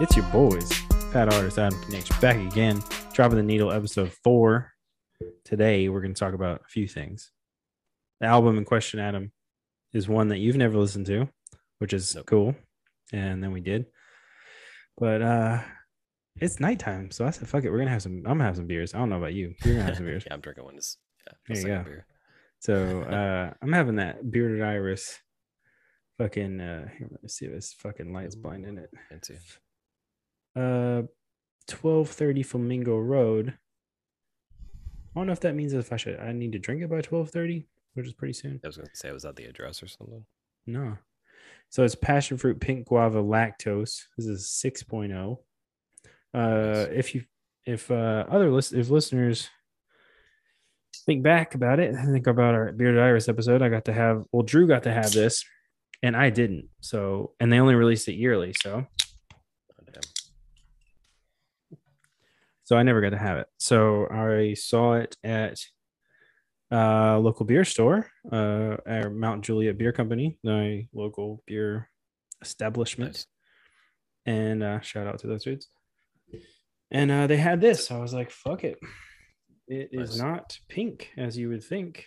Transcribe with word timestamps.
It's 0.00 0.16
your 0.16 0.26
boys, 0.26 0.70
Pat 1.12 1.32
Artist, 1.32 1.58
Adam 1.58 1.80
Connection, 1.82 2.16
back 2.20 2.36
again, 2.36 2.80
dropping 3.12 3.36
the 3.36 3.42
needle, 3.42 3.72
episode 3.72 4.12
four. 4.22 4.72
Today, 5.44 5.88
we're 5.88 6.00
going 6.00 6.14
to 6.14 6.18
talk 6.18 6.34
about 6.34 6.60
a 6.64 6.68
few 6.68 6.86
things. 6.86 7.32
The 8.20 8.26
album 8.28 8.58
in 8.58 8.64
question, 8.64 9.00
Adam, 9.00 9.32
is 9.92 10.08
one 10.08 10.28
that 10.28 10.38
you've 10.38 10.56
never 10.56 10.78
listened 10.78 11.06
to, 11.06 11.28
which 11.78 11.92
is 11.92 12.14
Nope. 12.14 12.26
cool. 12.26 12.54
And 13.12 13.42
then 13.42 13.52
we 13.52 13.60
did, 13.60 13.86
but 14.98 15.22
uh 15.22 15.62
it's 16.40 16.60
nighttime, 16.60 17.10
so 17.10 17.24
I 17.26 17.30
said, 17.30 17.48
"Fuck 17.48 17.64
it, 17.64 17.70
we're 17.70 17.78
gonna 17.78 17.90
have 17.90 18.02
some. 18.02 18.18
I'm 18.18 18.22
gonna 18.38 18.44
have 18.44 18.56
some 18.56 18.66
beers. 18.66 18.94
I 18.94 18.98
don't 18.98 19.08
know 19.08 19.16
about 19.16 19.32
you. 19.32 19.54
You're 19.64 19.74
gonna 19.74 19.86
have 19.86 19.96
some 19.96 20.04
beers. 20.04 20.24
yeah, 20.26 20.34
I'm 20.34 20.40
drinking 20.40 20.64
one. 20.64 20.76
Is 20.76 20.98
yeah, 21.26 21.32
There 21.48 21.56
you 21.56 21.66
go. 21.66 21.82
beer. 21.84 22.06
So 22.60 23.00
uh 23.02 23.54
I'm 23.62 23.72
having 23.72 23.96
that 23.96 24.30
bearded 24.30 24.62
iris. 24.62 25.18
Fucking 26.18 26.60
uh, 26.60 26.88
here, 26.98 27.08
let 27.10 27.22
me 27.22 27.28
see 27.28 27.46
if 27.46 27.52
this 27.52 27.72
fucking 27.72 28.12
light's 28.12 28.34
blinding 28.36 28.76
it. 28.76 28.90
Into 29.10 29.34
Uh, 30.56 31.02
twelve 31.66 32.08
thirty 32.10 32.42
Flamingo 32.42 32.98
Road. 32.98 33.54
I 35.14 35.20
don't 35.20 35.26
know 35.26 35.32
if 35.32 35.40
that 35.40 35.54
means 35.54 35.72
if 35.72 35.92
I 35.92 35.96
should 35.96 36.18
I 36.20 36.32
need 36.32 36.52
to 36.52 36.58
drink 36.58 36.82
it 36.82 36.90
by 36.90 37.00
twelve 37.00 37.30
thirty, 37.30 37.66
which 37.94 38.06
is 38.06 38.12
pretty 38.12 38.34
soon. 38.34 38.60
I 38.64 38.66
was 38.68 38.76
gonna 38.76 38.88
say, 38.94 39.10
was 39.12 39.22
that 39.24 39.36
the 39.36 39.44
address 39.46 39.82
or 39.82 39.88
something? 39.88 40.24
No. 40.66 40.96
So 41.70 41.84
it's 41.84 41.94
passion 41.94 42.36
fruit 42.38 42.60
pink 42.60 42.86
guava 42.88 43.22
lactose. 43.22 44.04
This 44.16 44.26
is 44.26 44.62
6.0. 44.64 45.36
Uh 46.34 46.38
Nice. 46.38 46.88
if 46.92 47.14
you 47.14 47.24
if 47.66 47.90
uh 47.90 48.24
other 48.28 48.50
list 48.50 48.72
if 48.72 48.88
listeners 48.90 49.48
think 51.04 51.22
back 51.22 51.54
about 51.54 51.78
it, 51.80 51.94
think 51.94 52.26
about 52.26 52.54
our 52.54 52.72
bearded 52.72 53.00
iris 53.00 53.28
episode, 53.28 53.60
I 53.62 53.68
got 53.68 53.84
to 53.86 53.92
have 53.92 54.24
well 54.32 54.42
Drew 54.42 54.66
got 54.66 54.84
to 54.84 54.92
have 54.92 55.12
this 55.12 55.44
and 56.02 56.16
I 56.16 56.30
didn't. 56.30 56.68
So 56.80 57.32
and 57.40 57.52
they 57.52 57.60
only 57.60 57.74
released 57.74 58.08
it 58.08 58.14
yearly, 58.14 58.54
so 58.54 58.86
Oh, 58.86 59.84
damn. 59.84 60.00
So 62.68 62.76
I 62.76 62.82
never 62.82 63.00
got 63.00 63.10
to 63.10 63.16
have 63.18 63.38
it. 63.38 63.46
So 63.58 64.06
I 64.10 64.52
saw 64.52 64.92
it 64.96 65.16
at 65.24 65.58
uh 66.70 67.18
local 67.18 67.46
beer 67.46 67.64
store, 67.64 68.10
uh 68.30 68.76
at 68.86 69.10
Mount 69.10 69.42
Juliet 69.42 69.78
Beer 69.78 69.90
Company, 69.90 70.38
my 70.44 70.86
local 70.92 71.42
beer 71.46 71.88
establishment. 72.42 73.14
Nice. 73.14 73.26
And 74.26 74.62
uh 74.62 74.80
shout 74.80 75.06
out 75.06 75.18
to 75.20 75.28
those 75.28 75.44
dudes. 75.44 75.68
And 76.90 77.10
uh 77.10 77.26
they 77.26 77.38
had 77.38 77.62
this. 77.62 77.90
I 77.90 77.98
was 78.00 78.12
like, 78.12 78.30
fuck 78.30 78.64
it. 78.64 78.78
It 79.66 79.88
is 79.92 80.10
Nice. 80.10 80.18
not 80.18 80.58
pink 80.68 81.10
as 81.16 81.38
you 81.38 81.48
would 81.48 81.64
think. 81.64 82.04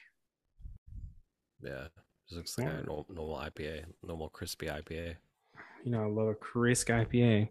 Yeah, 1.63 1.87
this 2.29 2.37
looks 2.37 2.55
like 2.59 2.67
a 2.67 2.83
normal, 2.83 3.07
normal 3.09 3.37
IPA, 3.37 3.85
normal 4.03 4.29
crispy 4.29 4.67
IPA. 4.67 5.15
You 5.83 5.91
know, 5.91 6.03
I 6.03 6.05
love 6.05 6.27
a 6.27 6.35
crisp 6.35 6.89
IPA. 6.89 7.49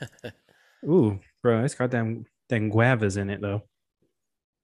Ooh, 0.84 1.18
bro, 1.42 1.64
it's 1.64 1.74
got 1.74 1.90
them 1.90 2.26
them 2.48 2.70
guavas 2.70 3.16
in 3.16 3.30
it 3.30 3.40
though. 3.40 3.62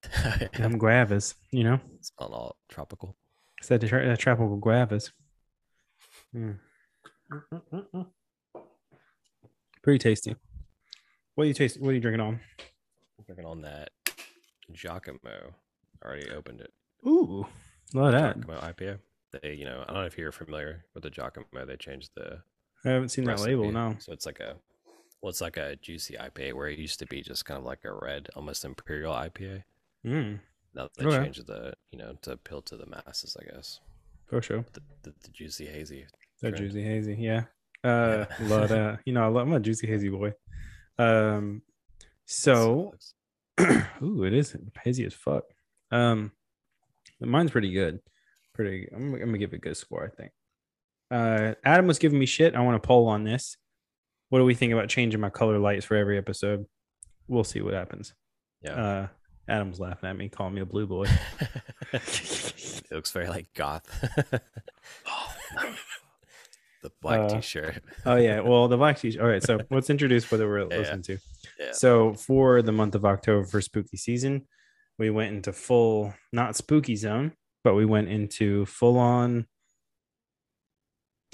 Them 0.56 0.78
guavas, 0.78 1.34
you 1.50 1.64
know? 1.64 1.80
it's 1.96 2.12
not 2.20 2.30
all 2.30 2.56
tropical. 2.68 3.16
It's 3.58 3.66
that, 3.68 3.80
tra- 3.84 4.06
that 4.06 4.20
tropical 4.20 4.56
guavas. 4.60 5.10
Mm. 6.34 6.58
Pretty 9.82 9.98
tasty. 9.98 10.36
What 11.34 11.44
are 11.44 11.46
you 11.48 11.54
tasting? 11.54 11.82
What 11.82 11.90
are 11.90 11.94
you 11.94 12.00
drinking 12.00 12.20
on? 12.20 12.40
I'm 13.18 13.24
drinking 13.26 13.46
on 13.46 13.62
that 13.62 13.90
Giacomo. 14.72 15.54
Already 16.04 16.30
opened 16.30 16.60
it. 16.60 16.72
Ooh, 17.06 17.46
love 17.92 18.12
that. 18.12 18.36
Giacomo 18.36 18.60
IPA. 18.60 18.98
They, 19.42 19.54
you 19.54 19.64
know, 19.64 19.82
I 19.82 19.92
don't 19.92 20.02
know 20.02 20.06
if 20.06 20.16
you're 20.16 20.32
familiar 20.32 20.84
with 20.94 21.02
the 21.02 21.10
Giacomo. 21.10 21.66
They 21.66 21.76
changed 21.76 22.10
the 22.14 22.38
I 22.84 22.90
haven't 22.90 23.08
seen 23.08 23.24
that 23.24 23.40
label. 23.40 23.62
recipe. 23.62 23.74
No. 23.74 23.96
So 23.98 24.12
it's 24.12 24.26
like 24.26 24.40
a, 24.40 24.54
well, 25.20 25.30
it's 25.30 25.40
like 25.40 25.56
a 25.56 25.76
juicy 25.76 26.14
IPA 26.14 26.52
where 26.54 26.68
it 26.68 26.78
used 26.78 26.98
to 27.00 27.06
be 27.06 27.22
just 27.22 27.44
kind 27.44 27.58
of 27.58 27.64
like 27.64 27.84
a 27.84 27.92
red, 27.92 28.28
almost 28.36 28.64
imperial 28.64 29.12
IPA. 29.14 29.64
Mm, 30.06 30.38
Now 30.74 30.88
they 30.96 31.04
Okay. 31.06 31.24
changed 31.24 31.46
the, 31.46 31.74
you 31.90 31.98
know, 31.98 32.16
to 32.22 32.32
appeal 32.32 32.62
to 32.62 32.76
the 32.76 32.86
masses, 32.86 33.36
I 33.40 33.44
guess. 33.52 33.80
for 34.26 34.40
sure. 34.42 34.64
The, 34.72 34.80
the, 35.02 35.14
the 35.22 35.28
juicy 35.30 35.66
hazy. 35.66 36.06
Trend. 36.40 36.56
juicy 36.56 36.82
hazy, 36.82 37.16
yeah. 37.18 37.44
Uh, 37.84 38.26
love 38.40 38.68
that. 38.70 38.98
You 39.06 39.12
know, 39.12 39.22
I 39.22 39.26
love, 39.28 39.46
I'm 39.46 39.52
a 39.54 39.60
juicy 39.60 39.86
hazy 39.86 40.08
boy. 40.08 40.32
Um, 40.98 41.62
so 42.26 42.92
ooh, 44.02 44.24
it 44.24 44.34
is 44.34 44.56
hazy 44.82 45.04
as 45.04 45.14
fuck. 45.14 45.44
Um, 45.92 46.32
mine's 47.20 47.52
pretty 47.52 47.72
good. 47.72 48.00
Pretty. 48.52 48.88
I'm, 48.92 49.14
I'm 49.14 49.20
gonna 49.20 49.38
give 49.38 49.52
it 49.52 49.56
a 49.56 49.60
good 49.60 49.76
score. 49.76 50.04
I 50.12 50.20
think. 50.20 50.32
Uh, 51.10 51.54
Adam 51.64 51.86
was 51.86 51.98
giving 52.00 52.18
me 52.18 52.26
shit. 52.26 52.54
I 52.56 52.60
want 52.60 52.80
to 52.82 52.86
poll 52.86 53.06
on 53.06 53.22
this. 53.22 53.56
What 54.30 54.38
do 54.40 54.44
we 54.44 54.54
think 54.54 54.72
about 54.72 54.88
changing 54.88 55.20
my 55.20 55.30
color 55.30 55.58
lights 55.58 55.86
for 55.86 55.96
every 55.96 56.18
episode? 56.18 56.66
We'll 57.28 57.44
see 57.44 57.60
what 57.60 57.74
happens. 57.74 58.14
yeah. 58.62 58.72
Uh, 58.72 59.06
Adam's 59.48 59.80
laughing 59.80 60.10
at 60.10 60.16
me, 60.16 60.28
calling 60.28 60.52
me 60.54 60.60
a 60.60 60.66
blue 60.66 60.86
boy. 60.86 61.06
it 61.92 62.82
looks 62.90 63.10
very 63.12 63.28
like 63.28 63.46
goth. 63.54 63.86
the 66.82 66.90
black 67.00 67.20
Uh, 67.20 67.28
t-shirt. 67.36 67.82
oh 68.04 68.16
yeah. 68.16 68.40
Well, 68.44 68.68
the 68.68 68.76
black 68.76 68.98
t 68.98 69.10
shirt. 69.12 69.22
All 69.22 69.28
right. 69.28 69.42
So 69.42 69.58
let's 69.70 69.88
introduce 69.90 70.30
what 70.30 70.40
we're 70.40 70.58
yeah. 70.60 70.64
listening 70.78 71.02
to. 71.02 71.18
Yeah. 71.58 71.72
So 71.72 72.12
for 72.14 72.60
the 72.60 72.72
month 72.72 72.94
of 72.94 73.04
October 73.06 73.46
for 73.46 73.60
spooky 73.62 73.96
season, 73.96 74.46
we 74.98 75.08
went 75.10 75.34
into 75.34 75.52
full 75.54 76.12
not 76.32 76.54
spooky 76.56 76.96
zone, 76.96 77.32
but 77.64 77.74
we 77.74 77.86
went 77.86 78.08
into 78.08 78.66
full 78.66 78.98
on 78.98 79.46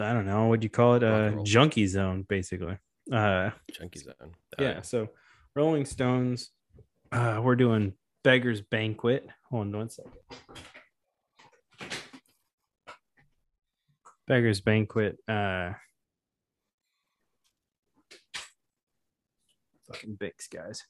I 0.00 0.12
don't 0.12 0.26
know, 0.26 0.46
what 0.46 0.60
do 0.60 0.64
you 0.64 0.70
call 0.70 0.94
it? 0.96 1.02
And 1.02 1.40
Uh 1.40 1.42
junkie 1.44 1.86
zone, 1.86 2.24
basically. 2.28 2.78
Uh 3.12 3.50
Chunky 3.72 4.00
zone. 4.00 4.32
Yeah, 4.58 4.82
so 4.82 5.08
Rolling 5.54 5.84
Stones, 5.84 6.50
uh 7.12 7.40
we're 7.42 7.56
doing 7.56 7.92
Beggar's 8.24 8.60
Banquet. 8.60 9.26
Hold 9.50 9.66
on 9.68 9.76
one 9.76 9.90
second. 9.90 10.12
Beggar's 14.26 14.60
Banquet, 14.60 15.18
uh 15.28 15.72
fucking 19.86 20.16
Bix 20.16 20.48
guys. 20.50 20.82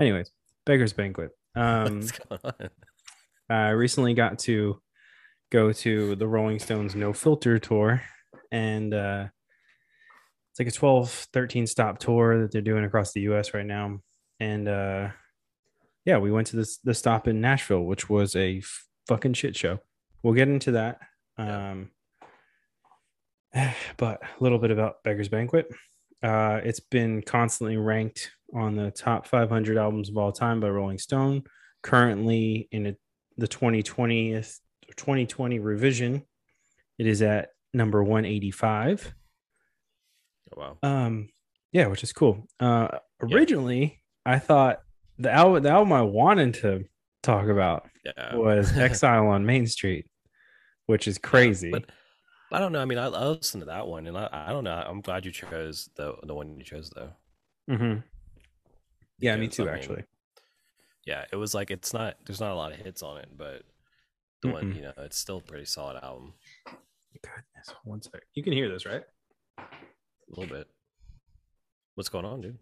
Anyways, 0.00 0.30
Beggar's 0.64 0.92
Banquet. 0.92 1.30
Um 1.56 2.00
What's 2.00 2.12
going 2.12 2.40
on? 2.44 2.68
I 3.48 3.68
recently 3.70 4.12
got 4.12 4.38
to 4.40 4.78
go 5.50 5.72
to 5.72 6.16
the 6.16 6.26
Rolling 6.26 6.58
Stones 6.58 6.94
No 6.94 7.12
Filter 7.12 7.58
tour, 7.58 8.02
and 8.50 8.92
uh, 8.92 9.26
it's 10.50 10.60
like 10.60 10.68
a 10.68 10.72
12, 10.72 11.10
13 11.32 11.66
stop 11.66 11.98
tour 11.98 12.42
that 12.42 12.52
they're 12.52 12.62
doing 12.62 12.84
across 12.84 13.12
the 13.12 13.22
US 13.22 13.54
right 13.54 13.66
now. 13.66 14.00
And 14.40 14.68
uh, 14.68 15.08
yeah, 16.04 16.18
we 16.18 16.30
went 16.30 16.46
to 16.48 16.56
this 16.56 16.78
the 16.78 16.94
stop 16.94 17.28
in 17.28 17.40
Nashville, 17.40 17.84
which 17.84 18.08
was 18.08 18.34
a 18.36 18.62
fucking 19.06 19.34
shit 19.34 19.56
show. 19.56 19.80
We'll 20.22 20.34
get 20.34 20.48
into 20.48 20.72
that. 20.72 20.98
Um, 21.38 21.90
but 23.96 24.22
a 24.22 24.42
little 24.42 24.58
bit 24.58 24.70
about 24.70 25.02
Beggar's 25.04 25.28
Banquet. 25.28 25.68
Uh, 26.22 26.60
it's 26.64 26.80
been 26.80 27.22
constantly 27.22 27.76
ranked 27.76 28.30
on 28.54 28.74
the 28.74 28.90
top 28.90 29.26
500 29.26 29.76
albums 29.76 30.08
of 30.08 30.16
all 30.16 30.32
time 30.32 30.60
by 30.60 30.68
Rolling 30.68 30.98
Stone. 30.98 31.42
Currently 31.82 32.68
in 32.72 32.86
a, 32.86 32.96
the 33.36 33.48
2020th 33.48 34.58
2020 34.94 35.58
revision, 35.58 36.24
it 36.98 37.06
is 37.06 37.22
at 37.22 37.50
number 37.74 38.02
185. 38.02 39.14
Oh, 40.56 40.60
wow. 40.60 40.78
Um, 40.82 41.28
yeah, 41.72 41.86
which 41.88 42.02
is 42.04 42.12
cool. 42.12 42.46
Uh, 42.60 42.88
Yeah. 43.26 43.34
originally, 43.36 44.02
I 44.24 44.38
thought 44.38 44.80
the 45.18 45.30
album 45.32 45.62
the 45.62 45.70
album 45.70 45.92
I 45.92 46.02
wanted 46.02 46.54
to 46.54 46.84
talk 47.22 47.48
about 47.48 47.88
Yeah. 48.04 48.36
was 48.36 48.72
Exile 48.78 49.26
on 49.28 49.44
Main 49.46 49.66
Street, 49.66 50.06
which 50.86 51.08
is 51.08 51.18
crazy. 51.18 51.70
But 51.70 51.84
I 52.52 52.60
don't 52.60 52.70
know. 52.72 52.80
I 52.80 52.84
mean, 52.84 52.98
I, 52.98 53.06
I 53.06 53.26
listened 53.26 53.62
to 53.62 53.66
that 53.66 53.88
one, 53.88 54.06
and 54.06 54.16
I, 54.16 54.28
I 54.30 54.52
don't 54.52 54.62
know. 54.64 54.70
I'm 54.86 55.00
glad 55.00 55.24
you 55.26 55.32
chose 55.32 55.88
the 55.96 56.14
the 56.22 56.34
one 56.34 56.56
you 56.56 56.64
chose 56.64 56.90
though. 56.94 57.10
Mm-hmm. 57.68 58.00
Yeah, 59.18 59.36
me 59.36 59.48
too. 59.48 59.62
I 59.62 59.66
mean, 59.66 59.74
actually, 59.74 60.04
Yeah, 61.04 61.24
it 61.32 61.36
was 61.36 61.54
like 61.54 61.70
it's 61.72 61.92
not. 61.92 62.16
There's 62.24 62.40
not 62.40 62.52
a 62.52 62.54
lot 62.54 62.72
of 62.72 62.78
hits 62.78 63.02
on 63.02 63.18
it, 63.18 63.28
but 63.36 63.62
the 64.46 64.52
one 64.52 64.74
you 64.74 64.82
know, 64.82 64.92
it's 64.98 65.18
still 65.18 65.38
a 65.38 65.42
pretty 65.42 65.64
solid 65.64 66.02
album. 66.02 66.34
goodness, 67.14 67.74
one 67.84 68.02
sec. 68.02 68.22
You 68.34 68.42
can 68.42 68.52
hear 68.52 68.68
this, 68.68 68.86
right? 68.86 69.02
A 69.58 69.62
little 70.28 70.54
bit. 70.54 70.66
What's 71.94 72.08
going 72.08 72.24
on, 72.24 72.40
dude? 72.40 72.58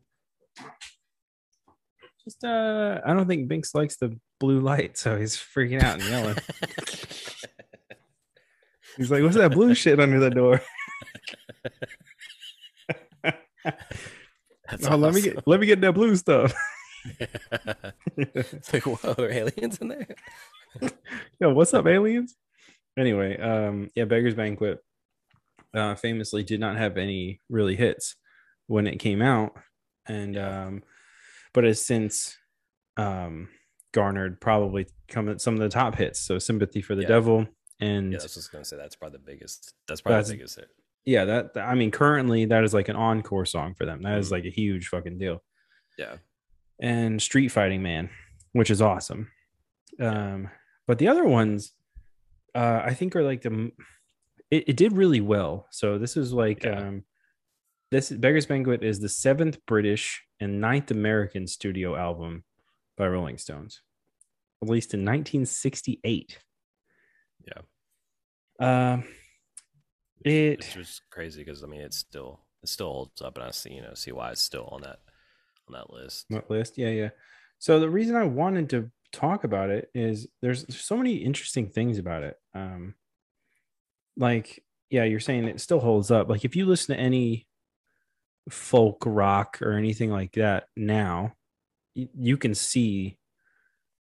Just 2.25 2.45
uh, 2.45 3.01
I 3.05 3.13
don't 3.13 3.27
think 3.27 3.49
Binks 3.49 3.75
likes 3.75 3.97
the 3.97 4.17
blue 4.41 4.61
light, 4.61 4.97
so 4.97 5.19
he's 5.19 5.37
freaking 5.37 5.83
out 5.83 6.01
and 6.01 6.09
yelling. 6.09 6.37
he's 8.97 9.11
like, 9.11 9.23
"What's 9.23 9.37
that 9.37 9.53
blue 9.53 9.75
shit 9.75 10.01
under 10.01 10.21
the 10.21 10.31
door?" 10.31 10.63
That's 14.71 14.87
oh, 14.87 14.97
let 14.97 15.15
me 15.15 15.21
get 15.21 15.47
let 15.47 15.61
me 15.61 15.67
get 15.67 15.83
that 15.83 15.93
blue 15.93 16.17
stuff. 16.17 16.55
it's 18.17 18.47
like, 18.73 18.87
whoa, 18.87 19.15
are 19.19 19.31
aliens 19.31 19.77
in 19.79 19.89
there? 19.89 20.07
Yo, 21.41 21.53
what's 21.53 21.75
up, 21.75 21.87
aliens? 21.87 22.37
Anyway, 22.99 23.37
um, 23.39 23.91
yeah, 23.95 24.05
Beggar's 24.05 24.35
Banquet. 24.35 24.79
uh, 25.75 25.95
famously 25.97 26.43
did 26.45 26.61
not 26.61 26.77
have 26.77 26.97
any 26.97 27.41
really 27.49 27.75
hits 27.77 28.15
when 28.67 28.87
it 28.87 28.99
came 28.99 29.21
out, 29.23 29.53
and 30.07 30.39
um, 30.39 30.83
but 31.53 31.65
has 31.65 31.85
since 31.85 32.37
um, 32.97 33.49
garnered 33.93 34.41
probably 34.41 34.87
come 35.09 35.37
some 35.39 35.55
of 35.55 35.61
the 35.61 35.69
top 35.69 35.97
hits. 35.97 36.21
So 36.21 36.39
"Sympathy 36.39 36.81
for 36.83 36.95
the 36.95 37.03
Yeah. 37.03 37.09
Devil" 37.09 37.47
and 37.81 38.13
Yeah, 38.13 38.19
I 38.21 38.23
was 38.23 38.35
just 38.35 38.53
gonna 38.53 38.65
say 38.65 38.77
that's 38.77 38.95
probably 38.97 39.19
the 39.19 39.25
biggest. 39.25 39.75
That's 39.89 40.01
probably 40.01 40.15
That's- 40.17 40.29
the 40.31 40.37
biggest 40.37 40.57
hit. 40.57 40.69
yeah, 41.05 41.25
that 41.25 41.51
I 41.57 41.75
mean, 41.75 41.91
currently 41.91 42.45
that 42.47 42.63
is 42.65 42.73
like 42.75 42.89
an 42.89 42.97
encore 42.97 43.45
song 43.47 43.75
for 43.75 43.85
them. 43.85 44.03
That 44.03 44.19
is 44.19 44.29
Mhm. 44.29 44.33
like 44.33 44.45
a 44.45 44.51
huge 44.51 44.87
fucking 44.89 45.19
deal. 45.19 45.43
Yeah, 45.99 46.19
and 46.81 47.21
Street 47.21 47.49
Fighting 47.49 47.83
Man, 47.83 48.11
which 48.53 48.71
is 48.71 48.81
awesome. 48.81 49.31
Um, 50.01 50.51
but 50.87 50.99
the 50.99 51.09
other 51.09 51.25
ones, 51.25 51.73
uh, 52.55 52.83
I 52.85 52.95
think 52.95 53.17
are 53.17 53.23
like 53.25 53.43
the 53.43 53.73
it, 54.51 54.69
it 54.71 54.77
did 54.77 54.93
really 54.93 55.21
well. 55.21 55.67
So 55.71 55.99
this 55.99 56.17
is 56.17 56.33
like 56.33 56.65
Yeah. 56.65 56.79
um, 56.79 57.05
this 57.91 58.11
Beggars 58.11 58.47
Banquet 58.47 58.83
is 58.83 59.01
the 59.01 59.09
seventh 59.09 59.59
British 59.67 60.23
and 60.41 60.61
ninth 60.61 60.91
American 60.91 61.47
studio 61.47 61.95
album 61.97 62.45
by 62.97 63.07
Rolling 63.09 63.39
Stones, 63.39 63.83
released 64.61 64.95
in 64.95 65.01
1968. 65.01 66.39
yeah. 67.47 67.63
Um, 68.61 69.05
it 70.25 70.59
Which 70.59 70.77
was 70.77 71.01
crazy 71.11 71.43
because 71.45 71.63
I 71.63 71.67
mean 71.67 71.81
it's 71.81 71.99
still 71.99 72.41
it 72.63 72.69
still 72.69 72.91
holds 72.93 73.21
up, 73.21 73.37
and 73.37 73.45
I 73.47 73.51
see 73.51 73.73
you 73.75 73.83
know 73.83 73.95
see 73.95 74.13
why 74.13 74.31
it's 74.31 74.41
still 74.43 74.69
on 74.71 74.83
that 74.83 75.01
on 75.69 75.73
that 75.75 75.91
list. 75.93 76.27
What 76.29 76.51
list? 76.51 76.79
Yeah, 76.79 76.91
yeah. 76.91 77.11
So 77.59 77.81
the 77.81 77.91
reason 77.91 78.17
I 78.17 78.25
wanted 78.25 78.71
to 78.71 78.91
talk 79.15 79.45
about 79.45 79.71
it 79.71 79.91
is 79.95 80.27
there's 80.43 80.65
so 80.77 80.97
many 80.97 81.15
interesting 81.17 81.69
things 81.69 81.99
about 81.99 82.23
it. 82.23 82.37
Um, 82.55 82.95
like, 84.17 84.63
yeah, 84.91 85.05
you're 85.05 85.21
saying 85.21 85.45
it 85.49 85.61
still 85.61 85.81
holds 85.81 86.11
up. 86.11 86.29
Like, 86.29 86.45
if 86.45 86.57
you 86.57 86.67
listen 86.67 86.95
to 86.95 87.01
any 87.01 87.47
folk 88.51 89.03
rock 89.07 89.61
or 89.63 89.73
anything 89.73 90.11
like 90.11 90.33
that 90.33 90.65
now, 90.77 91.33
y- 91.97 92.09
you 92.15 92.37
can 92.37 92.55
see 92.55 93.19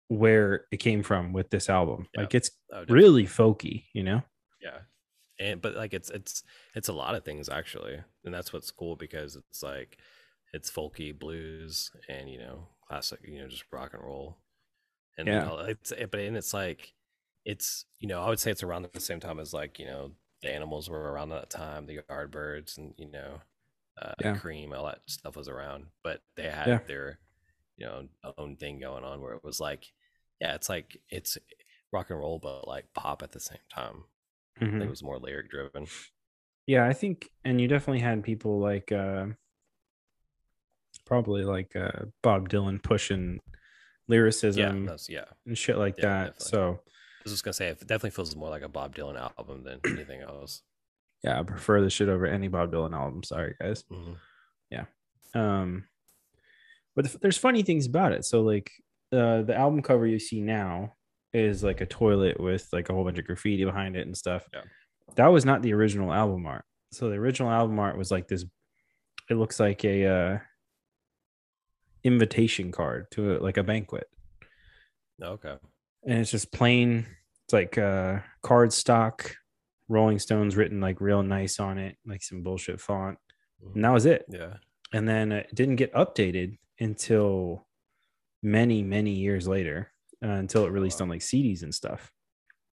where 0.07 0.65
it 0.71 0.77
came 0.77 1.01
from 1.03 1.33
with 1.33 1.49
this 1.49 1.69
album. 1.69 2.07
Yeah. 2.13 2.21
Like, 2.21 2.35
it's 2.35 2.51
Oh, 2.71 2.83
really 2.89 3.25
folky, 3.25 3.85
you 3.93 4.03
know? 4.03 4.21
Yeah. 4.61 4.79
And 5.39 5.61
but 5.61 5.75
like 5.75 5.93
it's 5.93 6.09
it's 6.09 6.43
it's 6.75 6.87
a 6.89 6.93
lot 6.93 7.15
of 7.15 7.23
things 7.23 7.47
actually. 7.49 7.99
And 8.25 8.33
that's 8.33 8.51
what's 8.53 8.71
cool 8.71 8.95
because 8.95 9.35
it's 9.35 9.61
like 9.63 9.97
it's 10.53 10.69
folky 10.71 11.17
blues 11.17 11.89
and 12.09 12.29
you 12.29 12.37
know, 12.39 12.67
classic, 12.87 13.19
you 13.23 13.41
know, 13.41 13.47
just 13.47 13.63
rock 13.71 13.93
and 13.93 14.03
roll. 14.03 14.37
And 15.17 15.27
Yeah. 15.27 15.65
it's 15.67 15.91
it- 15.91 16.11
but 16.11 16.19
and 16.19 16.37
it's 16.37 16.53
like 16.53 16.93
it's 17.45 17.85
you 17.99 18.07
know, 18.07 18.21
I 18.21 18.29
would 18.29 18.39
say 18.39 18.51
it's 18.51 18.63
around 18.63 18.87
the 18.93 18.99
same 18.99 19.19
time 19.19 19.39
as 19.39 19.53
like, 19.53 19.79
you 19.79 19.85
know, 19.85 20.11
the 20.41 20.51
animals 20.53 20.89
were 20.89 21.11
around 21.11 21.29
that 21.29 21.49
time, 21.49 21.85
the 21.85 21.99
Yardbirds 22.09 22.77
and 22.77 22.93
you 22.97 23.07
know, 23.11 23.41
uh 24.01 24.13
Yeah. 24.21 24.37
cream, 24.37 24.73
all 24.73 24.85
that 24.85 25.01
stuff 25.07 25.35
was 25.35 25.47
around. 25.49 25.87
But 26.03 26.21
they 26.35 26.49
had 26.49 26.67
Yeah. 26.67 26.79
their, 26.87 27.19
you 27.77 27.85
know, 27.85 28.09
own 28.37 28.57
thing 28.57 28.79
going 28.79 29.03
on 29.03 29.21
where 29.21 29.33
it 29.33 29.43
was 29.43 29.59
like, 29.59 29.91
yeah, 30.41 30.55
it's 30.55 30.69
like 30.69 31.01
it's 31.09 31.37
rock 31.91 32.09
and 32.09 32.19
roll 32.19 32.39
but 32.39 32.67
like 32.67 32.93
pop 32.93 33.23
at 33.23 33.31
the 33.31 33.39
same 33.39 33.59
time. 33.69 34.03
I 34.61 34.65
Mhm. 34.65 34.71
think 34.71 34.83
it 34.83 34.89
was 34.89 35.03
more 35.03 35.19
lyric 35.19 35.49
driven. 35.49 35.87
Yeah, 36.67 36.87
I 36.87 36.93
think, 36.93 37.29
and 37.43 37.61
you 37.61 37.67
definitely 37.67 38.01
had 38.01 38.23
people 38.23 38.59
like, 38.59 38.91
uh, 38.91 39.27
probably 41.05 41.43
like 41.43 41.75
uh, 41.75 42.05
Bob 42.23 42.49
Dylan 42.49 42.81
pushing 42.81 43.39
Yeah, 44.07 44.15
lyricism 44.15 44.85
that's 44.85 45.09
yeah. 45.09 45.25
and 45.45 45.57
shit 45.57 45.77
like 45.77 45.97
Yeah, 45.97 46.03
that. 46.03 46.23
definitely. 46.39 46.45
So, 46.49 46.69
I 46.81 47.21
was 47.23 47.33
just 47.33 47.43
gonna 47.43 47.53
say 47.53 47.67
it 47.69 47.79
definitely 47.79 48.11
feels 48.11 48.35
more 48.35 48.49
like 48.49 48.61
a 48.61 48.69
Bob 48.69 48.95
Dylan 48.95 49.19
album 49.19 49.63
than 49.63 49.79
anything 49.85 50.21
else. 50.21 50.61
yeah, 51.23 51.39
I 51.39 51.43
prefer 51.43 51.81
the 51.81 51.89
shit 51.89 52.07
over 52.09 52.25
any 52.27 52.47
Bob 52.47 52.71
Dylan 52.71 52.93
album. 52.93 53.23
Sorry, 53.23 53.55
guys. 53.59 53.83
Mhm. 53.91 54.17
Um, 55.33 55.83
but 56.95 57.11
the, 57.11 57.17
there's 57.17 57.37
funny 57.37 57.61
things 57.61 57.85
about 57.87 58.13
it. 58.13 58.23
So, 58.23 58.41
like, 58.41 58.71
uh, 59.11 59.41
the 59.41 59.53
album 59.53 59.81
cover 59.81 60.07
you 60.07 60.17
see 60.17 60.39
now 60.39 60.93
is 61.33 61.61
like 61.61 61.81
a 61.81 61.85
toilet 61.85 62.39
with 62.39 62.69
like 62.71 62.87
a 62.89 62.93
whole 62.93 63.03
bunch 63.03 63.19
of 63.19 63.25
graffiti 63.25 63.65
behind 63.65 63.97
it 63.97 64.05
and 64.07 64.15
stuff. 64.15 64.47
Yeah. 64.53 64.61
That 65.15 65.27
was 65.27 65.43
not 65.43 65.61
the 65.61 65.73
original 65.73 66.13
album 66.13 66.45
art. 66.45 66.63
So 66.93 67.09
the 67.09 67.17
original 67.17 67.51
album 67.51 67.77
art 67.79 67.97
was 67.97 68.11
like 68.11 68.29
this. 68.29 68.45
It 69.29 69.33
looks 69.35 69.59
like 69.59 69.83
a 69.83 70.05
uh, 70.05 70.37
invitation 72.05 72.71
card 72.71 73.07
to 73.11 73.35
a, 73.35 73.39
like 73.39 73.57
a 73.57 73.63
banquet. 73.63 74.07
Okay. 75.21 75.55
and 76.05 76.19
it's 76.19 76.31
just 76.31 76.51
plain 76.51 77.05
it's 77.45 77.53
like 77.53 77.77
uh 77.77 78.19
card 78.43 78.73
stock 78.73 79.35
rolling 79.87 80.19
stones 80.19 80.55
written 80.57 80.81
like 80.81 80.99
real 80.99 81.23
nice 81.23 81.59
on 81.59 81.77
it 81.77 81.95
like 82.05 82.21
some 82.21 82.43
bullshit 82.43 82.81
font 82.81 83.17
and 83.73 83.83
that 83.83 83.93
was 83.93 84.05
it 84.05 84.25
Yeah. 84.29 84.55
and 84.93 85.07
then 85.07 85.31
it 85.31 85.49
didn't 85.55 85.77
get 85.77 85.93
updated 85.93 86.57
until 86.79 87.65
many 88.43 88.83
many 88.83 89.11
years 89.11 89.47
later 89.47 89.91
uh, 90.23 90.27
until 90.27 90.65
it 90.65 90.71
released 90.71 90.99
wow. 90.99 91.05
on 91.05 91.09
like 91.09 91.21
cds 91.21 91.63
and 91.63 91.73
stuff 91.73 92.11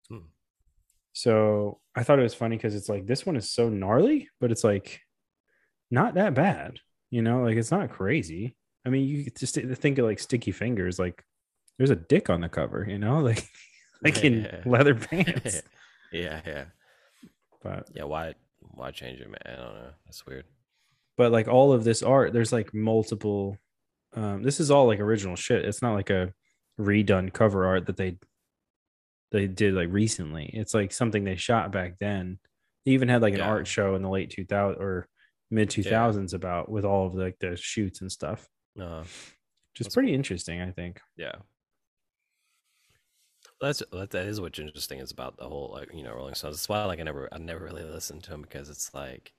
Hmm. 0.08 0.28
so 1.12 1.80
i 1.96 2.04
thought 2.04 2.20
it 2.20 2.22
was 2.22 2.34
funny 2.34 2.56
because 2.56 2.74
it's 2.76 2.88
like 2.88 3.06
this 3.06 3.26
one 3.26 3.36
is 3.36 3.50
so 3.50 3.68
gnarly 3.68 4.28
but 4.40 4.52
it's 4.52 4.62
like 4.64 5.00
not 5.90 6.14
that 6.14 6.34
bad 6.34 6.78
you 7.10 7.20
know 7.22 7.42
like 7.42 7.56
it's 7.56 7.72
not 7.72 7.90
crazy 7.90 8.54
i 8.88 8.90
mean 8.90 9.06
you 9.06 9.30
just 9.38 9.54
think 9.54 9.98
of 9.98 10.04
like 10.06 10.18
sticky 10.18 10.50
fingers 10.50 10.98
like 10.98 11.22
there's 11.76 11.90
a 11.90 11.96
dick 11.96 12.28
on 12.30 12.40
the 12.40 12.48
cover 12.48 12.84
you 12.88 12.98
know 12.98 13.18
like 13.30 13.46
like 14.02 14.24
in 14.24 14.48
leather 14.66 14.94
pants 15.08 15.62
yeah, 16.10 16.40
yeah. 16.46 16.64
but 17.62 17.88
Yeah, 17.94 18.04
why 18.04 18.34
why 18.74 18.90
change 18.92 19.20
it, 19.20 19.28
man? 19.28 19.38
I 19.44 19.50
don't 19.62 19.74
know. 19.74 19.90
That's 20.06 20.24
weird. 20.26 20.44
but 21.18 21.30
like 21.32 21.48
all 21.48 21.72
of 21.72 21.84
this 21.84 22.02
art 22.02 22.32
there's 22.32 22.52
like 22.52 22.72
multiple 22.72 23.58
um 24.14 24.42
this 24.42 24.58
is 24.60 24.70
all 24.70 24.86
like 24.86 25.00
original 25.00 25.36
shit 25.36 25.64
it's 25.66 25.82
not 25.82 25.92
like 25.94 26.08
a 26.10 26.32
redone 26.80 27.30
cover 27.32 27.66
art 27.66 27.86
that 27.86 27.96
they 27.98 28.16
they 29.32 29.46
did 29.46 29.74
like 29.74 29.88
recently 29.92 30.46
it's 30.54 30.72
like 30.74 30.92
something 30.92 31.24
they 31.24 31.36
shot 31.36 31.70
back 31.72 31.98
then 32.00 32.38
they 32.86 32.92
even 32.92 33.08
had 33.08 33.20
like 33.20 33.34
an 33.34 33.40
Yeah. 33.40 33.48
art 33.48 33.66
show 33.66 33.94
in 33.96 34.02
the 34.02 34.08
late 34.08 34.30
2000 34.30 34.80
or 34.80 35.08
mid 35.50 35.68
2000s 35.70 36.32
about 36.34 36.70
with 36.70 36.84
all 36.86 37.06
of 37.06 37.14
like 37.14 37.36
the 37.40 37.56
shoots 37.56 38.00
and 38.00 38.10
stuff 38.10 38.48
Uh, 38.80 39.00
which 39.02 39.80
is 39.80 39.86
That's 39.86 39.94
pretty 39.94 40.14
interesting 40.14 40.60
i 40.60 40.70
think 40.70 41.00
yeah. 41.16 41.34
That's 43.60 43.82
that, 43.92 44.10
that 44.10 44.26
is 44.26 44.40
what's 44.40 44.58
interesting 44.58 45.00
is 45.00 45.10
about 45.10 45.36
the 45.36 45.44
whole 45.48 45.70
like 45.72 45.88
you 45.92 46.04
know 46.04 46.14
Rolling 46.14 46.34
Stones. 46.34 46.56
That's 46.56 46.68
why 46.68 46.84
like 46.84 47.00
I 47.00 47.02
never 47.02 47.28
I 47.32 47.38
never 47.38 47.64
really 47.64 47.82
listened 47.82 48.22
to 48.24 48.30
them 48.30 48.42
because 48.42 48.68
it's 48.70 48.94
like 48.94 49.32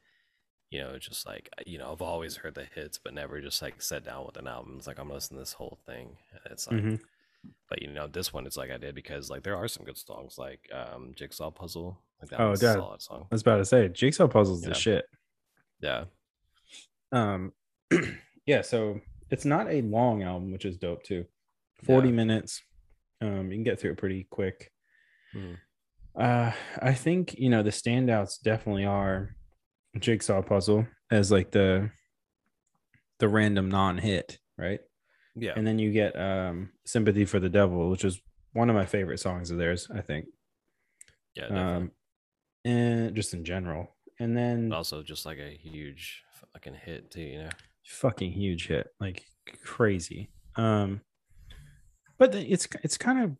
you 0.72 0.80
know 0.82 0.98
just 0.98 1.26
like 1.26 1.50
you 1.66 1.78
know 1.78 1.92
I've 1.94 2.02
always 2.02 2.36
heard 2.36 2.56
the 2.56 2.66
hits 2.76 2.98
but 3.02 3.14
never 3.14 3.40
just 3.40 3.62
like 3.62 3.82
sat 3.82 4.04
down 4.04 4.26
with 4.26 4.36
an 4.36 4.48
album. 4.48 4.76
It's 4.78 4.88
like 4.88 5.00
I'm 5.00 5.10
listening 5.10 5.38
to 5.38 5.42
this 5.44 5.54
whole 5.54 5.80
thing. 5.86 6.18
And 6.44 6.52
It's 6.52 6.68
like 6.70 6.82
mm-hmm. 6.82 6.96
but 7.70 7.82
you 7.82 7.88
know 7.90 8.08
this 8.08 8.34
one 8.34 8.46
it's 8.46 8.58
like 8.58 8.72
I 8.72 8.78
did 8.78 8.94
because 8.94 9.30
like 9.30 9.44
there 9.44 9.56
are 9.56 9.70
some 9.70 9.86
good 9.86 9.98
songs 9.98 10.38
like 10.38 10.70
um 10.74 11.14
Jigsaw 11.16 11.52
Puzzle. 11.52 12.02
Like 12.22 12.32
that 12.32 12.42
Oh, 12.42 12.50
yeah. 12.62 12.72
a 12.72 12.74
solid 12.74 13.02
song. 13.02 13.28
i 13.32 13.36
was 13.36 13.42
about 13.42 13.58
to 13.58 13.66
say 13.66 13.88
jigsaw 13.88 14.28
puzzles 14.28 14.64
Yeah. 14.64 14.70
the 14.70 14.76
shit 14.76 15.06
Yeah. 15.80 16.04
um 17.14 17.54
yeah 18.46 18.62
so 18.64 19.00
it's 19.32 19.46
not 19.46 19.68
a 19.70 19.82
long 19.82 20.24
album 20.24 20.52
which 20.52 20.66
is 20.66 20.78
dope 20.78 21.04
too 21.04 21.26
40 21.86 22.10
Yeah. 22.10 22.14
minutes 22.16 22.62
um 23.22 23.52
you 23.52 23.58
can 23.58 23.64
get 23.64 23.80
through 23.80 23.92
it 23.92 23.98
pretty 23.98 24.28
quick 24.30 24.72
Mhm. 25.36 25.58
uh 26.16 26.52
i 26.82 26.94
think 26.94 27.36
you 27.38 27.50
know 27.50 27.62
the 27.64 27.70
standouts 27.70 28.42
definitely 28.42 28.86
are 28.86 29.36
jigsaw 30.00 30.42
puzzle 30.42 30.88
as 31.12 31.32
like 31.32 31.52
the 31.52 31.90
the 33.20 33.28
random 33.28 33.70
non-hit 33.70 34.40
right 34.58 34.80
Yeah. 35.36 35.54
and 35.56 35.66
then 35.68 35.78
you 35.80 35.92
get 35.92 36.20
um 36.20 36.72
sympathy 36.86 37.26
for 37.26 37.40
the 37.40 37.50
devil 37.50 37.90
which 37.90 38.04
is 38.06 38.20
one 38.54 38.70
of 38.70 38.76
my 38.76 38.86
favorite 38.86 39.20
songs 39.20 39.52
of 39.52 39.58
theirs 39.58 39.88
i 39.94 40.02
think 40.02 40.26
yeah. 41.36 41.44
Definitely. 41.44 41.76
um 41.76 41.92
and 42.66 43.16
just 43.16 43.34
in 43.34 43.46
general 43.46 43.96
and 44.20 44.36
then 44.36 44.74
also 44.74 45.02
just 45.04 45.26
like 45.26 45.38
a 45.38 45.50
huge 45.52 46.24
fucking 46.54 46.74
hit 46.74 47.10
too, 47.12 47.22
you 47.22 47.38
know. 47.44 47.50
Fucking 47.86 48.32
huge 48.32 48.68
hit 48.68 48.88
like 49.00 49.24
crazy 49.64 50.30
um 50.56 51.02
but 52.18 52.36
it's 52.36 52.68
it's 52.84 52.98
kind 52.98 53.24
of 53.24 53.36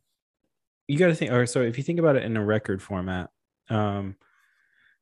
you 0.88 0.98
got 0.98 1.06
to 1.08 1.14
think 1.14 1.30
or 1.30 1.46
so 1.46 1.62
if 1.62 1.78
you 1.78 1.84
think 1.84 1.98
about 2.00 2.16
it 2.16 2.24
in 2.24 2.36
a 2.36 2.44
record 2.44 2.82
format 2.82 3.30
um 3.68 4.16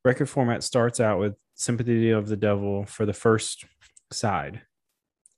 record 0.04 0.28
format 0.28 0.62
starts 0.62 1.00
out 1.00 1.18
with 1.18 1.34
sympathy 1.54 2.10
of 2.10 2.28
the 2.28 2.36
devil 2.36 2.84
for 2.84 3.06
the 3.06 3.12
first 3.12 3.64
side 4.12 4.62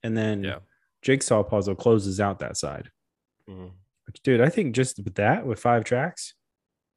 and 0.02 0.16
then 0.16 0.42
Yeah. 0.44 0.58
jigsaw 1.02 1.42
puzzle 1.42 1.74
closes 1.76 2.20
out 2.20 2.40
that 2.40 2.56
side 2.56 2.90
Mhm. 3.48 3.72
which 4.06 4.22
dude 4.22 4.40
i 4.40 4.48
think 4.48 4.74
just 4.74 4.98
with 5.04 5.14
that 5.16 5.46
with 5.46 5.60
five 5.60 5.84
tracks 5.84 6.34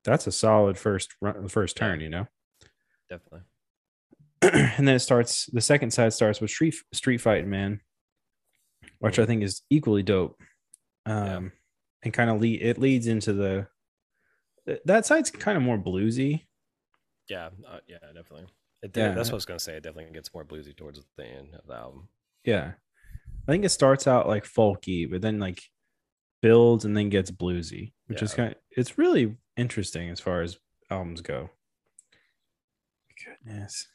that's 0.03 0.27
a 0.27 0.31
solid 0.31 0.77
first 0.77 1.13
run 1.21 1.47
first 1.47 1.77
turn 1.77 1.99
you 2.01 2.09
know 2.09 2.27
Definitely. 3.09 3.41
and 4.77 4.87
then 4.87 4.95
it 4.95 4.99
starts 4.99 5.45
the 5.47 5.61
second 5.61 5.91
side 5.91 6.13
starts 6.13 6.41
with 6.41 6.49
street 6.49 6.75
street 6.93 7.19
fighting 7.19 7.49
man 7.49 7.79
which 8.99 9.19
i 9.19 9.25
think 9.25 9.43
is 9.43 9.61
equally 9.69 10.03
dope 10.03 10.39
um 11.05 11.15
Yeah. 11.15 11.49
and 12.03 12.13
kind 12.13 12.29
of 12.29 12.41
lead 12.41 12.61
it 12.61 12.77
leads 12.77 13.07
into 13.07 13.33
the 13.33 13.67
that 14.85 15.05
side's 15.05 15.29
kind 15.31 15.57
of 15.57 15.63
more 15.63 15.77
bluesy 15.77 16.45
Yeah. 17.27 17.49
Uh, 17.67 17.79
yeah. 17.87 17.97
Definitely. 18.13 18.47
It 18.81 18.95
yeah, 18.95 19.13
that's 19.13 19.29
what 19.29 19.35
I 19.35 19.41
was 19.41 19.45
gonna 19.45 19.59
say. 19.59 19.75
It 19.77 19.83
definitely 19.83 20.13
gets 20.13 20.33
more 20.33 20.45
bluesy 20.45 20.75
towards 20.75 21.01
the 21.17 21.25
end 21.25 21.53
of 21.55 21.67
the 21.67 21.73
album. 21.75 22.09
Yeah, 22.43 22.73
I 23.47 23.51
think 23.51 23.63
it 23.65 23.69
starts 23.69 24.07
out 24.07 24.27
like 24.27 24.45
folky, 24.45 25.09
but 25.09 25.21
then 25.21 25.39
like 25.39 25.61
builds 26.41 26.83
and 26.85 26.95
then 26.95 27.09
gets 27.09 27.31
bluesy, 27.31 27.93
which 28.07 28.19
yeah. 28.19 28.25
is 28.25 28.33
kind 28.33 28.51
of 28.51 28.57
it's 28.71 28.97
really 28.97 29.37
interesting 29.57 30.09
as 30.09 30.19
far 30.19 30.41
as 30.41 30.57
albums 30.89 31.21
go. 31.21 31.49
Goodness. 33.25 33.87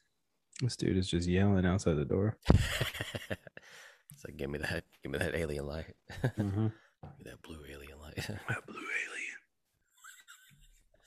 This 0.61 0.77
dude 0.77 0.97
is 0.97 1.09
just 1.09 1.29
yelling 1.29 1.65
outside 1.65 1.97
the 1.97 2.05
door. 2.05 2.37
it's 2.51 4.25
like, 4.25 4.37
give 4.37 4.51
me 4.51 4.59
that, 4.59 4.85
give 5.03 5.13
me 5.13 5.19
that 5.19 5.37
alien 5.37 5.67
light. 5.67 5.95
Mm-hmm. 6.25 6.67
that 7.25 7.43
blue 7.43 7.61
alien 7.71 8.01
light. 8.01 8.17
that 8.49 8.67
blue 8.67 8.81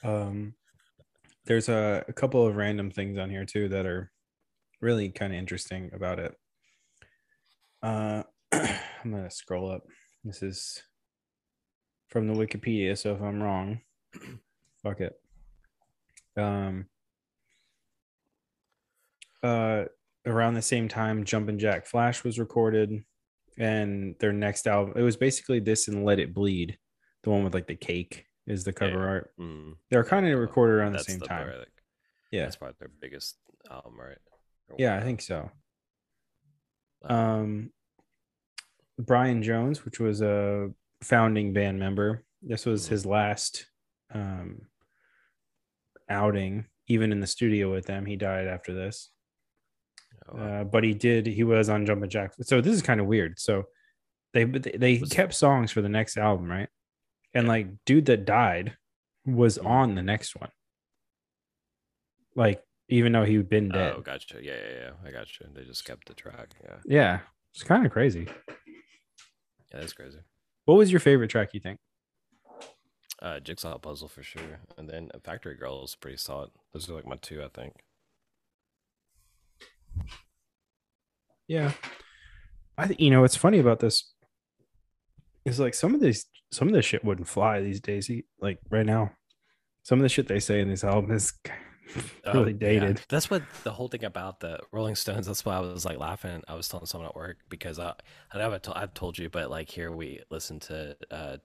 alien. 0.04 0.22
Um, 0.22 0.54
there's 1.46 1.68
a, 1.70 2.06
a 2.08 2.14
couple 2.14 2.48
of 2.48 2.56
random 2.56 2.92
things 2.92 3.18
on 3.18 3.30
here 3.30 3.46
too 3.46 3.68
that 3.70 3.86
are 3.86 4.12
really 4.80 5.10
kind 5.10 5.34
of 5.34 5.40
interesting 5.40 5.92
about 5.94 6.20
it. 6.20 6.36
Uh, 7.84 8.24
I'm 8.52 9.12
gonna 9.12 9.32
scroll 9.32 9.70
up. 9.70 9.84
This 10.24 10.42
is 10.44 10.82
from 12.10 12.28
the 12.28 12.34
Wikipedia, 12.34 12.98
so 12.98 13.16
if 13.16 13.22
I'm 13.22 13.42
wrong, 13.42 13.82
fuck 14.84 15.02
it. 15.02 15.20
Um, 16.38 16.86
uh, 19.44 19.86
around 20.26 20.54
the 20.54 20.62
same 20.62 20.88
time, 20.88 21.24
Jumpin' 21.24 21.60
Jack 21.60 21.86
Flash 21.86 22.24
was 22.24 22.40
recorded, 22.40 23.04
and 23.58 24.16
their 24.20 24.34
next 24.34 24.68
album 24.68 24.94
it 24.96 25.04
was 25.04 25.18
basically 25.18 25.60
this 25.60 25.88
and 25.88 26.06
Let 26.06 26.20
It 26.20 26.34
Bleed, 26.34 26.78
the 27.24 27.30
one 27.30 27.44
with 27.44 27.54
like 27.54 27.68
the 27.68 27.76
cake 27.76 28.26
is 28.48 28.64
the 28.64 28.74
cover 28.74 29.00
yeah. 29.00 29.06
art. 29.06 29.32
Mm. 29.40 29.76
They're 29.90 30.04
kind 30.04 30.28
of 30.28 30.40
recorded 30.40 30.74
around 30.74 30.94
the 30.94 31.00
same 31.00 31.20
the 31.20 31.28
time. 31.28 31.48
Part, 31.48 31.68
yeah, 32.32 32.44
that's 32.44 32.56
probably 32.56 32.76
their 32.80 32.92
biggest 33.00 33.38
album, 33.70 34.00
right? 34.00 34.18
Yeah, 34.78 34.96
I 34.96 35.02
think 35.02 35.22
so. 35.22 35.52
Um, 37.04 37.72
Brian 38.98 39.44
Jones, 39.44 39.84
which 39.84 40.00
was 40.00 40.22
a 40.22 40.70
founding 41.02 41.54
band 41.54 41.80
member, 41.80 42.24
this 42.42 42.66
was 42.66 42.84
mm-hmm. 42.84 42.94
his 42.94 43.06
last 43.06 43.66
um 44.14 44.62
outing, 46.10 46.66
even 46.88 47.12
in 47.12 47.20
the 47.20 47.28
studio 47.28 47.72
with 47.72 47.86
them. 47.86 48.06
He 48.06 48.16
died 48.16 48.48
after 48.48 48.74
this. 48.74 49.10
Oh, 50.32 50.38
uh, 50.38 50.64
but 50.64 50.84
he 50.84 50.94
did. 50.94 51.28
He 51.28 51.44
was 51.44 51.70
on 51.70 51.86
Jumpin' 51.86 52.10
Jack. 52.10 52.34
So 52.42 52.62
this 52.62 52.74
is 52.74 52.82
kind 52.82 53.00
of 53.00 53.08
weird. 53.08 53.40
So 53.40 53.64
they 54.34 54.46
they 54.46 54.98
was 54.98 55.10
kept 55.10 55.34
songs 55.34 55.72
for 55.72 55.82
the 55.82 55.90
next 55.90 56.18
album, 56.18 56.50
right? 56.50 56.70
And 57.34 57.46
yeah. 57.46 57.52
like, 57.52 57.68
dude 57.86 58.06
that 58.06 58.26
died 58.26 58.76
was 59.26 59.58
mm-hmm. 59.58 59.68
on 59.68 59.96
the 59.96 60.04
next 60.04 60.36
one. 60.36 60.50
Like, 62.36 62.62
even 62.88 63.12
though 63.12 63.26
he'd 63.26 63.50
been 63.50 63.70
dead. 63.70 63.94
Oh, 63.98 64.02
gotcha. 64.02 64.40
Yeah, 64.42 64.54
yeah, 64.54 64.80
yeah. 64.80 64.92
I 65.06 65.12
gotcha. 65.12 65.46
They 65.54 65.64
just 65.64 65.86
kept 65.86 66.08
the 66.08 66.14
track. 66.14 66.54
Yeah. 66.64 66.78
Yeah. 66.86 67.20
It's 67.54 67.64
kind 67.64 67.86
of 67.86 67.92
crazy. 67.92 68.28
Yeah, 68.48 69.80
that's 69.80 69.94
crazy. 69.94 70.20
What 70.66 70.76
was 70.76 70.92
your 70.92 71.00
favorite 71.00 71.30
track? 71.30 71.54
You 71.54 71.60
think? 71.60 71.80
Uh, 73.22 73.40
Jigsaw 73.40 73.78
Puzzle 73.78 74.08
for 74.08 74.24
sure, 74.24 74.60
and 74.78 74.90
then 74.90 75.12
Factory 75.24 75.56
Girl 75.56 75.84
is 75.84 75.96
pretty 75.96 76.18
solid. 76.18 76.50
Those 76.74 76.90
are 76.90 76.94
like 76.94 77.06
my 77.06 77.18
two, 77.18 77.44
I 77.44 77.50
think. 77.50 77.74
Yeah. 81.48 81.72
I 82.78 82.96
you 82.98 83.10
know 83.10 83.22
what's 83.22 83.36
funny 83.36 83.60
about 83.60 83.80
this 83.80 84.14
is 85.46 85.60
like 85.60 85.74
some 85.74 85.94
of 85.94 86.02
these 86.02 86.26
some 86.52 86.68
of 86.68 86.74
this 86.74 86.86
shit 86.86 87.04
wouldn't 87.04 87.28
fly 87.28 87.62
these 87.62 87.80
days. 87.80 88.10
Like 88.40 88.60
right 88.70 88.86
now, 88.86 89.12
some 89.84 90.00
of 90.00 90.04
the 90.04 90.10
shit 90.10 90.28
they 90.28 90.40
say 90.40 90.62
in 90.62 90.70
this 90.70 90.84
album 90.84 91.12
is 91.12 91.34
really 92.34 92.54
oh, 92.54 92.58
dated. 92.58 92.98
Yeah. 92.98 93.04
That's 93.10 93.30
what 93.30 93.44
the 93.64 93.72
whole 93.72 93.88
thing 93.88 94.04
about 94.04 94.40
the 94.40 94.60
Rolling 94.72 94.96
Stones. 94.96 95.28
That's 95.28 95.46
why 95.46 95.58
I 95.58 95.60
was 95.60 95.86
like 95.86 95.98
laughing. 95.98 96.44
I 96.48 96.56
was 96.56 96.68
telling 96.68 96.86
someone 96.86 97.10
at 97.10 97.16
work 97.16 97.38
because 97.50 97.80
I, 97.80 97.94
I 98.32 98.38
know 98.38 98.54
I've, 98.54 98.62
I've 98.76 98.94
told 98.94 99.18
you, 99.18 99.30
but 99.30 99.50
like 99.50 99.70
here 99.70 99.92
we 99.92 100.22
listen 100.30 100.60
to 100.62 100.96
uh 101.10 101.38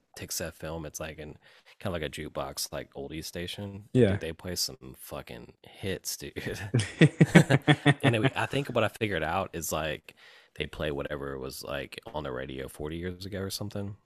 Film. 0.55 0.87
It's 0.87 0.99
like 0.99 1.19
an 1.19 1.37
kind 1.79 1.95
of 1.95 2.01
like 2.01 2.03
a 2.03 2.09
jukebox, 2.09 2.73
like 2.73 2.93
oldie 2.95 3.25
station. 3.25 3.85
Yeah, 3.93 4.13
dude, 4.13 4.21
they 4.21 4.33
play 4.33 4.55
some 4.55 4.95
fucking 4.99 5.53
hits, 5.63 6.17
dude. 6.17 6.33
and 8.03 8.17
it, 8.17 8.33
I 8.35 8.47
think 8.47 8.69
what 8.69 8.85
I 8.85 8.89
figured 8.89 9.23
out 9.23 9.51
is 9.53 9.73
like 9.73 10.15
they 10.57 10.67
play 10.67 10.91
whatever 10.91 11.39
was 11.39 11.63
like 11.63 12.01
on 12.15 12.25
the 12.25 12.33
radio 12.33 12.69
40 12.69 12.97
years 12.97 13.27
ago 13.27 13.41
or 13.41 13.51
something. 13.51 13.97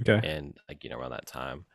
Okay, 0.00 0.26
and 0.28 0.56
like 0.68 0.82
you 0.82 0.90
know 0.90 0.98
around 0.98 1.12
that 1.12 1.26
time. 1.26 1.66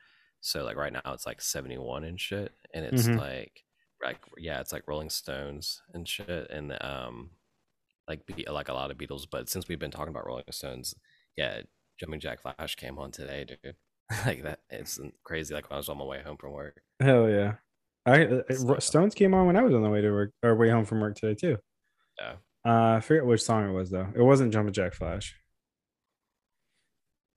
So 0.42 0.64
like 0.64 0.78
right 0.78 0.94
now 0.94 1.02
it's 1.08 1.26
like 1.26 1.42
71 1.42 2.04
and 2.04 2.20
shit, 2.20 2.54
and 2.74 2.86
it's 2.86 3.04
mm-hmm. 3.04 3.20
like 3.20 3.64
like 4.04 4.20
yeah, 4.38 4.60
it's 4.60 4.72
like 4.72 4.88
Rolling 4.88 5.10
Stones 5.10 5.82
and 5.94 6.08
shit, 6.08 6.50
and 6.50 6.78
um, 6.82 7.32
like 8.08 8.26
be 8.26 8.46
like 8.50 8.70
a 8.70 8.74
lot 8.74 8.92
of 8.92 8.98
Beatles. 8.98 9.26
But 9.30 9.50
since 9.50 9.68
we've 9.68 9.80
been 9.80 9.92
talking 9.92 10.10
about 10.10 10.26
Rolling 10.26 10.44
Stones, 10.52 10.96
yeah, 11.36 11.62
Jumping 12.00 12.20
Jack 12.20 12.42
Flash 12.42 12.76
came 12.76 12.98
on 12.98 13.12
today, 13.12 13.46
dude. 13.46 13.76
like 14.26 14.44
that, 14.44 14.60
it's 14.70 15.00
crazy. 15.24 15.54
Like 15.54 15.70
when 15.70 15.76
I 15.76 15.78
was 15.78 15.90
on 15.90 15.98
my 15.98 16.06
way 16.06 16.22
home 16.24 16.38
from 16.38 16.54
work. 16.54 16.82
Hell 17.00 17.30
yeah, 17.30 17.56
I 18.06 18.26
uh, 18.26 18.80
Stones 18.80 19.14
came 19.14 19.34
on 19.34 19.46
when 19.46 19.58
I 19.58 19.64
was 19.64 19.74
on 19.74 19.84
the 19.84 19.90
way 19.90 20.02
to 20.02 20.12
work 20.12 20.32
or 20.44 20.56
way 20.56 20.70
home 20.70 20.86
from 20.86 21.02
work 21.02 21.16
today 21.16 21.36
too. 21.36 21.58
Yeah. 22.20 22.34
Uh, 22.66 22.98
I 22.98 23.00
forget 23.02 23.26
which 23.26 23.42
song 23.42 23.70
it 23.70 23.74
was 23.74 23.90
though. 23.90 24.08
It 24.16 24.22
wasn't 24.22 24.54
Jumpin' 24.54 24.74
Jack 24.74 24.94
Flash. 24.94 25.36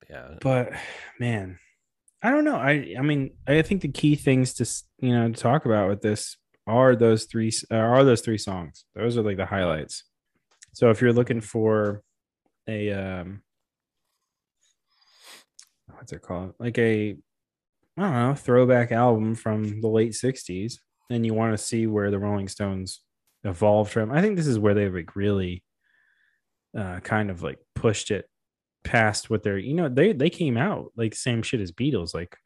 Yeah. 0.09 0.35
But 0.41 0.73
man, 1.19 1.59
I 2.23 2.31
don't 2.31 2.45
know. 2.45 2.57
I 2.57 2.95
I 2.99 3.03
mean, 3.03 3.33
I 3.47 3.63
think 3.63 3.83
the 3.83 3.89
key 3.89 4.17
things 4.17 4.55
to 4.55 5.07
you 5.07 5.13
know 5.13 5.29
to 5.31 5.41
talk 5.41 5.67
about 5.67 5.89
with 5.89 6.01
this 6.01 6.37
are 6.67 6.95
those 6.95 7.25
three 7.25 7.51
uh, 7.71 7.77
are 7.77 8.05
those 8.05 8.21
three 8.21 8.39
songs. 8.39 8.85
Those 8.95 9.17
are 9.17 9.23
like 9.23 9.37
the 9.37 9.47
highlights. 9.47 10.05
So 10.73 10.91
if 10.91 11.01
you're 11.01 11.13
looking 11.13 11.41
for 11.41 12.03
a 12.69 12.93
um 12.93 13.43
what's 15.89 16.13
it 16.13 16.23
called? 16.23 16.55
Like 16.59 16.79
a 16.79 17.17
I 17.97 18.03
don't 18.03 18.13
know, 18.13 18.35
throwback 18.35 18.91
album 18.93 19.35
from 19.35 19.81
the 19.81 19.89
late 19.89 20.13
60s 20.13 20.79
and 21.11 21.27
you 21.27 21.35
want 21.35 21.53
to 21.53 21.63
see 21.63 21.87
where 21.87 22.11
the 22.11 22.19
Rolling 22.19 22.49
Stones 22.49 23.03
evolved 23.45 23.93
from. 23.93 24.11
I 24.11 24.23
think 24.23 24.37
this 24.37 24.47
is 24.47 24.59
where 24.59 24.75
they 24.75 24.89
like 24.89 25.17
really 25.17 25.63
uh 26.77 27.01
kind 27.01 27.31
of 27.31 27.43
like 27.43 27.59
pushed 27.75 28.11
it 28.11 28.27
past 28.83 29.31
what 29.31 29.43
they're 29.43 29.59
you 29.59 29.75
know 29.75 29.89
they 29.89 30.13
they 30.13 30.31
came 30.31 30.57
out 30.57 30.91
like 30.97 31.15
same 31.15 31.43
shit 31.43 31.61
as 31.61 31.71
Beatles 31.71 32.15
like 32.15 32.37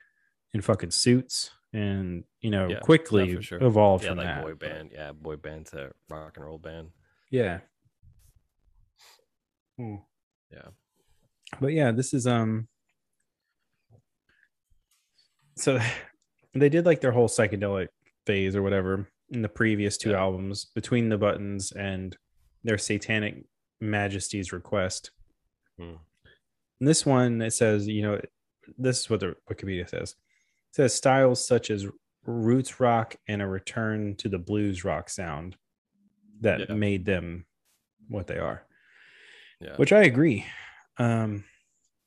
in 0.53 0.61
fucking 0.61 0.91
suits 0.91 1.51
and 1.73 2.25
you 2.41 2.51
know 2.51 2.69
yeah, 2.69 2.79
quickly 2.81 3.41
sure. 3.43 3.63
evolved 3.63 4.05
yeah, 4.05 4.11
from 4.11 4.19
like 4.19 4.27
that. 4.27 4.43
boy 4.43 4.55
band, 4.55 4.91
yeah, 4.93 5.13
boy 5.13 5.37
band 5.37 5.67
to 5.67 5.91
rock 6.09 6.37
and 6.37 6.45
roll 6.45 6.59
band. 6.59 6.89
Yeah. 7.31 7.61
Hmm. 9.77 9.97
Yeah. 10.51 10.69
But 11.61 11.73
yeah, 11.73 11.93
this 11.93 12.15
is 12.15 12.27
um. 12.27 12.69
So, 15.57 15.79
they 16.55 16.69
did 16.69 16.87
like 16.87 17.01
their 17.01 17.13
whole 17.13 17.29
psychedelic 17.29 17.89
phase 18.27 18.57
or 18.57 18.63
whatever 18.63 19.09
in 19.31 19.43
the 19.43 19.49
previous 19.49 19.97
two 19.97 20.11
yeah. 20.11 20.21
albums, 20.21 20.67
between 20.75 21.09
the 21.09 21.19
buttons 21.19 21.73
and 21.73 22.17
their 22.63 22.79
satanic 22.79 23.45
majesty's 23.81 24.53
request. 24.53 25.11
Hmm. 25.79 25.97
this 26.81 27.05
one, 27.05 27.43
it 27.43 27.53
says, 27.53 27.87
you 27.87 28.01
know, 28.01 28.19
this 28.79 29.01
is 29.01 29.11
what 29.11 29.21
the 29.21 29.37
Wikipedia 29.51 29.87
says 29.87 30.15
says 30.77 30.95
styles 30.95 31.45
such 31.45 31.71
as 31.71 31.87
roots 32.27 32.81
rock 32.81 33.17
and 33.27 33.41
a 33.41 33.47
return 33.47 34.15
to 34.17 34.29
the 34.29 34.39
blues 34.39 34.85
rock 34.85 35.09
sound 35.09 35.57
that 36.43 36.69
yeah. 36.69 36.75
made 36.75 37.07
them 37.07 37.47
what 38.09 38.27
they 38.27 38.37
are. 38.37 38.63
Yeah. 39.59 39.77
Which 39.77 39.93
I 39.93 40.03
agree. 40.03 40.45
Um 40.99 41.45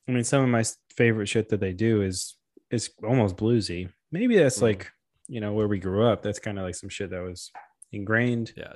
I 0.08 0.12
mean 0.12 0.24
some 0.24 0.44
of 0.44 0.50
my 0.50 0.64
favorite 0.96 1.28
shit 1.28 1.50
that 1.50 1.60
they 1.60 1.74
do 1.74 2.04
is 2.04 2.36
is 2.70 2.92
almost 3.04 3.38
bluesy. 3.38 3.90
Maybe 4.12 4.38
that's 4.38 4.60
mm. 4.60 4.64
like, 4.64 4.92
you 5.28 5.42
know, 5.42 5.54
where 5.54 5.68
we 5.68 5.80
grew 5.80 6.06
up. 6.06 6.22
That's 6.22 6.40
kind 6.40 6.60
of 6.60 6.64
like 6.64 6.76
some 6.76 6.90
shit 6.90 7.10
that 7.10 7.24
was 7.24 7.52
ingrained. 7.92 8.54
Yeah. 8.56 8.74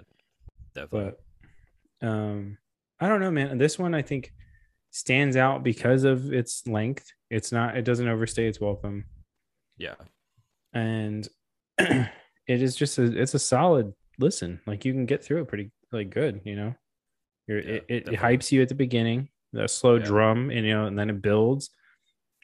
Definitely. 0.74 1.12
But 2.02 2.08
um 2.08 2.58
I 3.00 3.08
don't 3.08 3.20
know, 3.20 3.32
man. 3.32 3.60
This 3.60 3.78
one 3.78 3.94
I 3.94 4.02
think 4.02 4.34
stands 4.90 5.38
out 5.38 5.62
because 5.62 6.04
of 6.04 6.34
its 6.34 6.66
length. 6.66 7.12
It's 7.30 7.52
not 7.52 7.78
it 7.78 7.86
doesn't 7.86 8.08
overstay 8.08 8.48
its 8.48 8.60
welcome. 8.60 9.06
Yeah. 9.84 9.96
And 10.74 11.28
it 11.78 12.10
is 12.48 12.76
just 12.76 12.98
a 12.98 13.04
it's 13.04 13.34
a 13.34 13.40
solid 13.40 13.94
listen. 14.18 14.62
Like 14.66 14.86
you 14.86 14.94
can 14.94 15.06
get 15.06 15.24
through 15.24 15.42
it 15.42 15.48
pretty 15.48 15.72
like 15.92 16.10
good, 16.10 16.42
you 16.46 16.56
know. 16.56 16.74
You're, 17.48 17.60
yeah, 17.60 17.80
it, 17.90 18.08
it, 18.08 18.08
hypes 18.08 18.52
you 18.52 18.62
at 18.62 18.70
the 18.70 18.76
beginning, 18.76 19.28
the 19.52 19.68
slow 19.68 19.96
yeah. 19.96 20.06
drum, 20.06 20.50
and 20.50 20.66
you 20.66 20.74
know, 20.74 20.86
and 20.86 20.98
then 20.98 21.10
it 21.10 21.22
builds, 21.22 21.70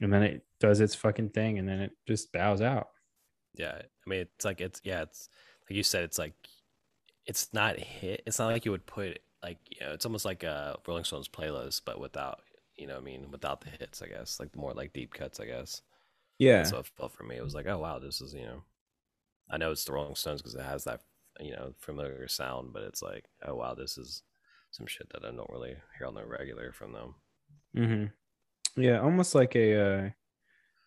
and 0.01 0.11
then 0.11 0.23
it 0.23 0.41
does 0.59 0.81
its 0.81 0.93
fucking 0.93 1.29
thing, 1.29 1.57
and 1.57 1.67
then 1.67 1.79
it 1.79 1.91
just 2.05 2.33
bows 2.33 2.61
out. 2.61 2.87
Yeah, 3.55 3.75
I 3.75 4.09
mean, 4.09 4.19
it's 4.21 4.43
like 4.43 4.59
it's 4.59 4.81
yeah, 4.83 5.03
it's 5.03 5.29
like 5.69 5.77
you 5.77 5.83
said, 5.83 6.03
it's 6.03 6.19
like 6.19 6.33
it's 7.25 7.53
not 7.53 7.79
hit. 7.79 8.23
It's 8.25 8.39
not 8.39 8.51
like 8.51 8.65
you 8.65 8.71
would 8.71 8.85
put 8.85 9.19
like 9.41 9.59
you 9.69 9.85
know, 9.85 9.93
it's 9.93 10.05
almost 10.05 10.25
like 10.25 10.43
a 10.43 10.77
Rolling 10.85 11.05
Stones 11.05 11.29
playlist, 11.29 11.81
but 11.85 11.99
without 11.99 12.41
you 12.75 12.87
know, 12.87 12.97
I 12.97 13.01
mean, 13.01 13.31
without 13.31 13.61
the 13.61 13.69
hits, 13.69 14.01
I 14.01 14.07
guess, 14.07 14.39
like 14.39 14.55
more 14.55 14.73
like 14.73 14.93
deep 14.93 15.13
cuts, 15.13 15.39
I 15.39 15.45
guess. 15.45 15.81
Yeah. 16.39 16.63
So 16.63 16.79
it 16.79 16.87
felt 16.87 17.13
for 17.13 17.23
me. 17.23 17.35
It 17.37 17.43
was 17.43 17.53
like, 17.55 17.67
oh 17.67 17.77
wow, 17.77 17.99
this 17.99 18.21
is 18.21 18.33
you 18.33 18.45
know, 18.45 18.63
I 19.49 19.57
know 19.57 19.71
it's 19.71 19.85
the 19.85 19.93
Rolling 19.93 20.15
Stones 20.15 20.41
because 20.41 20.55
it 20.55 20.63
has 20.63 20.83
that 20.85 21.01
you 21.39 21.51
know 21.51 21.73
familiar 21.79 22.27
sound, 22.27 22.73
but 22.73 22.83
it's 22.83 23.01
like 23.01 23.25
oh 23.45 23.55
wow, 23.55 23.75
this 23.75 23.97
is 23.97 24.23
some 24.71 24.87
shit 24.87 25.09
that 25.13 25.25
I 25.25 25.31
don't 25.31 25.49
really 25.49 25.75
hear 25.97 26.07
on 26.07 26.15
the 26.15 26.25
regular 26.25 26.71
from 26.73 26.93
them. 26.93 27.15
Mm-hmm. 27.75 28.27
Yeah, 28.81 28.99
almost 29.01 29.35
like 29.35 29.55
a 29.55 29.75
uh, 30.05 30.09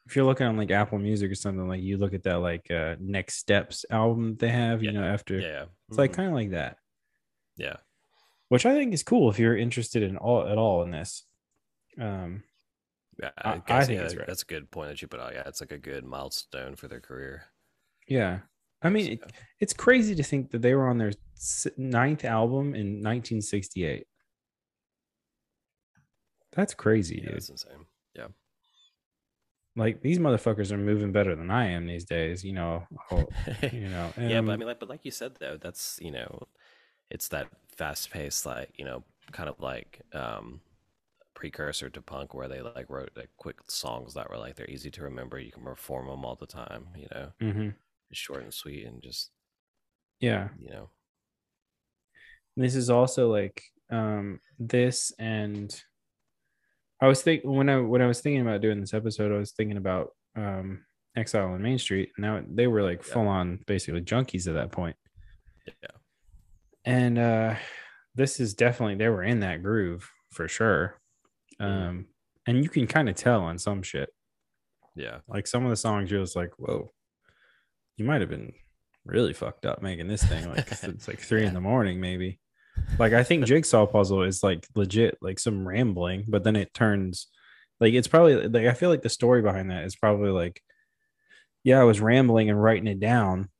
if 0.06 0.16
you're 0.16 0.24
looking 0.24 0.46
on 0.46 0.56
like 0.56 0.70
Apple 0.70 0.98
Music 0.98 1.30
or 1.30 1.34
something, 1.36 1.68
like 1.68 1.82
you 1.82 1.98
look 1.98 2.14
at 2.14 2.24
that 2.24 2.36
like 2.40 2.70
uh 2.70 2.96
Next 3.00 3.36
Steps 3.36 3.84
album 3.90 4.36
they 4.36 4.48
have, 4.50 4.82
you 4.82 4.90
Yeah. 4.92 5.00
know, 5.00 5.04
after 5.04 5.38
Yeah, 5.38 5.66
it's 5.88 5.98
like 5.98 6.12
Mhm. 6.12 6.14
kind 6.14 6.28
of 6.28 6.34
like 6.34 6.50
that, 6.50 6.78
yeah, 7.56 7.78
which 8.48 8.66
I 8.66 8.74
think 8.74 8.94
is 8.94 9.02
cool 9.02 9.30
if 9.30 9.38
you're 9.38 9.56
interested 9.56 10.02
in 10.02 10.16
all 10.16 10.46
at 10.48 10.58
all 10.58 10.82
in 10.82 10.90
this. 10.92 11.24
Um, 11.98 12.44
yeah. 13.22 13.30
I- 13.38 13.62
I, 13.68 13.78
I 13.78 13.84
think 13.84 13.98
yeah, 14.00 14.04
it's 14.04 14.16
right. 14.16 14.26
that's 14.26 14.42
a 14.42 14.46
good 14.46 14.70
point 14.70 14.90
that 14.90 15.00
you 15.00 15.08
put 15.08 15.20
out. 15.20 15.32
Yeah, 15.34 15.44
it's 15.46 15.60
like 15.60 15.72
a 15.72 15.78
good 15.78 16.04
milestone 16.04 16.76
for 16.76 16.88
their 16.88 17.00
career. 17.00 17.44
yeah, 18.08 18.40
I 18.82 18.90
mean, 18.90 19.12
it, 19.12 19.20
it's 19.60 19.72
crazy 19.72 20.14
to 20.16 20.22
think 20.22 20.50
that 20.50 20.60
they 20.62 20.74
were 20.74 20.88
on 20.88 20.98
their 20.98 21.12
ninth 21.76 22.24
album 22.24 22.74
in 22.74 23.00
1968. 23.02 24.06
That's 26.52 26.74
crazy, 26.74 27.16
yeah, 27.16 27.26
dude. 27.26 27.34
that's 27.34 27.48
insane. 27.48 27.86
Yeah, 28.14 28.26
Like 29.76 30.02
these 30.02 30.18
motherfuckers 30.18 30.70
are 30.70 30.76
moving 30.78 31.12
better 31.12 31.34
than 31.34 31.50
I 31.50 31.68
am 31.70 31.86
these 31.86 32.04
days. 32.04 32.44
You 32.44 32.52
know, 32.52 32.86
you 33.72 33.88
know. 33.88 34.12
yeah, 34.18 34.40
but 34.42 34.52
I 34.52 34.56
mean, 34.56 34.66
like, 34.68 34.80
but 34.80 34.88
like 34.90 35.04
you 35.04 35.10
said 35.10 35.36
though, 35.40 35.56
that's 35.60 35.98
you 36.02 36.10
know, 36.10 36.46
it's 37.10 37.28
that 37.28 37.48
fast 37.76 38.10
paced, 38.10 38.44
like 38.44 38.70
you 38.76 38.84
know, 38.84 39.02
kind 39.32 39.48
of 39.48 39.60
like 39.60 40.00
um 40.12 40.60
precursor 41.42 41.90
to 41.90 42.00
punk, 42.00 42.34
where 42.34 42.46
they 42.46 42.60
like 42.60 42.88
wrote 42.88 43.10
like 43.16 43.30
quick 43.36 43.56
songs 43.68 44.14
that 44.14 44.30
were 44.30 44.38
like 44.38 44.54
they're 44.54 44.70
easy 44.70 44.92
to 44.92 45.02
remember. 45.02 45.40
You 45.40 45.50
can 45.50 45.64
perform 45.64 46.06
them 46.06 46.24
all 46.24 46.36
the 46.36 46.46
time. 46.46 46.86
You 46.96 47.08
know, 47.12 47.32
mm-hmm. 47.42 47.68
it's 48.10 48.20
short 48.20 48.44
and 48.44 48.54
sweet, 48.54 48.86
and 48.86 49.02
just 49.02 49.30
yeah. 50.20 50.50
you 50.56 50.70
know, 50.70 50.90
this 52.56 52.76
is 52.76 52.90
also 52.90 53.28
like 53.28 53.60
um 53.90 54.38
this 54.58 55.12
and 55.18 55.82
i 57.02 57.06
was 57.06 57.20
think 57.20 57.42
when 57.44 57.68
i 57.68 57.78
when 57.78 58.00
i 58.00 58.06
was 58.06 58.20
thinking 58.20 58.40
about 58.40 58.62
doing 58.62 58.80
this 58.80 58.94
episode 58.94 59.30
i 59.30 59.36
was 59.36 59.52
thinking 59.52 59.76
about 59.76 60.12
um 60.34 60.82
exile 61.14 61.48
on 61.48 61.60
main 61.60 61.78
street 61.78 62.10
now 62.16 62.40
they 62.48 62.66
were 62.66 62.82
like 62.82 63.06
Yeah. 63.06 63.12
full 63.12 63.28
on 63.28 63.58
basically 63.66 64.00
junkies 64.00 64.48
at 64.48 64.54
that 64.54 64.72
point 64.72 64.96
yeah, 65.66 65.90
and 66.86 67.18
uh 67.18 67.54
this 68.14 68.40
is 68.40 68.54
definitely 68.54 68.94
they 68.94 69.10
were 69.10 69.24
in 69.24 69.40
that 69.40 69.62
groove 69.62 70.10
for 70.32 70.48
sure. 70.48 70.98
Um 71.62 72.06
and 72.46 72.62
you 72.62 72.68
can 72.68 72.86
kind 72.86 73.08
of 73.08 73.14
tell 73.14 73.42
on 73.42 73.58
some 73.58 73.82
shit. 73.82 74.10
Yeah, 74.94 75.18
like 75.28 75.46
some 75.46 75.64
of 75.64 75.70
the 75.70 75.76
songs 75.76 76.10
you're 76.10 76.22
just 76.22 76.36
like 76.36 76.52
whoa. 76.58 76.92
You 77.96 78.04
might 78.04 78.20
have 78.20 78.30
been 78.30 78.52
really 79.04 79.32
fucked 79.32 79.66
up 79.66 79.82
making 79.82 80.08
this 80.08 80.22
thing 80.22 80.48
like 80.48 80.70
it's 80.70 81.08
like 81.08 81.20
three 81.20 81.44
in 81.44 81.54
the 81.54 81.60
morning 81.60 82.00
maybe. 82.00 82.38
Like 82.98 83.12
i 83.12 83.22
think 83.22 83.44
jigsaw 83.44 83.86
puzzle 83.86 84.22
is 84.22 84.42
like 84.42 84.66
legit 84.74 85.18
like 85.20 85.38
some 85.38 85.68
rambling 85.68 86.24
but 86.26 86.42
then 86.42 86.56
it 86.56 86.72
turns 86.72 87.28
like 87.80 87.92
it's 87.92 88.08
probably 88.08 88.48
like 88.48 88.66
i 88.66 88.72
feel 88.72 88.88
like 88.88 89.02
the 89.02 89.10
story 89.10 89.42
behind 89.42 89.70
that 89.70 89.84
is 89.84 89.94
probably 89.94 90.30
like 90.30 90.62
yeah 91.64 91.80
i 91.80 91.84
was 91.84 92.00
rambling 92.00 92.48
and 92.48 92.62
writing 92.62 92.86
it 92.86 92.98
down 92.98 93.50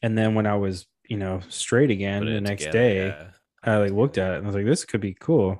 and 0.00 0.16
then 0.16 0.36
when 0.36 0.46
i 0.46 0.54
was 0.54 0.86
you 1.08 1.16
know 1.16 1.40
straight 1.48 1.90
again 1.90 2.24
the 2.24 2.40
next 2.40 2.66
together, 2.66 2.78
day 2.78 3.06
yeah. 3.08 3.26
i 3.64 3.76
like 3.78 3.90
looked 3.90 4.16
at 4.16 4.34
it 4.34 4.36
and 4.38 4.46
i 4.46 4.48
was 4.48 4.56
like 4.56 4.64
this 4.64 4.84
could 4.84 5.00
be 5.00 5.16
cool. 5.18 5.50
Yeah. 5.50 5.56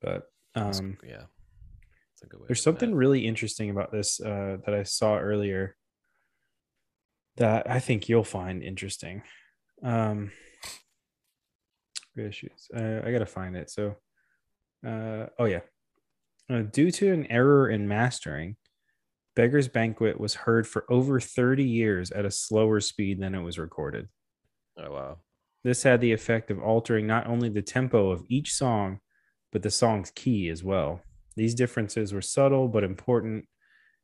But 0.00 0.24
um 0.54 0.96
yeah, 1.06 1.24
a 2.22 2.26
good 2.26 2.40
way. 2.40 2.46
there's 2.48 2.62
something 2.62 2.90
it. 2.90 2.96
really 2.96 3.26
interesting 3.26 3.70
about 3.70 3.92
this 3.92 4.20
uh, 4.20 4.58
that 4.64 4.74
I 4.74 4.82
saw 4.82 5.18
earlier 5.18 5.76
that 7.36 7.70
I 7.70 7.80
think 7.80 8.08
you'll 8.08 8.24
find 8.24 8.62
interesting. 8.62 9.22
Um, 9.82 10.30
issues. 12.16 12.68
Uh, 12.74 13.00
I 13.04 13.12
gotta 13.12 13.26
find 13.26 13.56
it. 13.56 13.70
So, 13.70 13.96
uh, 14.86 15.26
oh 15.38 15.46
yeah, 15.46 15.60
uh, 16.50 16.62
due 16.62 16.90
to 16.90 17.12
an 17.12 17.26
error 17.26 17.70
in 17.70 17.88
mastering, 17.88 18.56
"Beggar's 19.36 19.68
Banquet" 19.68 20.20
was 20.20 20.34
heard 20.34 20.66
for 20.66 20.84
over 20.92 21.18
30 21.20 21.64
years 21.64 22.10
at 22.10 22.26
a 22.26 22.30
slower 22.30 22.80
speed 22.80 23.20
than 23.20 23.34
it 23.34 23.40
was 23.40 23.58
recorded. 23.58 24.08
Oh 24.76 24.92
wow. 24.92 25.18
This 25.62 25.82
had 25.82 26.00
the 26.00 26.12
effect 26.12 26.50
of 26.50 26.58
altering 26.58 27.06
not 27.06 27.26
only 27.26 27.50
the 27.50 27.62
tempo 27.62 28.10
of 28.10 28.24
each 28.28 28.54
song, 28.54 29.00
but 29.52 29.62
the 29.62 29.70
song's 29.70 30.10
key 30.10 30.48
as 30.48 30.62
well. 30.64 31.00
These 31.36 31.54
differences 31.54 32.12
were 32.12 32.22
subtle 32.22 32.68
but 32.68 32.84
important, 32.84 33.46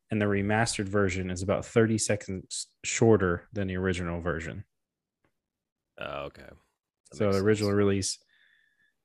and 0.09 0.21
the 0.21 0.25
remastered 0.25 0.87
version 0.87 1.29
is 1.29 1.41
about 1.41 1.65
30 1.65 1.97
seconds 1.97 2.67
shorter 2.83 3.47
than 3.53 3.67
the 3.67 3.75
original 3.77 4.21
version. 4.21 4.63
Oh, 5.99 6.25
okay. 6.25 6.43
That 7.11 7.17
so 7.17 7.31
the 7.31 7.39
original 7.39 7.69
sense. 7.71 7.77
release. 7.77 8.17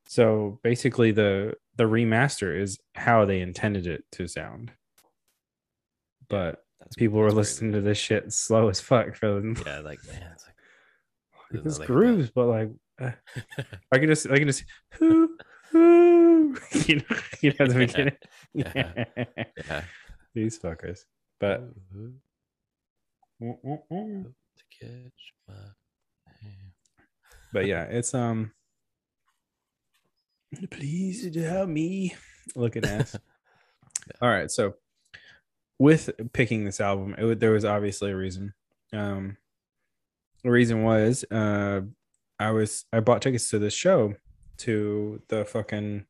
So 0.06 0.58
basically, 0.62 1.10
the 1.12 1.54
the 1.76 1.84
remaster 1.84 2.58
is 2.60 2.78
how 2.94 3.24
they 3.24 3.40
intended 3.40 3.86
it 3.86 4.04
to 4.12 4.26
sound. 4.28 4.72
But 6.28 6.64
That's- 6.80 6.94
people 6.96 7.18
were 7.18 7.26
crazy. 7.26 7.36
listening 7.36 7.72
to 7.72 7.80
this 7.80 7.98
shit 7.98 8.32
slow 8.32 8.68
as 8.68 8.80
fuck 8.80 9.14
for 9.16 9.28
them. 9.34 9.56
Yeah, 9.64 9.78
like 9.80 10.00
man, 10.06 10.32
it's 10.32 10.44
like 11.52 11.62
this 11.64 11.78
grooves, 11.78 12.30
but 12.30 12.46
like 12.46 12.70
uh, 13.00 13.12
I 13.92 13.98
can 13.98 14.08
just 14.08 14.26
I 14.28 14.38
can 14.38 14.46
just 14.48 14.64
hoo, 14.98 15.36
hoo, 15.70 16.01
you 16.86 16.96
know, 16.96 17.16
you 17.40 17.54
know 17.58 17.66
the 17.66 17.74
beginning. 17.74 18.16
Yeah. 18.54 19.04
yeah. 19.66 19.84
These 20.34 20.58
fuckers. 20.58 21.00
But 21.40 21.62
Ooh, 21.94 22.14
mm, 23.42 23.56
mm, 23.64 23.78
mm. 23.90 24.24
to 24.24 24.64
catch 24.80 25.34
my 25.48 25.54
but 27.52 27.66
yeah, 27.66 27.84
it's 27.84 28.14
um 28.14 28.52
please 30.70 31.34
help 31.36 31.68
me. 31.68 32.14
Look 32.56 32.76
at 32.76 32.86
ass. 32.86 33.16
All 34.20 34.28
right, 34.28 34.50
so 34.50 34.74
with 35.78 36.10
picking 36.32 36.64
this 36.64 36.80
album, 36.80 37.14
it, 37.18 37.40
there 37.40 37.52
was 37.52 37.64
obviously 37.64 38.10
a 38.10 38.16
reason. 38.16 38.54
Um, 38.92 39.36
the 40.42 40.50
reason 40.50 40.82
was 40.82 41.24
uh, 41.30 41.82
I 42.38 42.50
was 42.50 42.84
I 42.92 43.00
bought 43.00 43.22
tickets 43.22 43.50
to 43.50 43.58
this 43.58 43.74
show 43.74 44.14
to 44.58 45.22
the 45.28 45.44
fucking 45.44 46.06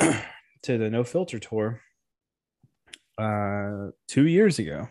to 0.62 0.78
the 0.78 0.90
No 0.90 1.04
Filter 1.04 1.38
tour 1.38 1.80
uh 3.18 3.88
two 4.08 4.26
years 4.26 4.58
ago. 4.58 4.88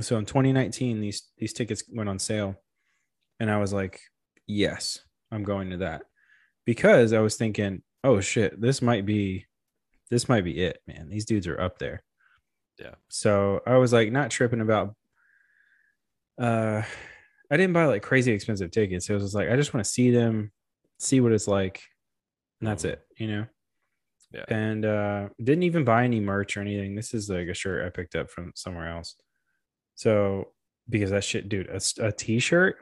So 0.00 0.18
in 0.18 0.24
2019, 0.26 1.00
these 1.00 1.30
these 1.38 1.52
tickets 1.52 1.84
went 1.92 2.08
on 2.08 2.18
sale, 2.18 2.56
and 3.38 3.50
I 3.50 3.58
was 3.58 3.72
like, 3.72 4.00
yes, 4.46 4.98
I'm 5.30 5.44
going 5.44 5.70
to 5.70 5.76
that 5.78 6.02
because 6.64 7.12
I 7.12 7.20
was 7.20 7.36
thinking, 7.36 7.82
oh 8.02 8.20
shit, 8.20 8.60
this 8.60 8.82
might 8.82 9.06
be 9.06 9.46
this 10.10 10.28
might 10.28 10.44
be 10.44 10.58
it, 10.62 10.80
man. 10.86 11.08
These 11.08 11.24
dudes 11.26 11.46
are 11.46 11.60
up 11.60 11.78
there. 11.78 12.02
Yeah. 12.78 12.94
So 13.08 13.60
I 13.66 13.76
was 13.76 13.92
like 13.92 14.10
not 14.10 14.30
tripping 14.30 14.60
about 14.60 14.96
uh 16.40 16.82
I 17.50 17.56
didn't 17.56 17.72
buy 17.74 17.84
like 17.84 18.02
crazy 18.02 18.32
expensive 18.32 18.72
tickets. 18.72 19.08
It 19.08 19.14
was 19.14 19.22
just 19.22 19.34
like 19.34 19.48
I 19.48 19.54
just 19.56 19.72
want 19.72 19.84
to 19.84 19.90
see 19.90 20.10
them, 20.10 20.50
see 20.98 21.20
what 21.20 21.32
it's 21.32 21.46
like. 21.46 21.82
And 22.60 22.68
that's 22.68 22.82
Mhm. 22.84 22.90
it, 22.90 23.02
you 23.18 23.26
know. 23.28 23.46
Yeah. 24.34 24.44
And 24.48 24.84
uh 24.84 25.28
didn't 25.42 25.62
even 25.62 25.84
buy 25.84 26.04
any 26.04 26.20
merch 26.20 26.56
or 26.56 26.60
anything. 26.60 26.94
This 26.96 27.14
is 27.14 27.30
like 27.30 27.48
a 27.48 27.54
shirt 27.54 27.86
I 27.86 27.90
picked 27.90 28.16
up 28.16 28.30
from 28.30 28.52
somewhere 28.56 28.88
else. 28.88 29.14
So 29.94 30.48
because 30.88 31.10
that 31.10 31.24
shit, 31.24 31.48
dude, 31.48 31.68
a, 31.68 31.80
a 32.04 32.12
t-shirt 32.12 32.76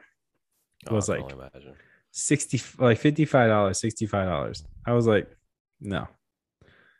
Oh, 0.87 0.95
was 0.95 1.05
can 1.05 1.15
like- 1.21 1.31
only 1.33 1.47
imagine. 1.53 1.75
60 2.15 2.61
like 2.77 2.99
55 2.99 3.49
dollars 3.49 3.79
65 3.79 4.27
dollars 4.27 4.63
i 4.85 4.91
was 4.93 5.07
like 5.07 5.27
no 5.81 6.07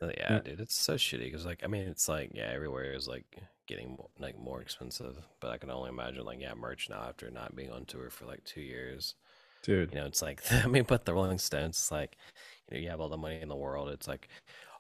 Uh, 0.02 0.08
Yeah, 0.08 0.34
Yeah. 0.34 0.40
dude, 0.40 0.60
it's 0.60 0.76
so 0.76 0.96
shitty 0.96 1.26
because 1.26 1.46
like 1.46 1.62
I 1.64 1.68
mean, 1.68 1.84
it's 1.88 2.10
like 2.10 2.32
yeah, 2.34 2.50
everywhere 2.52 2.94
is 2.94 3.08
like 3.08 3.26
getting 3.68 3.92
mo- 3.92 4.10
like 4.20 4.38
more 4.40 4.62
expensive. 4.62 5.16
But 5.40 5.52
I 5.52 5.58
can 5.58 5.70
only 5.70 5.90
imagine 5.90 6.26
like 6.26 6.42
yeah, 6.42 6.54
merch 6.56 6.90
now 6.90 7.04
after 7.08 7.30
not 7.30 7.56
being 7.56 7.72
on 7.72 7.86
tour 7.86 8.10
for 8.10 8.26
like 8.26 8.44
two 8.44 8.62
years. 8.62 9.16
dude 9.64 9.94
You 9.94 10.00
know, 10.02 10.08
it's 10.08 10.22
like 10.22 10.42
I 10.52 10.68
mean, 10.68 10.84
but 10.88 11.06
the 11.06 11.14
Rolling 11.14 11.38
Stones, 11.38 11.78
it's 11.78 11.92
like 11.92 12.18
you 12.72 12.78
know, 12.78 12.84
you 12.84 12.90
have 12.90 13.00
all 13.02 13.10
the 13.10 13.18
money 13.18 13.40
in 13.42 13.50
the 13.50 13.56
world. 13.56 13.90
It's 13.90 14.08
like 14.08 14.28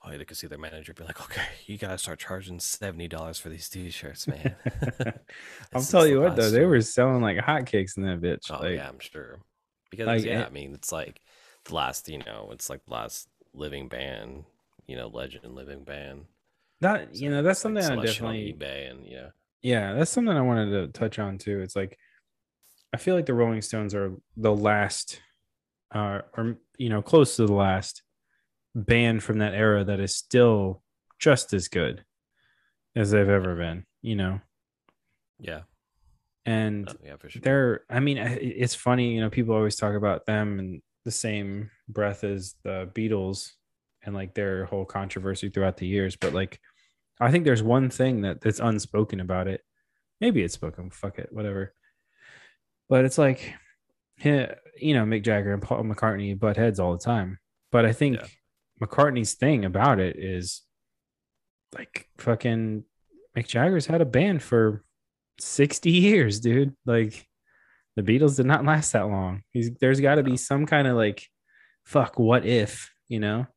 oh, 0.05 0.17
they 0.17 0.25
could 0.25 0.35
see 0.35 0.47
their 0.47 0.57
manager 0.57 0.93
be 0.93 1.03
like, 1.05 1.21
okay, 1.21 1.41
you 1.65 1.77
gotta 1.77 1.97
start 1.97 2.19
charging 2.19 2.59
seventy 2.59 3.07
dollars 3.07 3.39
for 3.39 3.49
these 3.49 3.69
T-shirts, 3.69 4.27
man. 4.27 4.55
i'll 5.73 5.81
tell 5.81 6.05
you 6.07 6.21
what 6.21 6.35
though 6.35 6.49
they 6.49 6.65
were 6.65 6.81
selling 6.81 7.21
like 7.21 7.37
hotcakes 7.37 7.97
in 7.97 8.03
that 8.03 8.21
bitch 8.21 8.49
Oh 8.51 8.59
like 8.61 8.75
yeah, 8.75 8.89
I'm 8.89 8.99
sure. 8.99 9.39
Because 9.89 10.07
like, 10.07 10.23
yeah, 10.25 10.41
it- 10.41 10.47
I 10.47 10.49
mean, 10.49 10.73
it's 10.73 10.91
like 10.91 11.21
the 11.65 11.75
last, 11.75 12.09
you 12.09 12.19
know, 12.19 12.49
it's 12.51 12.69
like 12.69 12.83
the 12.85 12.93
last 12.93 13.27
living 13.53 13.87
band, 13.87 14.43
you 14.87 14.95
know, 14.97 15.07
legend 15.07 15.55
living 15.55 15.83
band. 15.83 16.25
that 16.81 17.15
you 17.15 17.29
know 17.29 17.41
that's 17.41 17.59
it's, 17.59 17.65
like, 17.65 17.83
something 17.83 17.99
i 17.99 18.05
definitely 18.05 18.53
eBay 18.53 18.91
and 18.91 19.05
yeah, 19.05 19.29
yeah 19.61 19.93
that's 19.93 20.11
something 20.11 20.35
i 20.35 20.41
wanted 20.41 20.71
to 20.71 20.87
touch 20.99 21.19
on 21.19 21.37
too 21.37 21.61
it's 21.61 21.75
like 21.75 21.97
i 22.93 22.97
feel 22.97 23.15
like 23.15 23.25
the 23.25 23.33
rolling 23.33 23.61
stones 23.61 23.95
are 23.95 24.11
the 24.35 24.53
last 24.53 25.21
uh 25.93 26.21
or 26.37 26.57
you 26.77 26.89
know 26.89 27.01
close 27.01 27.35
to 27.35 27.45
the 27.45 27.53
last 27.53 28.03
band 28.75 29.21
from 29.23 29.39
that 29.39 29.53
era 29.53 29.83
that 29.83 29.99
is 29.99 30.15
still 30.15 30.81
just 31.19 31.53
as 31.53 31.67
good 31.67 32.03
as 32.95 33.11
they've 33.11 33.29
ever 33.29 33.55
been 33.55 33.85
you 34.01 34.15
know? 34.15 34.41
Yeah, 35.39 35.61
and 36.45 36.89
Oh, 36.89 36.95
yeah, 37.03 37.15
for 37.17 37.29
sure. 37.29 37.41
they're 37.41 37.81
i 37.89 37.99
mean 37.99 38.17
it's 38.17 38.75
funny 38.75 39.15
you 39.15 39.21
know 39.21 39.29
people 39.29 39.55
always 39.55 39.75
talk 39.75 39.95
about 39.95 40.25
them 40.25 40.59
in 40.59 40.81
the 41.05 41.11
same 41.11 41.69
breath 41.89 42.23
as 42.23 42.55
the 42.63 42.89
beatles 42.93 43.51
and 44.03 44.15
like 44.15 44.33
their 44.33 44.65
whole 44.65 44.85
controversy 44.85 45.49
throughout 45.49 45.77
the 45.77 45.87
years 45.87 46.15
but 46.15 46.33
like 46.33 46.59
i 47.19 47.31
think 47.31 47.45
there's 47.45 47.63
one 47.63 47.89
thing 47.89 48.21
that 48.21 48.41
that's 48.41 48.59
unspoken 48.59 49.19
about 49.19 49.47
it. 49.47 49.61
Maybe 50.21 50.41
it's 50.43 50.53
spoken 50.53 50.89
fuck 50.89 51.19
it 51.19 51.29
whatever. 51.31 51.73
But 52.89 53.05
it's 53.05 53.17
like 53.17 53.53
you 54.23 54.93
know 54.93 55.03
mick 55.05 55.23
jagger 55.23 55.53
and 55.53 55.61
paul 55.61 55.83
mccartney 55.83 56.37
butt 56.37 56.57
heads 56.57 56.79
all 56.79 56.91
the 56.93 57.03
time 57.03 57.39
but 57.71 57.85
i 57.85 57.91
think 57.93 58.17
Yeah. 58.17 58.25
mccartney's 58.81 59.33
thing 59.33 59.65
about 59.65 59.99
it 59.99 60.15
is 60.17 60.61
like 61.75 62.07
fucking 62.17 62.83
mick 63.37 63.47
jagger's 63.47 63.85
had 63.87 64.01
a 64.01 64.05
band 64.05 64.41
for 64.43 64.83
60 65.39 65.89
years, 65.89 66.39
dude. 66.39 66.75
Like 66.85 67.27
the 67.95 68.03
Beatles 68.03 68.37
did 68.37 68.45
not 68.45 68.63
last 68.65 68.91
that 68.93 69.07
long. 69.07 69.41
He's, 69.49 69.71
there's 69.81 69.99
got 69.99 70.15
to 70.15 70.23
be 70.23 70.37
some 70.37 70.67
kind 70.67 70.87
of 70.87 70.95
like, 70.95 71.27
fuck, 71.83 72.19
what 72.19 72.45
if, 72.45 72.91
you 73.07 73.19
know? 73.19 73.47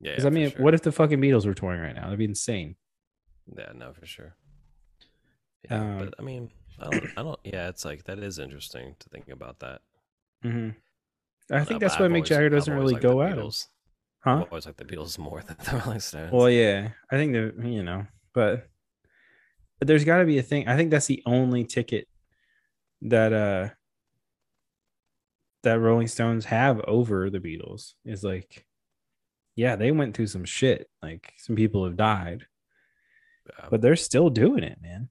Yeah, 0.00 0.10
Because 0.10 0.24
yeah, 0.24 0.30
I 0.30 0.32
mean, 0.32 0.50
sure. 0.50 0.60
what 0.60 0.74
if 0.74 0.82
the 0.82 0.90
fucking 0.90 1.20
Beatles 1.20 1.46
were 1.46 1.54
touring 1.54 1.80
right 1.80 1.94
now? 1.94 2.02
That'd 2.06 2.18
be 2.18 2.24
insane. 2.24 2.74
Yeah, 3.56 3.70
no, 3.76 3.92
for 3.92 4.04
sure. 4.06 4.34
Yeah, 5.70 5.80
Um, 5.80 5.98
but 5.98 6.14
I 6.18 6.22
mean, 6.22 6.50
I 6.80 6.84
don't, 6.84 7.10
I 7.16 7.22
don't. 7.22 7.40
Yeah, 7.44 7.68
it's 7.68 7.84
like 7.84 8.04
that 8.04 8.18
is 8.18 8.38
interesting 8.38 8.94
to 8.98 9.08
think 9.08 9.28
about 9.28 9.60
that. 9.60 9.80
hmm 10.42 10.70
I 11.50 11.64
think 11.64 11.80
know, 11.80 11.88
that's 11.88 11.98
why 11.98 12.06
Mick 12.06 12.26
Jagger 12.26 12.50
doesn't 12.50 12.74
really 12.76 12.96
go 12.96 13.22
at 13.22 13.38
huh? 13.38 14.42
I've 14.42 14.42
always 14.42 14.66
like 14.66 14.76
the 14.76 14.84
Beatles 14.84 15.18
more 15.18 15.42
than 15.42 15.56
the 15.58 15.78
Rolling 15.78 16.00
Stones. 16.00 16.32
Well, 16.32 16.50
yeah, 16.50 16.90
I 17.10 17.16
think 17.16 17.32
that 17.32 17.54
you 17.64 17.82
know, 17.82 18.06
but 18.34 18.68
but 19.78 19.88
there's 19.88 20.04
got 20.04 20.18
to 20.18 20.24
be 20.26 20.38
a 20.38 20.42
thing. 20.42 20.68
I 20.68 20.76
think 20.76 20.90
that's 20.90 21.06
the 21.06 21.22
only 21.26 21.64
ticket 21.64 22.08
that 23.02 23.32
uh 23.32 23.68
that 25.62 25.80
Rolling 25.80 26.08
Stones 26.08 26.46
have 26.46 26.80
over 26.80 27.30
the 27.30 27.40
Beatles 27.40 27.94
is 28.04 28.22
like, 28.22 28.64
yeah, 29.56 29.76
they 29.76 29.90
went 29.90 30.16
through 30.16 30.28
some 30.28 30.44
shit. 30.44 30.88
Like 31.02 31.32
some 31.38 31.56
people 31.56 31.84
have 31.84 31.96
died, 31.96 32.46
yeah, 33.46 33.66
but 33.70 33.80
they're 33.80 33.96
still 33.96 34.30
doing 34.30 34.62
it, 34.62 34.78
man. 34.80 35.08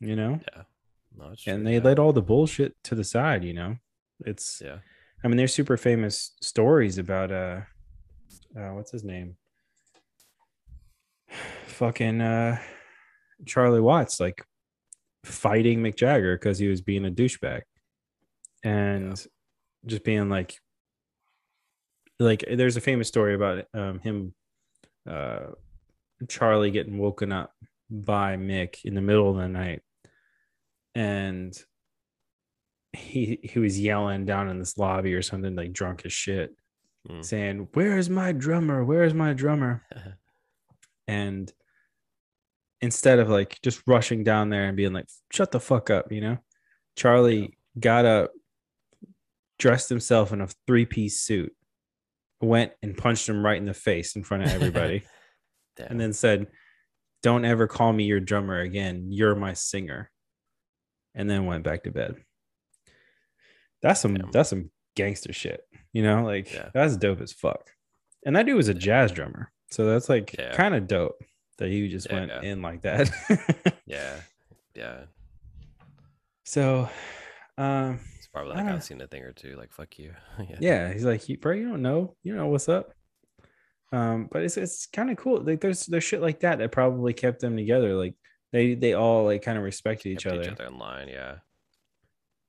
You 0.00 0.16
know, 0.16 0.40
yeah. 0.54 0.62
No, 1.16 1.34
and 1.46 1.66
they 1.66 1.74
yeah. 1.74 1.82
let 1.82 1.98
all 1.98 2.12
the 2.12 2.22
bullshit 2.22 2.74
to 2.84 2.94
the 2.94 3.04
side. 3.04 3.44
You 3.44 3.54
know, 3.54 3.76
it's 4.24 4.60
Yeah, 4.64 4.78
I 5.22 5.28
mean, 5.28 5.36
there's 5.36 5.54
super 5.54 5.76
famous 5.76 6.32
stories 6.40 6.98
about 6.98 7.30
uh, 7.30 7.60
uh 8.56 8.70
what's 8.70 8.90
his 8.90 9.04
name? 9.04 9.36
Fucking 11.66 12.20
uh 12.20 12.58
Charlie 13.46 13.80
Watts 13.80 14.20
like 14.20 14.44
fighting 15.24 15.82
Mick 15.82 15.96
Jagger 15.96 16.36
because 16.36 16.58
he 16.58 16.68
was 16.68 16.80
being 16.80 17.06
a 17.06 17.10
douchebag. 17.10 17.62
And 18.62 19.24
just 19.86 20.04
being 20.04 20.28
like 20.28 20.58
like 22.18 22.44
there's 22.50 22.76
a 22.76 22.80
famous 22.80 23.08
story 23.08 23.34
about 23.34 23.66
um 23.74 23.98
him 24.00 24.34
uh 25.08 25.50
Charlie 26.28 26.70
getting 26.70 26.98
woken 26.98 27.32
up 27.32 27.52
by 27.90 28.36
Mick 28.36 28.84
in 28.84 28.94
the 28.94 29.02
middle 29.02 29.30
of 29.30 29.36
the 29.36 29.48
night 29.48 29.82
and 30.94 31.56
he 32.92 33.38
he 33.42 33.58
was 33.58 33.80
yelling 33.80 34.24
down 34.24 34.48
in 34.48 34.58
this 34.58 34.78
lobby 34.78 35.14
or 35.14 35.22
something 35.22 35.54
like 35.56 35.72
drunk 35.72 36.02
as 36.04 36.12
shit 36.12 36.54
Mm. 37.08 37.22
saying 37.22 37.68
where's 37.74 38.08
my 38.08 38.32
drummer? 38.32 38.82
Where's 38.82 39.12
my 39.14 39.32
drummer? 39.34 39.82
And 41.06 41.52
instead 42.80 43.18
of 43.18 43.28
like 43.28 43.60
just 43.62 43.82
rushing 43.86 44.24
down 44.24 44.48
there 44.48 44.64
and 44.66 44.76
being 44.76 44.94
like 44.94 45.06
shut 45.30 45.50
the 45.52 45.60
fuck 45.60 45.90
up 45.90 46.10
you 46.12 46.20
know 46.20 46.38
charlie 46.96 47.58
got 47.78 48.04
up 48.06 48.30
dressed 49.58 49.88
himself 49.90 50.32
in 50.32 50.40
a 50.40 50.48
three-piece 50.66 51.20
suit 51.20 51.54
went 52.40 52.72
and 52.82 52.96
punched 52.96 53.28
him 53.28 53.44
right 53.44 53.58
in 53.58 53.66
the 53.66 53.74
face 53.74 54.16
in 54.16 54.22
front 54.24 54.42
of 54.44 54.48
everybody 54.50 55.02
and 55.78 56.00
then 56.00 56.12
said 56.14 56.46
don't 57.22 57.44
ever 57.44 57.66
call 57.66 57.92
me 57.92 58.04
your 58.04 58.20
drummer 58.20 58.60
again. 58.60 59.06
You're 59.10 59.34
my 59.34 59.54
singer 59.54 60.10
and 61.14 61.28
then 61.30 61.46
went 61.46 61.64
back 61.64 61.84
to 61.84 61.90
bed 61.90 62.16
that's 63.82 64.00
some 64.00 64.14
Damn. 64.14 64.30
that's 64.32 64.48
some 64.50 64.70
gangster 64.96 65.32
shit 65.32 65.60
you 65.92 66.02
know 66.02 66.24
like 66.24 66.52
Yeah. 66.52 66.70
that's 66.74 66.96
dope 66.96 67.20
as 67.20 67.32
fuck 67.32 67.70
and 68.24 68.34
that 68.36 68.46
dude 68.46 68.56
was 68.56 68.68
a 68.68 68.74
jazz 68.74 69.12
drummer 69.12 69.52
so 69.70 69.84
that's 69.86 70.08
like 70.08 70.34
Yeah. 70.38 70.52
kind 70.54 70.74
of 70.74 70.86
dope 70.86 71.16
that 71.58 71.68
he 71.68 71.88
just 71.88 72.08
Yeah, 72.10 72.20
went 72.26 72.44
in 72.44 72.62
like 72.62 72.82
that 72.82 73.10
yeah, 73.86 74.16
yeah. 74.74 75.04
so 76.44 76.88
um 77.58 78.00
It's 78.18 78.28
probably 78.28 78.54
like 78.54 78.66
I've 78.66 78.82
seen 78.84 79.00
a 79.00 79.06
thing 79.06 79.22
or 79.22 79.32
two. 79.32 79.56
Like 79.56 79.72
fuck 79.72 79.98
you. 79.98 80.14
yeah. 80.48 80.56
yeah 80.60 80.92
he's 80.92 81.04
like 81.04 81.28
"You- 81.28 81.38
bro 81.38 81.52
you 81.52 81.68
don't 81.68 81.82
know 81.82 82.16
you 82.22 82.32
don't 82.32 82.40
know 82.40 82.48
what's 82.48 82.68
up 82.68 82.92
um 83.92 84.28
but 84.32 84.42
it's 84.42 84.56
it's 84.56 84.86
kind 84.86 85.10
of 85.10 85.16
cool 85.16 85.40
like 85.42 85.60
there's 85.60 85.86
there's 85.86 86.02
shit 86.04 86.20
like 86.20 86.40
that 86.40 86.58
that 86.58 86.72
probably 86.72 87.12
kept 87.12 87.40
them 87.40 87.56
together 87.56 87.94
like 87.94 88.14
they 88.54 88.76
they 88.76 88.94
all 88.94 89.24
like 89.24 89.42
kind 89.42 89.58
of 89.58 89.64
respected 89.64 90.10
each 90.10 90.26
other 90.26 90.42
each 90.42 90.48
other. 90.48 90.66
in 90.66 90.78
line. 90.78 91.08
Yeah, 91.08 91.38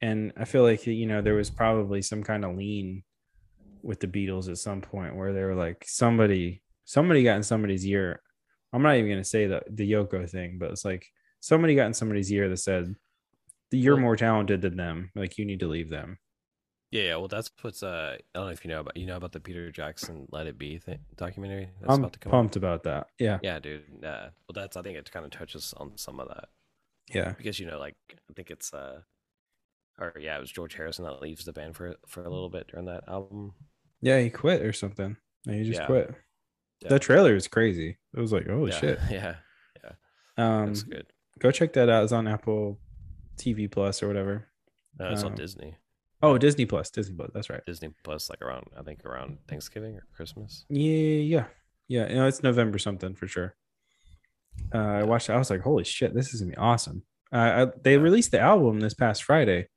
and 0.01 0.31
i 0.37 0.45
feel 0.45 0.61
like 0.61 0.85
you 0.85 1.07
know 1.07 1.21
there 1.21 1.33
was 1.33 1.49
probably 1.49 2.01
some 2.03 2.23
kind 2.23 2.45
of 2.45 2.55
lean 2.55 3.03
with 3.81 3.99
the 3.99 4.07
beatles 4.07 4.47
at 4.47 4.59
some 4.59 4.81
point 4.81 5.15
where 5.15 5.33
they 5.33 5.43
were 5.43 5.55
like 5.55 5.83
somebody 5.87 6.61
somebody 6.85 7.23
got 7.23 7.37
in 7.37 7.43
somebody's 7.43 7.85
ear. 7.87 8.21
I'm 8.71 8.83
not 8.83 8.95
even 8.95 9.09
going 9.09 9.23
to 9.23 9.27
say 9.27 9.47
the 9.47 9.63
the 9.67 9.91
yoko 9.91 10.29
thing 10.29 10.57
but 10.59 10.69
it's 10.69 10.85
like 10.85 11.07
somebody 11.39 11.73
got 11.73 11.87
in 11.87 11.93
somebody's 11.95 12.31
ear 12.31 12.49
that 12.49 12.57
said 12.57 12.95
you're 13.71 13.97
more 13.97 14.15
talented 14.15 14.61
than 14.61 14.77
them. 14.77 15.09
Like 15.15 15.39
you 15.39 15.45
need 15.45 15.61
to 15.61 15.67
leave 15.67 15.89
them 15.89 16.19
yeah. 17.03 17.15
Well, 17.17 17.27
that's 17.27 17.49
what's. 17.61 17.83
Uh, 17.83 18.17
I 18.17 18.19
don't 18.33 18.45
know 18.45 18.51
if 18.51 18.63
you 18.65 18.69
know 18.71 18.79
about 18.81 18.95
you 18.97 19.05
know 19.05 19.17
about 19.17 19.31
the 19.31 19.39
Peter 19.39 19.71
Jackson 19.71 20.27
"Let 20.31 20.47
It 20.47 20.57
Be" 20.57 20.77
thing, 20.77 20.99
documentary 21.15 21.69
that's 21.81 21.93
i'm 21.93 21.99
about 21.99 22.13
to 22.13 22.19
come. 22.19 22.29
out? 22.31 22.35
pumped 22.35 22.55
about 22.55 22.83
that 22.83 23.07
yeah 23.19 23.39
Yeah, 23.43 23.59
dude. 23.59 23.83
Uh, 24.03 24.29
well, 24.47 24.53
that's. 24.53 24.77
I 24.77 24.81
think 24.81 24.97
it 24.97 25.11
kind 25.11 25.25
of 25.25 25.31
touches 25.31 25.73
on 25.77 25.97
some 25.97 26.19
of 26.19 26.27
that 26.29 26.49
yeah 27.13 27.33
because 27.37 27.59
you 27.59 27.67
know, 27.67 27.77
like 27.79 27.95
I 28.29 28.33
think 28.33 28.49
it's. 28.51 28.73
uh 28.73 29.01
Or 29.99 30.13
yeah, 30.19 30.37
it 30.37 30.41
was 30.41 30.51
George 30.51 30.73
Harrison 30.75 31.05
that 31.05 31.21
leaves 31.21 31.45
the 31.45 31.53
band 31.53 31.75
for 31.75 31.95
for 32.07 32.21
a 32.23 32.29
little 32.29 32.49
bit 32.49 32.67
during 32.67 32.85
that 32.87 33.03
album. 33.07 33.53
yeah 34.01 34.19
he 34.19 34.29
quit 34.29 34.61
or 34.61 34.73
something 34.73 35.15
Yeah, 35.45 35.53
he 35.55 35.63
just 35.63 35.79
Yeah. 35.81 35.85
quit 35.87 36.13
Yeah. 36.81 36.89
the 36.89 36.99
trailer 36.99 37.35
is 37.35 37.47
crazy 37.47 37.97
it 38.15 38.19
was 38.19 38.31
like 38.33 38.47
holy 38.47 38.71
yeah. 38.71 38.79
shit 38.79 38.99
Yeah, 39.09 39.35
yeah. 39.83 39.91
um 40.37 40.67
that's 40.67 40.83
good. 40.83 41.07
go 41.39 41.51
check 41.51 41.73
that 41.73 41.89
out 41.89 42.03
it's 42.03 42.11
on 42.11 42.27
apple 42.27 42.79
tv 43.37 43.69
plus 43.71 44.01
or 44.03 44.07
whatever 44.07 44.47
No, 44.99 45.09
it's 45.11 45.23
on 45.23 45.31
um, 45.31 45.35
Disney. 45.37 45.75
Oh 46.23 46.37
disney 46.37 46.65
plus 46.65 46.89
disney 46.89 47.15
plus 47.15 47.29
that's 47.33 47.49
right 47.49 47.61
Disney 47.65 47.89
Plus, 48.03 48.29
like 48.29 48.41
around 48.41 48.65
I 48.77 48.81
think 48.83 49.03
around 49.05 49.37
Thanksgiving 49.47 49.95
or 49.95 50.05
Christmas. 50.15 50.65
Yeah, 50.69 50.91
yeah, 50.91 51.45
yeah. 51.87 52.09
You 52.09 52.15
know, 52.15 52.27
it's 52.27 52.41
November 52.43 52.77
something 52.79 53.15
for 53.15 53.27
sure. 53.27 53.55
Uh, 54.73 54.77
I 54.77 55.03
watched. 55.03 55.29
it, 55.29 55.33
I 55.33 55.37
was 55.37 55.49
like, 55.49 55.61
"Holy 55.61 55.83
shit, 55.83 56.13
this 56.13 56.33
is 56.33 56.41
gonna 56.41 56.51
be 56.51 56.57
awesome!" 56.57 57.03
Uh, 57.31 57.35
I, 57.67 57.79
they 57.81 57.93
Yeah. 57.95 58.01
released 58.01 58.31
the 58.31 58.39
album 58.39 58.79
this 58.79 58.93
past 58.93 59.23
Friday, 59.23 59.67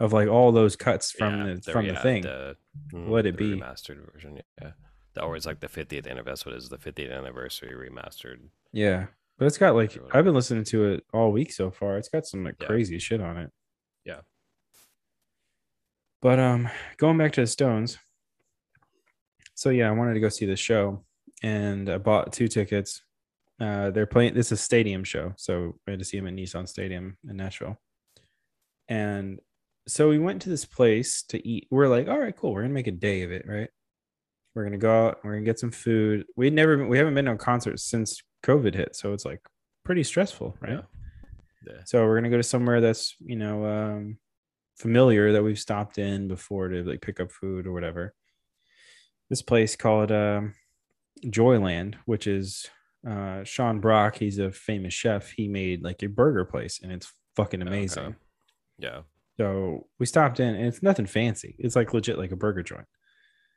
of 0.00 0.12
like 0.12 0.28
all 0.28 0.52
those 0.52 0.76
cuts 0.76 1.12
from 1.12 1.46
Yeah, 1.46 1.54
the 1.54 1.72
from 1.72 1.86
the 1.86 1.92
yeah, 1.94 2.02
thing. 2.02 2.22
The, 2.22 2.56
mm, 2.92 3.10
Let 3.10 3.26
it 3.26 3.36
be. 3.36 3.52
remastered 3.54 4.10
version. 4.12 4.40
Yeah, 4.60 4.72
that 5.14 5.22
or 5.22 5.36
it's 5.36 5.46
like 5.46 5.60
the 5.60 5.68
50th 5.68 6.06
anniversary. 6.08 6.52
What 6.52 6.58
is 6.58 6.68
the 6.68 6.78
50th 6.78 7.12
anniversary 7.16 7.70
remastered? 7.74 8.38
yeah, 8.72 9.06
but 9.38 9.46
it's 9.46 9.58
got 9.58 9.74
like 9.74 9.96
I've 10.12 10.24
been 10.24 10.34
listening 10.34 10.64
to 10.64 10.84
it 10.94 11.04
all 11.12 11.30
week 11.32 11.52
so 11.52 11.70
far. 11.70 11.98
It's 11.98 12.08
got 12.08 12.26
some 12.26 12.44
like 12.44 12.58
crazy 12.58 12.98
shit 12.98 13.20
on 13.20 13.36
it. 13.36 13.50
Yeah. 14.04 14.20
But 16.22 16.38
um, 16.38 16.68
going 16.96 17.18
back 17.18 17.32
to 17.32 17.40
the 17.42 17.46
Stones. 17.46 17.98
So 19.54 19.70
yeah, 19.70 19.88
I 19.88 19.92
wanted 19.92 20.14
to 20.14 20.20
go 20.20 20.28
see 20.28 20.46
the 20.46 20.56
show, 20.56 21.04
and 21.42 21.90
I 21.90 21.98
bought 21.98 22.32
two 22.32 22.48
tickets. 22.48 23.02
Uh, 23.60 23.90
they're 23.90 24.06
playing. 24.06 24.34
This 24.34 24.46
is 24.46 24.52
a 24.52 24.56
stadium 24.56 25.04
show, 25.04 25.34
so 25.36 25.76
we 25.86 25.92
had 25.92 25.98
to 25.98 26.04
see 26.04 26.18
them 26.18 26.28
at 26.28 26.34
Nissan 26.34 26.68
Stadium 26.68 27.18
in 27.28 27.36
Nashville. 27.36 27.76
And 28.88 29.40
so 29.86 30.08
we 30.08 30.18
went 30.18 30.42
to 30.42 30.48
this 30.48 30.64
place 30.64 31.22
to 31.24 31.46
eat. 31.46 31.66
We're 31.70 31.88
like, 31.88 32.08
all 32.08 32.18
right, 32.18 32.36
cool. 32.36 32.52
We're 32.54 32.62
gonna 32.62 32.74
make 32.74 32.86
a 32.86 32.92
day 32.92 33.22
of 33.22 33.32
it, 33.32 33.44
right? 33.46 33.68
We're 34.54 34.64
gonna 34.64 34.78
go 34.78 35.08
out. 35.08 35.18
We're 35.24 35.32
gonna 35.32 35.44
get 35.44 35.58
some 35.58 35.72
food. 35.72 36.24
We 36.36 36.50
never, 36.50 36.86
we 36.86 36.98
haven't 36.98 37.14
been 37.14 37.24
to 37.24 37.32
a 37.32 37.36
concert 37.36 37.80
since 37.80 38.22
COVID 38.44 38.74
hit, 38.74 38.94
so 38.94 39.12
it's 39.12 39.24
like 39.24 39.40
pretty 39.84 40.04
stressful, 40.04 40.56
right? 40.60 40.72
Yeah. 40.72 40.80
Yeah. 41.66 41.80
So 41.84 42.04
we're 42.04 42.16
gonna 42.16 42.30
go 42.30 42.36
to 42.36 42.42
somewhere 42.42 42.80
that's 42.80 43.14
you 43.20 43.36
know 43.36 43.64
um, 43.66 44.18
familiar 44.82 45.32
that 45.32 45.44
we've 45.44 45.58
stopped 45.58 45.96
in 45.96 46.26
before 46.26 46.68
to 46.68 46.82
like 46.82 47.00
pick 47.00 47.20
up 47.20 47.30
food 47.30 47.66
or 47.66 47.72
whatever. 47.72 48.14
This 49.30 49.40
place 49.40 49.76
called 49.76 50.10
um, 50.10 50.54
Joyland, 51.24 51.94
which 52.04 52.26
is 52.26 52.68
uh, 53.08 53.44
Sean 53.44 53.80
Brock. 53.80 54.16
He's 54.16 54.38
a 54.38 54.50
famous 54.50 54.92
chef. 54.92 55.30
He 55.30 55.46
made 55.46 55.84
like 55.84 56.02
a 56.02 56.08
burger 56.08 56.44
place, 56.44 56.80
and 56.82 56.90
it's 56.90 57.12
fucking 57.36 57.62
amazing. 57.62 58.02
Okay. 58.02 58.16
Yeah. 58.78 59.00
So 59.38 59.86
we 59.98 60.06
stopped 60.06 60.40
in, 60.40 60.54
and 60.54 60.66
it's 60.66 60.82
nothing 60.82 61.06
fancy. 61.06 61.54
It's 61.58 61.76
like 61.76 61.94
legit 61.94 62.18
like 62.18 62.32
a 62.32 62.36
burger 62.36 62.64
joint. 62.64 62.86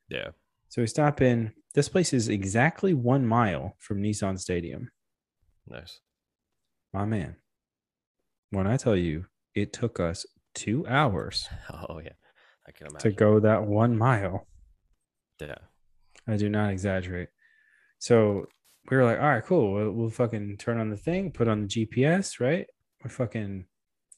Yeah. 0.07 0.29
So 0.69 0.81
we 0.81 0.87
stop 0.87 1.21
in. 1.21 1.51
This 1.73 1.89
place 1.89 2.13
is 2.13 2.29
exactly 2.29 2.93
one 2.93 3.25
mile 3.25 3.75
from 3.79 4.01
Nissan 4.01 4.39
Stadium. 4.39 4.91
Nice. 5.67 5.99
My 6.93 7.03
man, 7.03 7.35
when 8.51 8.67
I 8.67 8.77
tell 8.77 8.95
you 8.95 9.25
it 9.55 9.73
took 9.73 9.99
us 9.99 10.25
two 10.55 10.87
hours 10.87 11.47
Oh 11.69 11.99
yeah, 11.99 12.09
I 12.67 12.71
can 12.71 12.87
imagine. 12.87 13.11
to 13.11 13.15
go 13.15 13.39
that 13.41 13.65
one 13.65 13.97
mile. 13.97 14.47
Yeah, 15.39 15.55
I 16.27 16.37
do 16.37 16.49
not 16.49 16.71
exaggerate. 16.71 17.29
So 17.99 18.47
we 18.89 18.97
were 18.97 19.03
like, 19.03 19.19
all 19.19 19.25
right, 19.25 19.43
cool. 19.43 19.73
We'll, 19.73 19.91
we'll 19.91 20.09
fucking 20.09 20.57
turn 20.57 20.79
on 20.79 20.89
the 20.89 20.97
thing, 20.97 21.31
put 21.31 21.47
on 21.47 21.63
the 21.63 21.67
GPS, 21.67 22.39
right? 22.39 22.65
We're 23.03 23.09
fucking 23.09 23.65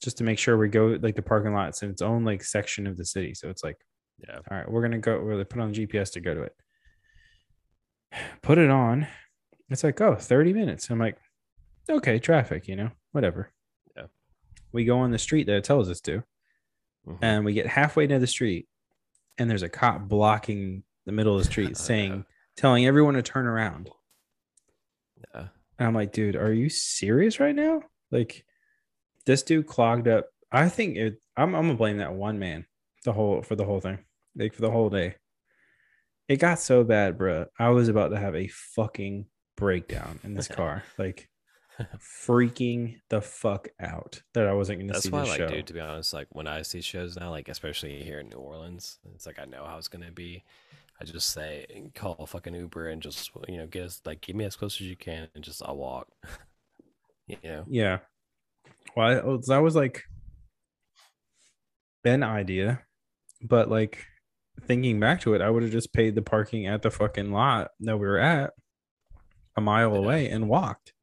just 0.01 0.17
to 0.19 0.23
make 0.23 0.37
sure 0.37 0.57
we 0.57 0.69
go 0.69 0.97
like 1.01 1.15
the 1.15 1.21
parking 1.21 1.53
lot's 1.53 1.81
in 1.81 1.89
its 1.89 2.01
own 2.01 2.23
like 2.23 2.43
section 2.43 2.85
of 2.87 2.97
the 2.97 3.05
city. 3.05 3.33
So 3.33 3.49
it's 3.49 3.63
like, 3.63 3.77
yeah. 4.19 4.35
all 4.35 4.57
right, 4.57 4.69
we're 4.69 4.81
gonna 4.81 4.99
go. 4.99 5.19
We're 5.19 5.31
gonna 5.31 5.45
put 5.45 5.61
on 5.61 5.71
the 5.71 5.85
GPS 5.85 6.11
to 6.13 6.21
go 6.21 6.33
to 6.33 6.43
it. 6.43 6.53
Put 8.41 8.57
it 8.57 8.69
on. 8.69 9.07
It's 9.69 9.83
like, 9.83 9.99
oh, 9.99 10.15
30 10.15 10.53
minutes. 10.53 10.89
I'm 10.89 10.99
like, 10.99 11.17
okay, 11.89 12.19
traffic, 12.19 12.67
you 12.67 12.75
know, 12.77 12.89
whatever. 13.11 13.51
We 14.77 14.85
go 14.85 14.99
on 14.99 15.09
the 15.09 15.17
street 15.17 15.47
that 15.47 15.55
it 15.55 15.63
tells 15.63 15.89
us 15.89 15.99
to, 16.01 16.23
Mhm. 17.07 17.17
and 17.23 17.43
we 17.45 17.53
get 17.53 17.65
halfway 17.65 18.05
to 18.05 18.19
the 18.19 18.27
street, 18.27 18.67
and 19.39 19.49
there's 19.49 19.63
a 19.63 19.69
cop 19.69 20.07
blocking 20.07 20.83
the 21.07 21.11
middle 21.11 21.35
of 21.35 21.41
the 21.43 21.49
street 21.49 21.75
saying, 21.77 22.25
telling 22.55 22.85
everyone 22.85 23.15
to 23.15 23.23
turn 23.23 23.47
around. 23.47 23.89
yeah. 25.33 25.47
And 25.79 25.87
I'm 25.87 25.95
like, 25.95 26.11
dude, 26.11 26.35
are 26.35 26.53
you 26.53 26.69
serious 26.69 27.39
right 27.39 27.55
now? 27.55 27.81
Like, 28.11 28.45
this 29.25 29.41
dude 29.41 29.65
clogged 29.65 30.07
up. 30.07 30.27
I 30.51 30.69
think 30.69 30.95
it. 30.95 31.19
I'm, 31.35 31.55
I'm 31.55 31.65
gonna 31.65 31.73
blame 31.75 31.97
that 31.97 32.13
one 32.13 32.37
man 32.37 32.67
the 33.03 33.13
whole 33.13 33.41
for 33.41 33.55
the 33.55 33.65
whole 33.65 33.79
thing, 33.81 33.97
like 34.35 34.53
for 34.53 34.61
the 34.61 34.69
whole 34.71 34.91
day. 34.91 35.15
It 36.27 36.37
got 36.37 36.59
so 36.59 36.83
bad, 36.83 37.17
bro. 37.17 37.47
I 37.57 37.69
was 37.69 37.89
about 37.89 38.09
to 38.09 38.19
have 38.19 38.35
a 38.35 38.47
fucking 38.47 39.25
breakdown 39.55 40.19
in 40.23 40.35
this 40.35 40.47
car, 40.59 40.83
like 40.99 41.29
freaking 41.99 42.99
the 43.09 43.21
fuck 43.21 43.67
out 43.79 44.21
that 44.33 44.47
I 44.47 44.53
wasn't 44.53 44.79
gonna 44.79 44.99
see 44.99 45.09
why, 45.09 45.21
the 45.23 45.27
like, 45.27 45.37
show. 45.37 45.47
dude, 45.47 45.67
to 45.67 45.73
be 45.73 45.79
honest, 45.79 46.13
like 46.13 46.27
when 46.31 46.47
I 46.47 46.61
see 46.63 46.81
shows 46.81 47.15
now, 47.17 47.29
like 47.29 47.49
especially 47.49 48.03
here 48.03 48.19
in 48.19 48.29
New 48.29 48.37
Orleans, 48.37 48.99
it's 49.13 49.25
like 49.25 49.39
I 49.39 49.45
know 49.45 49.65
how 49.65 49.77
it's 49.77 49.87
gonna 49.87 50.11
be. 50.11 50.43
I 50.99 51.05
just 51.05 51.29
say 51.31 51.91
call 51.93 52.15
a 52.19 52.25
fucking 52.25 52.55
Uber 52.55 52.89
and 52.89 53.01
just 53.01 53.29
you 53.47 53.57
know 53.57 53.67
get 53.67 53.83
us 53.83 54.01
like 54.05 54.21
get 54.21 54.35
me 54.35 54.45
as 54.45 54.55
close 54.55 54.81
as 54.81 54.87
you 54.87 54.95
can 54.95 55.27
and 55.35 55.43
just 55.43 55.61
I'll 55.63 55.77
walk. 55.77 56.07
you 57.27 57.37
know, 57.43 57.65
Yeah. 57.69 57.99
Well, 58.95 59.07
I, 59.07 59.13
oh, 59.19 59.37
that 59.47 59.59
was 59.59 59.75
like 59.75 60.05
an 62.03 62.23
idea, 62.23 62.81
but 63.41 63.69
like 63.69 64.05
thinking 64.61 64.99
back 64.99 65.21
to 65.21 65.33
it, 65.35 65.41
I 65.41 65.49
would 65.49 65.61
have 65.63 65.71
just 65.71 65.93
paid 65.93 66.15
the 66.15 66.21
parking 66.21 66.65
at 66.65 66.81
the 66.81 66.89
fucking 66.89 67.31
lot 67.31 67.71
that 67.81 67.97
we 67.97 68.07
were 68.07 68.17
at 68.17 68.53
a 69.55 69.61
mile 69.61 69.91
Yeah. 69.91 69.97
away 69.97 70.29
and 70.29 70.49
walked. 70.49 70.93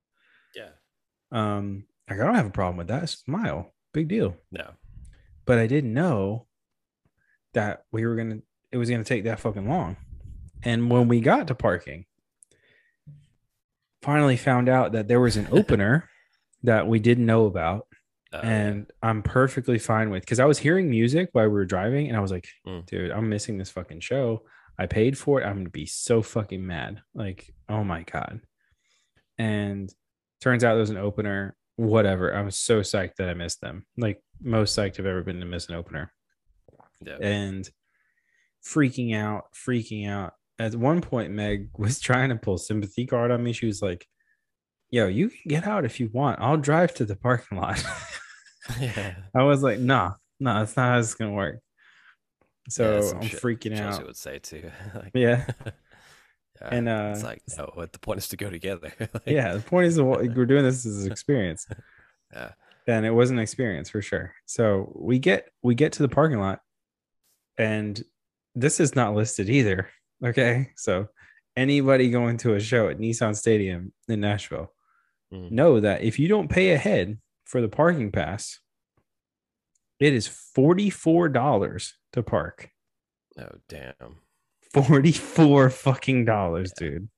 Um, 1.35 1.85
like, 2.09 2.21
I 2.21 2.25
don't 2.25 2.35
have 2.35 2.47
a 2.47 2.51
problem 2.51 2.77
with 2.77 2.89
that. 2.89 3.01
Just 3.03 3.25
big 3.93 4.09
deal. 4.09 4.37
no, 4.51 4.71
But 5.47 5.59
I 5.59 5.67
didn't 5.67 5.93
know 5.95 6.47
that 7.55 7.85
we 7.93 8.07
were 8.07 8.17
gonna. 8.17 8.39
It 8.73 8.77
was 8.77 8.91
gonna 8.91 9.05
take 9.05 9.25
that 9.25 9.41
fucking 9.41 9.69
long. 9.69 9.97
And 10.63 10.91
when 10.91 11.09
we 11.09 11.21
got 11.21 11.49
to 11.49 11.55
parking, 11.55 12.07
finally 14.03 14.37
found 14.37 14.69
out 14.69 14.93
that 14.93 15.09
there 15.09 15.21
was 15.21 15.37
an 15.37 15.49
opener 15.53 16.09
that 16.63 16.87
we 16.87 16.99
didn't 16.99 17.27
know 17.27 17.47
about 17.47 17.87
uh, 18.33 18.41
and 18.43 18.91
I'm 19.03 19.23
perfectly 19.23 19.79
fine 19.79 20.11
with 20.11 20.23
because 20.23 20.41
I 20.41 20.45
was 20.45 20.59
hearing 20.59 20.91
music 20.91 21.29
while 21.33 21.45
we 21.45 21.53
were 21.53 21.65
driving, 21.65 22.09
and 22.09 22.17
I 22.17 22.21
was 22.21 22.33
like, 22.33 22.49
Mm. 22.67 22.85
dude, 22.87 23.11
I'm 23.13 23.29
missing 23.29 23.59
this 23.59 23.71
fucking 23.71 24.01
show. 24.01 24.43
I 24.77 24.87
paid 24.87 25.17
for 25.17 25.41
it. 25.41 25.45
I'm 25.45 25.59
gonna 25.59 25.71
be 25.71 25.87
so 25.87 26.21
fucking 26.21 26.67
mad. 26.67 27.01
Like, 27.15 27.55
oh 27.69 27.85
my 27.85 28.03
god. 28.03 28.41
And 29.39 29.89
turns 30.45 30.63
out 30.63 30.75
there 30.75 30.81
was 30.81 30.91
an 30.91 30.99
opener. 30.99 31.57
Whatever. 31.77 32.37
I 32.37 32.43
was 32.43 32.57
so 32.57 32.81
psyched 32.81 33.17
that 33.17 33.31
I 33.31 33.35
missed 33.35 33.61
them. 33.63 33.87
Like 33.97 34.23
most 34.43 34.77
psyched 34.77 35.01
I've 35.01 35.07
ever 35.07 35.23
been 35.23 35.41
to 35.41 35.47
miss 35.47 35.69
an 35.71 35.75
opener. 35.75 36.13
yeah, 37.05 37.17
And 37.21 37.69
freaking 38.65 39.17
out, 39.17 39.45
freaking 39.55 40.09
out. 40.09 40.35
At 40.59 40.75
one 40.77 41.01
point, 41.01 41.33
Meg 41.33 41.71
was 41.77 41.99
trying 41.99 42.29
to 42.29 42.37
pull 42.37 42.59
sympathy 42.59 43.07
card 43.07 43.31
on 43.31 43.43
me. 43.43 43.53
She 43.55 43.67
was 43.67 43.81
like, 43.83 44.07
Yo, 44.91 45.09
you 45.09 45.29
can 45.31 45.41
get 45.49 45.67
out 45.67 45.85
if 45.85 45.99
you 45.99 46.11
want. 46.13 46.41
I'll 46.41 46.59
drive 46.59 46.95
to 46.95 47.05
the 47.05 47.17
parking 47.17 47.59
lot. 47.59 47.83
yeah. 48.81 49.15
I 49.35 49.43
was 49.43 49.63
like, 49.63 49.81
nah, 49.81 50.13
no, 50.39 50.59
that's 50.59 50.77
not 50.77 50.93
how 50.93 50.99
it's 50.99 51.15
gonna 51.15 51.33
work. 51.33 51.59
So 52.69 52.99
Yeah, 52.99 53.11
I'm 53.19 53.29
freaking 53.29 53.77
out. 53.81 54.07
would 54.07 54.17
say 54.17 54.39
too. 54.39 54.71
like, 54.95 55.11
Yeah. 55.15 55.47
Yeah, 56.65 56.75
And 56.77 56.89
uh 56.89 57.13
it's 57.15 57.23
like 57.25 57.43
no, 57.59 57.71
what 57.75 57.93
the 57.93 57.99
point 57.99 58.19
is 58.19 58.29
to 58.29 58.37
go 58.37 58.51
together. 58.51 58.93
Like, 59.01 59.23
yeah, 59.27 59.55
the 59.55 59.61
point 59.61 59.87
is 59.87 60.01
what- 60.01 60.21
we're 60.37 60.47
doing 60.47 60.65
this 60.65 60.85
as 60.87 61.05
an 61.07 61.13
experience. 61.13 61.67
yeah, 62.33 62.53
And 62.87 63.05
it 63.07 63.11
was 63.11 63.31
an 63.31 63.39
experience 63.39 63.89
for 63.91 64.03
sure. 64.03 64.35
So 64.47 64.93
we 64.97 65.19
get 65.19 65.49
we 65.63 65.75
get 65.75 65.93
to 65.95 66.03
the 66.03 66.09
parking 66.09 66.39
lot 66.41 66.61
and 67.59 68.03
this 68.55 68.81
is 68.81 68.95
not 68.95 69.15
listed 69.15 69.49
either. 69.51 69.89
Okay. 70.25 70.71
So 70.77 71.09
anybody 71.57 72.11
going 72.11 72.37
to 72.39 72.55
a 72.55 72.61
show 72.61 72.89
at 72.89 72.99
Nissan 72.99 73.37
Stadium 73.37 73.93
in 74.09 74.21
Nashville 74.21 74.73
Mhm. 75.33 75.51
know 75.51 75.81
that 75.81 76.03
if 76.03 76.19
you 76.19 76.29
don't 76.29 76.49
pay 76.51 76.73
ahead 76.73 77.19
for 77.45 77.61
the 77.61 77.69
parking 77.69 78.11
pass, 78.13 78.61
it 80.01 80.13
is 80.13 80.29
$44 80.29 81.93
to 82.13 82.23
park. 82.23 82.71
Oh 83.39 83.49
damn. 83.69 84.17
44 84.83 85.71
fucking 85.71 86.25
dollars, 86.25 86.73
dude. 86.73 87.09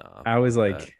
No, 0.00 0.22
I 0.26 0.38
was 0.38 0.56
like, 0.56 0.78
that. 0.78 0.90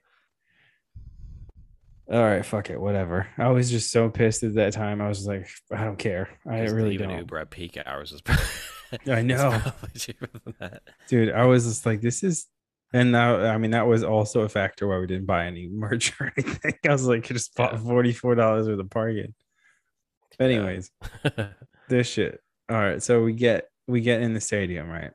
all 2.16 2.22
right, 2.22 2.44
fuck 2.44 2.70
it, 2.70 2.80
whatever. 2.80 3.28
I 3.38 3.48
was 3.48 3.70
just 3.70 3.92
so 3.92 4.08
pissed 4.08 4.42
at 4.42 4.54
that 4.54 4.72
time. 4.72 5.00
I 5.00 5.08
was 5.08 5.26
like, 5.26 5.48
I 5.70 5.84
don't 5.84 5.98
care. 5.98 6.28
I 6.48 6.60
really 6.62 6.94
even 6.94 7.10
don't. 7.10 7.18
Uber 7.18 7.38
at 7.38 7.50
peak 7.50 7.78
hours 7.86 8.12
is 8.12 8.20
probably, 8.22 9.12
I 9.12 9.22
know. 9.22 9.60
probably 9.62 9.90
cheaper 9.98 10.26
than 10.44 10.54
that. 10.58 10.82
Dude, 11.08 11.32
I 11.32 11.44
was 11.46 11.64
just 11.64 11.86
like, 11.86 12.00
this 12.00 12.22
is, 12.24 12.46
and 12.92 13.12
now, 13.12 13.36
I 13.36 13.58
mean, 13.58 13.70
that 13.70 13.86
was 13.86 14.02
also 14.02 14.40
a 14.40 14.48
factor 14.48 14.88
why 14.88 14.98
we 14.98 15.06
didn't 15.06 15.26
buy 15.26 15.46
any 15.46 15.68
merch 15.68 16.12
or 16.20 16.32
anything. 16.36 16.74
I 16.84 16.90
was 16.92 17.06
like, 17.06 17.30
I 17.30 17.34
just 17.34 17.54
bought 17.54 17.74
$44 17.74 18.22
worth 18.24 18.66
of 18.80 18.90
parking. 18.90 19.34
But 20.38 20.50
Yeah. 20.50 20.56
anyways, 20.56 20.90
this 21.88 22.08
shit. 22.08 22.40
All 22.68 22.76
right, 22.76 23.02
so 23.02 23.22
we 23.22 23.32
get 23.34 23.68
we 23.86 24.00
get 24.00 24.22
in 24.22 24.32
the 24.34 24.40
stadium, 24.40 24.88
right? 24.88 25.10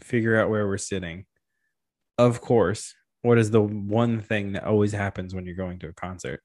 Figure 0.00 0.38
out 0.38 0.50
where 0.50 0.66
we're 0.66 0.78
sitting. 0.78 1.26
Of 2.18 2.40
course, 2.40 2.94
what 3.22 3.38
is 3.38 3.50
the 3.50 3.62
one 3.62 4.20
thing 4.20 4.52
that 4.52 4.64
always 4.64 4.92
happens 4.92 5.34
when 5.34 5.46
you're 5.46 5.54
going 5.54 5.78
to 5.80 5.88
a 5.88 5.92
concert 5.92 6.42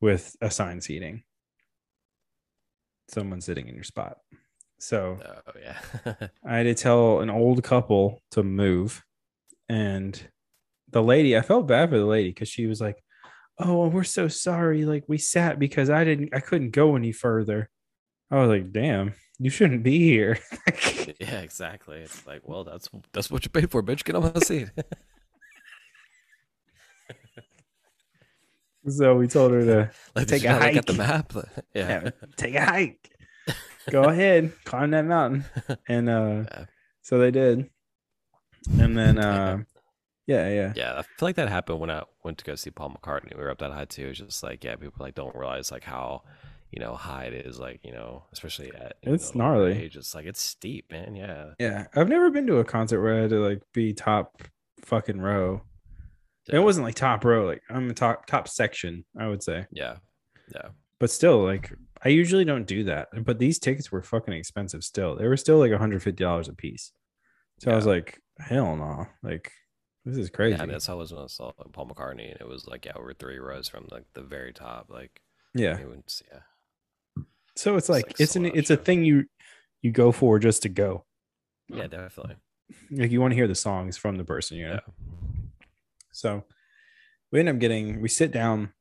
with 0.00 0.36
assigned 0.40 0.82
seating? 0.82 1.22
Someone 3.08 3.40
sitting 3.40 3.68
in 3.68 3.74
your 3.74 3.84
spot. 3.84 4.18
So 4.78 5.18
oh 5.24 5.52
yeah. 5.60 6.14
I 6.46 6.56
had 6.56 6.62
to 6.64 6.74
tell 6.74 7.20
an 7.20 7.30
old 7.30 7.62
couple 7.62 8.22
to 8.32 8.42
move, 8.42 9.04
and 9.68 10.20
the 10.90 11.02
lady, 11.02 11.36
I 11.36 11.42
felt 11.42 11.68
bad 11.68 11.90
for 11.90 11.98
the 11.98 12.06
lady 12.06 12.30
because 12.30 12.48
she 12.48 12.66
was 12.66 12.80
like, 12.80 13.02
"Oh, 13.58 13.88
we're 13.88 14.04
so 14.04 14.28
sorry. 14.28 14.84
Like 14.84 15.04
we 15.08 15.18
sat 15.18 15.58
because 15.58 15.90
I 15.90 16.04
didn't, 16.04 16.34
I 16.34 16.40
couldn't 16.40 16.70
go 16.70 16.96
any 16.96 17.12
further." 17.12 17.68
I 18.30 18.36
was 18.36 18.48
like, 18.48 18.72
"Damn, 18.72 19.14
you 19.38 19.50
shouldn't 19.50 19.82
be 19.82 19.98
here." 19.98 20.38
yeah, 21.20 21.40
exactly. 21.40 21.98
It's 22.00 22.26
like, 22.26 22.46
well, 22.48 22.64
that's 22.64 22.88
that's 23.12 23.30
what 23.30 23.44
you 23.44 23.50
paid 23.50 23.70
for, 23.70 23.82
bitch. 23.82 24.04
Get 24.04 24.16
on 24.16 24.22
my 24.22 24.40
seat. 24.40 24.68
so 28.88 29.16
we 29.16 29.26
told 29.28 29.52
her 29.52 29.64
to 29.64 29.90
like, 30.14 30.26
Take 30.28 30.44
a 30.44 30.48
not 30.48 30.62
look 30.62 30.76
at 30.76 30.86
the 30.86 30.92
map. 30.94 31.32
Yeah. 31.74 32.10
take 32.36 32.54
a 32.54 32.64
hike. 32.64 33.10
Go 33.90 34.02
ahead, 34.04 34.52
climb 34.64 34.90
that 34.90 35.06
mountain, 35.06 35.44
and 35.88 36.08
uh, 36.10 36.44
Yeah. 36.50 36.64
so 37.02 37.18
they 37.18 37.30
did. 37.30 37.70
And 38.78 38.98
then, 38.98 39.18
uh, 39.18 39.62
yeah, 40.26 40.48
yeah, 40.50 40.72
Yeah, 40.76 40.92
I 40.98 41.02
feel 41.02 41.28
like 41.28 41.36
that 41.36 41.48
happened 41.48 41.80
when 41.80 41.90
I 41.90 42.02
went 42.22 42.36
to 42.38 42.44
go 42.44 42.54
see 42.54 42.68
Paul 42.70 42.90
McCartney. 42.90 43.34
We 43.34 43.42
were 43.42 43.50
up 43.50 43.58
that 43.60 43.72
high 43.72 43.86
too. 43.86 44.08
It's 44.08 44.18
just 44.18 44.42
like, 44.42 44.62
yeah, 44.62 44.76
people 44.76 45.02
like 45.02 45.14
don't 45.14 45.34
realize 45.34 45.72
like 45.72 45.84
how, 45.84 46.22
you 46.70 46.80
know, 46.80 46.94
high 46.94 47.24
it 47.24 47.46
is. 47.46 47.58
Like, 47.58 47.80
you 47.84 47.92
know, 47.92 48.24
especially 48.32 48.72
at 48.74 48.96
It's 49.02 49.34
know, 49.34 49.44
gnarly. 49.44 49.72
Age. 49.72 49.96
It's 49.96 50.14
like 50.14 50.26
it's 50.26 50.40
steep, 50.40 50.90
man. 50.90 51.14
Yeah. 51.14 51.50
yeah. 51.58 51.86
I've 51.94 52.08
never 52.08 52.30
been 52.30 52.46
to 52.48 52.58
a 52.58 52.64
concert 52.64 53.02
where 53.02 53.18
I 53.18 53.22
had 53.22 53.30
to 53.30 53.40
like 53.40 53.62
be 53.72 53.92
top 53.92 54.42
fucking 54.84 55.20
row. 55.20 55.62
yeah. 56.46 56.56
It 56.56 56.62
wasn't 56.62 56.86
like 56.86 56.94
top 56.94 57.24
row, 57.24 57.46
like 57.46 57.62
I'm 57.70 57.90
a 57.90 57.94
top 57.94 58.26
top 58.26 58.48
section, 58.48 59.04
I 59.18 59.28
would 59.28 59.42
say. 59.42 59.66
Yeah. 59.72 59.96
Yeah. 60.54 60.68
But 61.00 61.10
still, 61.10 61.42
like 61.42 61.72
I 62.02 62.10
usually 62.10 62.44
don't 62.44 62.66
do 62.66 62.84
that. 62.84 63.08
But 63.24 63.38
these 63.38 63.58
tickets 63.58 63.90
were 63.90 64.02
fucking 64.02 64.34
expensive 64.34 64.84
still. 64.84 65.16
They 65.16 65.28
were 65.28 65.36
still 65.36 65.58
like 65.58 65.72
$150 65.72 66.48
a 66.48 66.52
piece. 66.54 66.92
So 67.60 67.72
I 67.72 67.76
was 67.76 67.86
like, 67.86 68.20
hell 68.38 68.76
no. 68.76 69.06
Like 69.22 69.50
this 70.04 70.16
is 70.16 70.30
crazy. 70.30 70.56
Yeah, 70.58 70.66
that's 70.66 70.86
how 70.86 70.94
it 70.94 70.98
was 70.98 71.12
when 71.12 71.22
I 71.22 71.26
saw 71.26 71.52
Paul 71.72 71.88
McCartney, 71.88 72.30
and 72.30 72.40
it 72.40 72.48
was 72.48 72.66
like 72.66 72.86
yeah, 72.86 72.92
over 72.96 73.12
three 73.12 73.38
rows 73.38 73.68
from 73.68 73.86
like 73.90 74.04
the 74.14 74.22
very 74.22 74.52
top. 74.52 74.86
Like, 74.88 75.20
yeah. 75.54 75.78
it 75.78 75.86
was, 75.88 76.22
yeah, 76.32 76.40
So 77.58 77.76
it's 77.76 77.84
It's 77.86 77.88
like 77.90 78.06
like 78.06 78.20
it's 78.20 78.36
an 78.36 78.46
it's 78.46 78.70
a 78.70 78.76
thing 78.76 79.04
you 79.04 79.24
you 79.82 79.90
go 79.90 80.12
for 80.12 80.38
just 80.38 80.62
to 80.62 80.68
go. 80.68 81.04
yeah, 81.68 81.88
definitely. 81.88 82.36
Like 82.90 83.10
you 83.10 83.20
want 83.20 83.32
to 83.32 83.36
hear 83.36 83.48
the 83.48 83.54
songs 83.56 83.96
from 83.96 84.16
the 84.16 84.24
person, 84.24 84.58
you 84.58 84.68
know. 84.68 84.80
Yeah. 84.86 84.92
So 86.12 86.44
we 87.32 87.40
end 87.40 87.48
up 87.48 87.58
getting 87.58 88.00
we 88.00 88.08
sit 88.08 88.30
down 88.30 88.72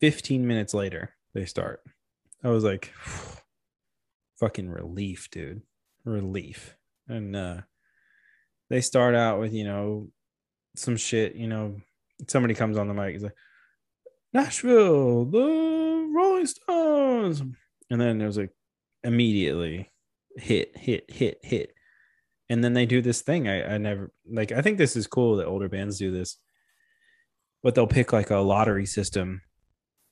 15 0.00 0.44
minutes 0.44 0.74
later, 0.74 1.14
they 1.34 1.44
start. 1.44 1.80
I 2.42 2.48
was 2.48 2.64
like, 2.64 2.92
fucking 4.40 4.70
relief, 4.70 5.28
dude, 5.30 5.62
relief. 6.04 6.76
And 7.06 7.36
uh, 7.36 7.60
they 8.70 8.80
start 8.80 9.14
out 9.14 9.38
with 9.38 9.52
you 9.52 9.64
know 9.64 10.08
some 10.74 10.96
shit. 10.96 11.36
You 11.36 11.46
know, 11.46 11.80
somebody 12.26 12.54
comes 12.54 12.76
on 12.76 12.88
the 12.88 12.94
mic, 12.94 13.12
he's 13.12 13.22
like, 13.22 13.36
Nashville, 14.32 15.24
the 15.26 16.10
Rolling 16.12 16.46
Stones, 16.46 17.42
and 17.90 18.00
then 18.00 18.20
it 18.20 18.26
was 18.26 18.38
like 18.38 18.50
immediately 19.04 19.90
hit, 20.36 20.76
hit, 20.76 21.10
hit, 21.10 21.38
hit. 21.42 21.72
And 22.50 22.64
then 22.64 22.72
they 22.72 22.86
do 22.86 23.02
this 23.02 23.20
thing. 23.22 23.46
I, 23.48 23.74
I 23.74 23.78
never 23.78 24.10
like. 24.30 24.52
I 24.52 24.62
think 24.62 24.78
this 24.78 24.96
is 24.96 25.06
cool 25.06 25.36
that 25.36 25.46
older 25.46 25.68
bands 25.68 25.98
do 25.98 26.10
this, 26.10 26.38
but 27.62 27.74
they'll 27.74 27.86
pick 27.86 28.12
like 28.12 28.30
a 28.30 28.38
lottery 28.38 28.86
system. 28.86 29.42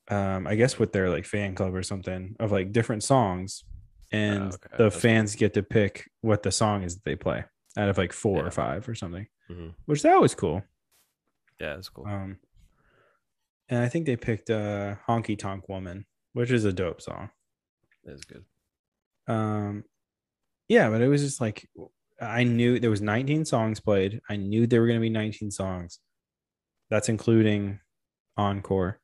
Um, 0.08 0.46
I 0.46 0.54
guess 0.54 0.78
with 0.78 0.92
their 0.92 1.08
like 1.10 1.24
fan 1.24 1.54
club 1.54 1.74
or 1.74 1.82
something 1.82 2.36
of 2.38 2.52
like 2.52 2.72
different 2.72 3.02
songs, 3.02 3.64
and 4.12 4.44
Oh, 4.44 4.46
okay. 4.48 4.76
the 4.76 4.84
That's 4.84 4.96
fans 5.00 5.34
get 5.34 5.54
to 5.54 5.62
pick 5.62 6.10
what 6.20 6.42
the 6.42 6.52
song 6.52 6.82
is 6.82 6.94
that 6.96 7.04
they 7.04 7.16
play 7.16 7.44
out 7.76 7.88
of 7.88 7.98
like 7.98 8.12
four 8.12 8.38
Yeah. 8.42 8.46
or 8.46 8.50
five 8.50 8.88
or 8.88 8.94
something, 8.94 9.26
Mhm. 9.50 9.74
which 9.86 10.02
that 10.02 10.20
was 10.20 10.34
cool. 10.34 10.62
Yeah, 11.58 11.74
that's 11.76 11.88
cool. 11.88 12.06
Um, 12.06 12.38
and 13.68 13.82
I 13.82 13.88
think 13.88 14.06
they 14.06 14.16
picked 14.16 14.50
uh, 14.50 14.96
"Honky 15.08 15.38
Tonk 15.38 15.68
Woman," 15.68 16.04
which 16.34 16.50
is 16.50 16.64
a 16.66 16.72
dope 16.72 17.00
song. 17.00 17.30
That's 18.06 18.24
good. 18.24 18.44
Um, 19.28 19.84
yeah, 20.68 20.88
but 20.88 21.00
it 21.02 21.08
was 21.08 21.22
just 21.22 21.40
like 21.40 21.68
I 22.22 22.44
knew 22.44 22.78
there 22.78 22.88
was 22.90 23.02
19 23.02 23.44
songs 23.44 23.80
played. 23.80 24.20
I 24.30 24.36
knew 24.36 24.66
there 24.66 24.80
were 24.80 24.86
going 24.86 24.98
to 24.98 25.02
be 25.02 25.10
19 25.10 25.50
songs. 25.50 25.98
That's 26.88 27.08
including 27.10 27.80
encore. 28.38 29.00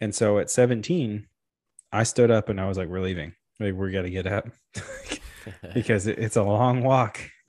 And 0.00 0.12
so 0.14 0.38
at 0.38 0.50
17, 0.50 1.26
I 1.92 2.02
stood 2.02 2.30
up 2.30 2.48
and 2.48 2.60
I 2.60 2.66
was 2.66 2.76
like, 2.78 2.88
"We're 2.88 3.00
leaving. 3.00 3.34
Like, 3.60 3.74
we're 3.74 3.90
gonna 3.90 4.10
get 4.10 4.26
up 4.26 4.46
because 5.74 6.06
it- 6.06 6.18
it's 6.18 6.36
a 6.36 6.42
long 6.42 6.82
walk." 6.82 7.18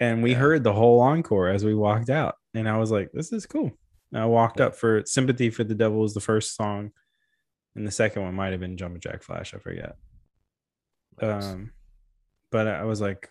and 0.00 0.22
we 0.22 0.32
Yeah. 0.32 0.38
heard 0.38 0.64
the 0.64 0.72
whole 0.72 1.00
encore 1.00 1.48
as 1.48 1.64
we 1.64 1.74
walked 1.74 2.10
out, 2.10 2.36
and 2.54 2.68
I 2.68 2.78
was 2.78 2.90
like, 2.90 3.10
"This 3.12 3.32
is 3.32 3.46
cool." 3.46 3.70
And 4.12 4.22
I 4.22 4.26
walked 4.26 4.60
Yeah. 4.60 4.66
up 4.66 4.74
for 4.76 5.02
"Sympathy 5.06 5.50
for 5.50 5.64
the 5.64 5.74
Devil" 5.74 6.00
was 6.00 6.14
the 6.14 6.20
first 6.20 6.56
song, 6.56 6.92
and 7.76 7.86
the 7.86 7.90
second 7.90 8.22
one 8.22 8.34
might 8.34 8.52
have 8.52 8.60
been 8.60 8.76
"Jumpin' 8.76 9.00
Jack 9.00 9.22
Flash." 9.22 9.54
I 9.54 9.58
forget. 9.58 9.96
Nice. 11.20 11.44
Um, 11.44 11.72
but 12.50 12.66
I 12.68 12.84
was 12.84 13.00
like, 13.00 13.30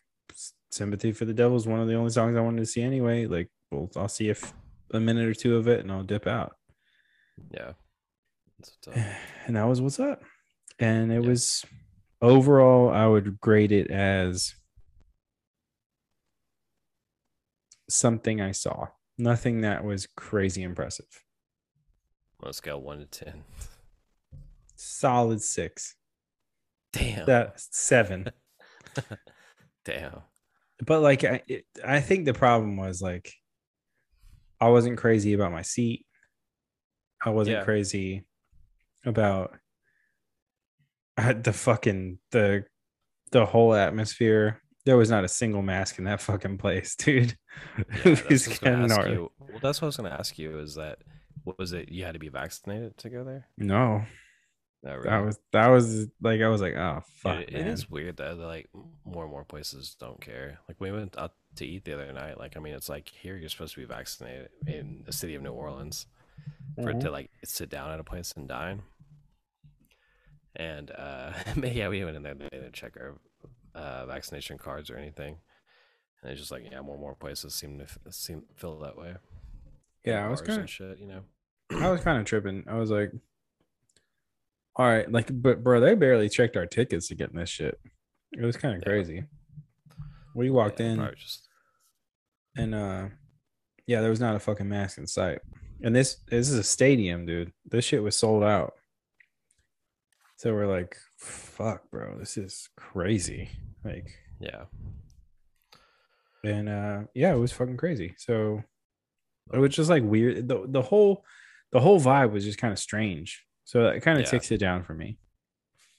"Sympathy 0.71 1.11
for 1.11 1.25
the 1.25 1.33
Devil" 1.33 1.57
is 1.57 1.67
one 1.67 1.79
of 1.79 1.87
the 1.87 1.95
only 1.95 2.11
songs 2.11 2.35
I 2.37 2.41
wanted 2.41 2.59
to 2.59 2.65
see 2.65 2.81
anyway. 2.81 3.25
Like, 3.25 3.49
well, 3.71 3.89
I'll 3.95 4.07
see 4.07 4.29
if 4.29 4.53
a 4.91 4.99
minute 4.99 5.27
or 5.27 5.33
two 5.33 5.55
of 5.57 5.67
it, 5.67 5.79
and 5.81 5.91
I'll 5.91 6.03
dip 6.03 6.27
out. 6.27 6.55
yeah. 7.51 7.73
That's. 8.59 8.77
And 9.47 9.55
that 9.57 9.63
was 9.67 9.81
what's 9.81 9.99
up. 9.99 10.21
And 10.79 11.11
it 11.11 11.21
Yeah. 11.23 11.29
was 11.29 11.65
overall, 12.21 12.89
I 12.89 13.05
would 13.07 13.39
grade 13.41 13.71
it 13.73 13.91
as 13.91 14.53
something 17.89 18.39
I 18.41 18.51
saw. 18.51 18.87
Nothing 19.17 19.61
that 19.61 19.83
was 19.83 20.07
crazy 20.15 20.63
impressive. 20.63 21.23
On 22.41 22.49
a 22.49 22.53
scale 22.53 22.77
of 22.77 22.83
one 22.83 22.99
to 22.99 23.05
ten. 23.05 23.43
Solid 24.85 25.41
six. 25.41 25.95
Damn. 26.91 27.25
That 27.25 27.53
seven. 27.59 28.31
Damn. 29.85 30.21
but 30.85 31.01
like 31.01 31.23
I, 31.23 31.41
it, 31.47 31.65
I 31.85 31.99
think 31.99 32.25
the 32.25 32.33
problem 32.33 32.77
was 32.77 33.01
like 33.01 33.31
I 34.61 34.69
wasn't 34.69 34.97
crazy 34.97 35.33
about 35.33 35.51
my 35.51 35.61
seat. 35.61 36.05
I 37.23 37.29
wasn't 37.31 37.57
Yeah. 37.57 37.63
crazy 37.63 38.25
about 39.05 39.55
uh, 41.17 41.33
the 41.33 41.53
fucking 41.53 42.19
the 42.31 42.65
the 43.31 43.45
whole 43.45 43.73
atmosphere. 43.73 44.61
There 44.85 44.97
was 44.97 45.09
not 45.09 45.23
a 45.23 45.29
single 45.29 45.61
mask 45.61 45.97
in 45.97 46.03
that 46.05 46.21
fucking 46.21 46.57
place, 46.57 46.95
dude. 46.97 47.35
Yeah, 47.77 47.83
that's 48.03 48.21
what 48.23 48.27
I 48.27 48.29
was 48.29 48.47
was 48.47 48.59
gonna 48.59 48.83
ask 48.83 48.89
gnarly. 48.97 49.11
you. 49.13 49.31
Well, 49.39 49.59
that's 49.61 49.81
what 49.81 49.85
I 49.85 49.87
was 49.87 49.97
going 49.97 50.11
to 50.11 50.17
ask 50.19 50.37
you. 50.37 50.59
Is 50.59 50.75
that 50.75 50.99
what 51.45 51.57
was 51.57 51.71
it? 51.73 51.89
You 51.89 52.03
had 52.05 52.13
to 52.13 52.19
be 52.19 52.29
vaccinated 52.29 52.97
to 52.99 53.09
go 53.09 53.23
there? 53.23 53.47
No, 53.57 54.03
No, 54.83 55.01
that 55.01 55.19
was 55.23 55.39
that 55.53 55.67
was 55.69 56.07
like 56.21 56.41
I 56.41 56.49
was 56.49 56.61
like, 56.61 56.75
oh 56.75 57.01
fuck, 57.15 57.39
it- 57.41 57.53
it 57.53 57.67
is 57.67 57.89
weird 57.89 58.17
that 58.17 58.37
like 58.37 58.69
more 59.05 59.23
and 59.23 59.31
more 59.31 59.45
places 59.45 59.95
don't 59.99 60.19
care. 60.19 60.59
Like 60.67 60.81
we 60.81 60.91
went 60.91 61.17
out 61.17 61.33
to 61.55 61.65
eat 61.65 61.85
the 61.85 61.93
other 61.93 62.11
night. 62.11 62.37
Like 62.37 62.57
I 62.57 62.59
mean, 62.59 62.73
it's 62.73 62.89
like 62.89 63.07
here 63.09 63.37
you're 63.37 63.47
supposed 63.49 63.73
to 63.75 63.79
be 63.79 63.85
vaccinated 63.85 64.49
in 64.67 65.03
the 65.05 65.13
city 65.13 65.35
of 65.35 65.41
New 65.41 65.53
Orleans 65.53 66.05
for 66.81 66.89
it 66.89 66.99
to 67.01 67.11
like 67.11 67.29
sit 67.45 67.69
down 67.69 67.91
at 67.91 67.99
a 67.99 68.03
place 68.03 68.33
and 68.35 68.47
dine. 68.47 68.81
And 70.55 70.91
uh, 70.91 71.33
yeah, 71.63 71.87
we 71.87 72.03
went 72.03 72.17
in 72.17 72.23
there. 72.23 72.35
They 72.35 72.49
didn't 72.49 72.73
check 72.73 72.97
our 72.97 73.15
uh, 73.73 74.05
vaccination 74.05 74.57
cards 74.57 74.89
or 74.89 74.97
anything. 74.97 75.37
And 76.21 76.31
it's 76.31 76.39
just 76.39 76.51
like 76.51 76.63
yeah, 76.69 76.81
more 76.81 76.95
and 76.95 77.01
more 77.01 77.15
places 77.15 77.53
seem 77.55 77.77
to 77.79 77.85
f- 77.85 77.97
seem 78.11 78.43
feel 78.55 78.79
that 78.79 78.97
way. 78.97 79.15
Yeah, 80.05 80.25
I 80.25 80.29
was 80.29 80.41
kind 80.41 80.61
of 80.61 80.69
shit, 80.69 80.99
you 80.99 81.07
know. 81.07 81.21
I 81.71 81.89
was 81.89 82.01
kind 82.03 82.19
of 82.19 82.25
tripping. 82.25 82.65
I 82.67 82.75
was 82.77 82.91
like, 82.91 83.11
all 84.75 84.85
right, 84.87 85.11
like, 85.11 85.29
but 85.41 85.63
bro, 85.63 85.79
they 85.79 85.95
barely 85.95 86.29
checked 86.29 86.57
our 86.57 86.65
tickets 86.65 87.07
to 87.09 87.15
get 87.15 87.29
in 87.31 87.37
this 87.37 87.49
shit. 87.49 87.79
It 88.31 88.43
was 88.43 88.57
kind 88.57 88.75
of 88.75 88.81
Yeah. 88.81 88.85
crazy. 88.91 89.23
We 90.35 90.49
walked 90.49 90.79
Yeah, 90.79 90.93
in 90.93 91.15
just 91.15 91.47
and 92.57 92.73
uh 92.75 93.09
yeah, 93.85 94.01
there 94.01 94.09
was 94.09 94.19
not 94.19 94.35
a 94.35 94.39
fucking 94.39 94.69
mask 94.69 94.97
in 94.97 95.05
sight. 95.07 95.39
And 95.83 95.95
this 95.95 96.17
this 96.27 96.49
is 96.49 96.55
a 96.57 96.63
stadium, 96.63 97.25
dude. 97.25 97.51
This 97.65 97.85
shit 97.85 98.01
was 98.01 98.15
sold 98.15 98.43
out. 98.43 98.73
So 100.37 100.53
we're 100.53 100.67
like, 100.67 100.97
fuck, 101.19 101.89
bro, 101.91 102.17
this 102.17 102.37
is 102.37 102.69
crazy. 102.75 103.49
Like, 103.85 104.07
yeah. 104.39 104.65
and 106.43 106.67
uh 106.69 107.01
yeah, 107.13 107.33
it 107.33 107.37
was 107.39 107.51
fucking 107.51 107.77
crazy. 107.77 108.15
So 108.17 108.63
it 109.53 109.59
was 109.59 109.75
just 109.75 109.89
like 109.89 110.03
weird. 110.03 110.47
The 110.47 110.65
the 110.67 110.81
whole 110.81 111.23
the 111.71 111.79
whole 111.79 111.99
vibe 111.99 112.31
was 112.31 112.43
just 112.45 112.57
kind 112.57 112.71
of 112.71 112.79
strange. 112.79 113.43
So 113.65 113.83
that 113.83 114.01
kind 114.01 114.17
of 114.19 114.25
Yeah. 114.25 114.31
ticks 114.31 114.51
it 114.51 114.57
down 114.59 114.83
for 114.83 114.93
me. 114.93 115.17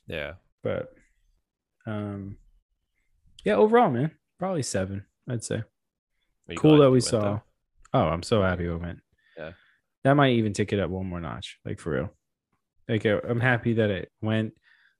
Yeah. 0.07 0.35
But 0.62 0.92
um 1.87 2.37
yeah, 3.44 3.55
overall, 3.57 3.90
man, 3.90 4.11
probably 4.38 4.62
seven, 4.62 5.05
I'd 5.29 5.44
say. 5.44 5.62
Cool 6.57 6.79
that 6.79 6.90
we 6.90 7.00
saw. 7.00 7.20
though? 7.20 7.42
Oh, 7.92 8.05
I'm 8.09 8.22
so 8.22 8.42
happy 8.42 8.66
we 8.68 8.77
went. 8.77 9.00
Yeah. 9.37 9.53
That 10.03 10.14
might 10.14 10.33
even 10.35 10.53
take 10.53 10.72
it 10.72 10.81
up 10.81 10.90
one 10.90 11.07
more 11.07 11.20
notch, 11.20 11.59
like 11.64 11.79
for 11.81 11.90
real. 11.92 12.11
Like 12.88 13.05
I'm 13.05 13.40
happy 13.40 13.74
that 13.74 13.90
it 13.90 14.11
went. 14.20 14.55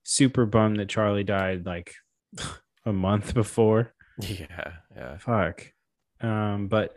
Super 0.05 0.44
bummed 0.46 0.79
that 0.81 0.88
Charlie 0.88 1.24
died 1.24 1.64
like 1.66 1.94
a 2.87 2.92
month 2.92 3.35
before. 3.35 3.92
Yeah. 4.20 4.74
Yeah. 4.94 5.18
Fuck. 5.18 5.72
Um, 6.20 6.68
but 6.68 6.96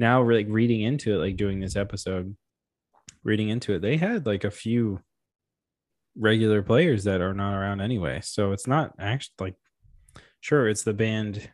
now 0.00 0.28
like 0.28 0.46
reading 0.48 0.82
into 0.82 1.14
it, 1.14 1.18
like 1.18 1.36
doing 1.36 1.60
this 1.60 1.76
episode, 1.76 2.36
reading 3.26 3.48
into 3.48 3.74
it, 3.74 3.82
they 3.82 3.96
had 3.96 4.24
like 4.24 4.44
a 4.44 4.50
few 4.50 5.00
regular 6.16 6.62
players 6.62 7.04
that 7.04 7.20
are 7.20 7.34
not 7.34 7.54
around 7.54 7.80
anyway. 7.80 8.20
So 8.22 8.52
it's 8.52 8.66
not 8.66 8.94
actually 8.98 9.34
like 9.40 9.54
sure 10.40 10.68
it's 10.68 10.84
the 10.84 10.94
band 10.94 11.50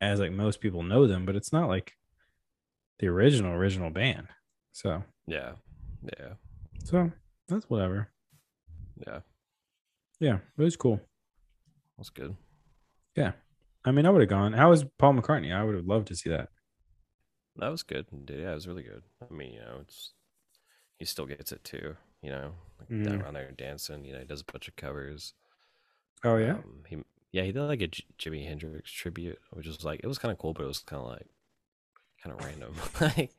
as 0.00 0.20
like 0.20 0.32
most 0.32 0.60
people 0.60 0.82
know 0.82 1.06
them, 1.06 1.24
but 1.24 1.34
it's 1.34 1.52
not 1.52 1.68
like 1.68 1.92
the 2.98 3.08
original 3.08 3.52
original 3.52 3.90
band. 3.90 4.28
So 4.72 5.02
Yeah. 5.26 5.52
Yeah. 6.18 6.34
so 6.84 7.10
that's 7.48 7.68
whatever. 7.70 8.10
Yeah. 9.06 9.20
Yeah, 10.20 10.36
it 10.56 10.62
was 10.62 10.76
cool. 10.76 11.00
That's 11.96 12.10
good. 12.10 12.36
Yeah, 13.16 13.32
I 13.84 13.90
mean, 13.90 14.06
I 14.06 14.10
would 14.10 14.20
have 14.22 14.30
gone. 14.30 14.52
How 14.52 14.70
was 14.70 14.84
Paul 14.98 15.14
McCartney? 15.14 15.52
I 15.54 15.64
would 15.64 15.74
have 15.74 15.86
loved 15.86 16.08
to 16.08 16.16
see 16.16 16.30
that. 16.30 16.48
That 17.56 17.68
was 17.68 17.82
good. 17.82 18.06
Yeah, 18.28 18.52
it 18.52 18.54
was 18.54 18.68
really 18.68 18.84
good. 18.84 19.02
I 19.20 19.34
mean, 19.34 19.54
you 19.54 19.60
know, 19.60 19.78
it's 19.80 20.12
he 21.02 21.06
still 21.06 21.26
gets 21.26 21.50
it 21.50 21.64
too. 21.64 21.96
You 22.22 22.30
know, 22.30 22.52
like 22.78 22.88
down 22.88 23.18
Mhm. 23.18 23.22
around 23.24 23.34
there 23.34 23.50
dancing. 23.50 24.04
You 24.04 24.12
know, 24.12 24.20
he 24.20 24.24
does 24.24 24.42
a 24.42 24.52
bunch 24.52 24.68
of 24.68 24.76
covers. 24.76 25.34
Oh 26.22 26.36
yeah. 26.36 26.52
Um, 26.54 26.84
he 26.88 27.02
yeah, 27.32 27.42
he 27.42 27.50
did 27.50 27.62
like 27.62 27.80
a 27.80 27.88
J- 27.88 28.04
Jimi 28.18 28.46
Hendrix 28.46 28.88
tribute, 28.90 29.40
which 29.50 29.66
was 29.66 29.84
like 29.84 30.00
it 30.04 30.06
was 30.06 30.18
kind 30.18 30.30
of 30.30 30.38
cool, 30.38 30.52
but 30.54 30.62
it 30.62 30.68
was 30.68 30.78
kind 30.78 31.02
of 31.02 31.08
like 31.08 31.26
kind 32.22 32.38
of 32.38 32.44
random. 32.46 32.74
like, 33.00 33.34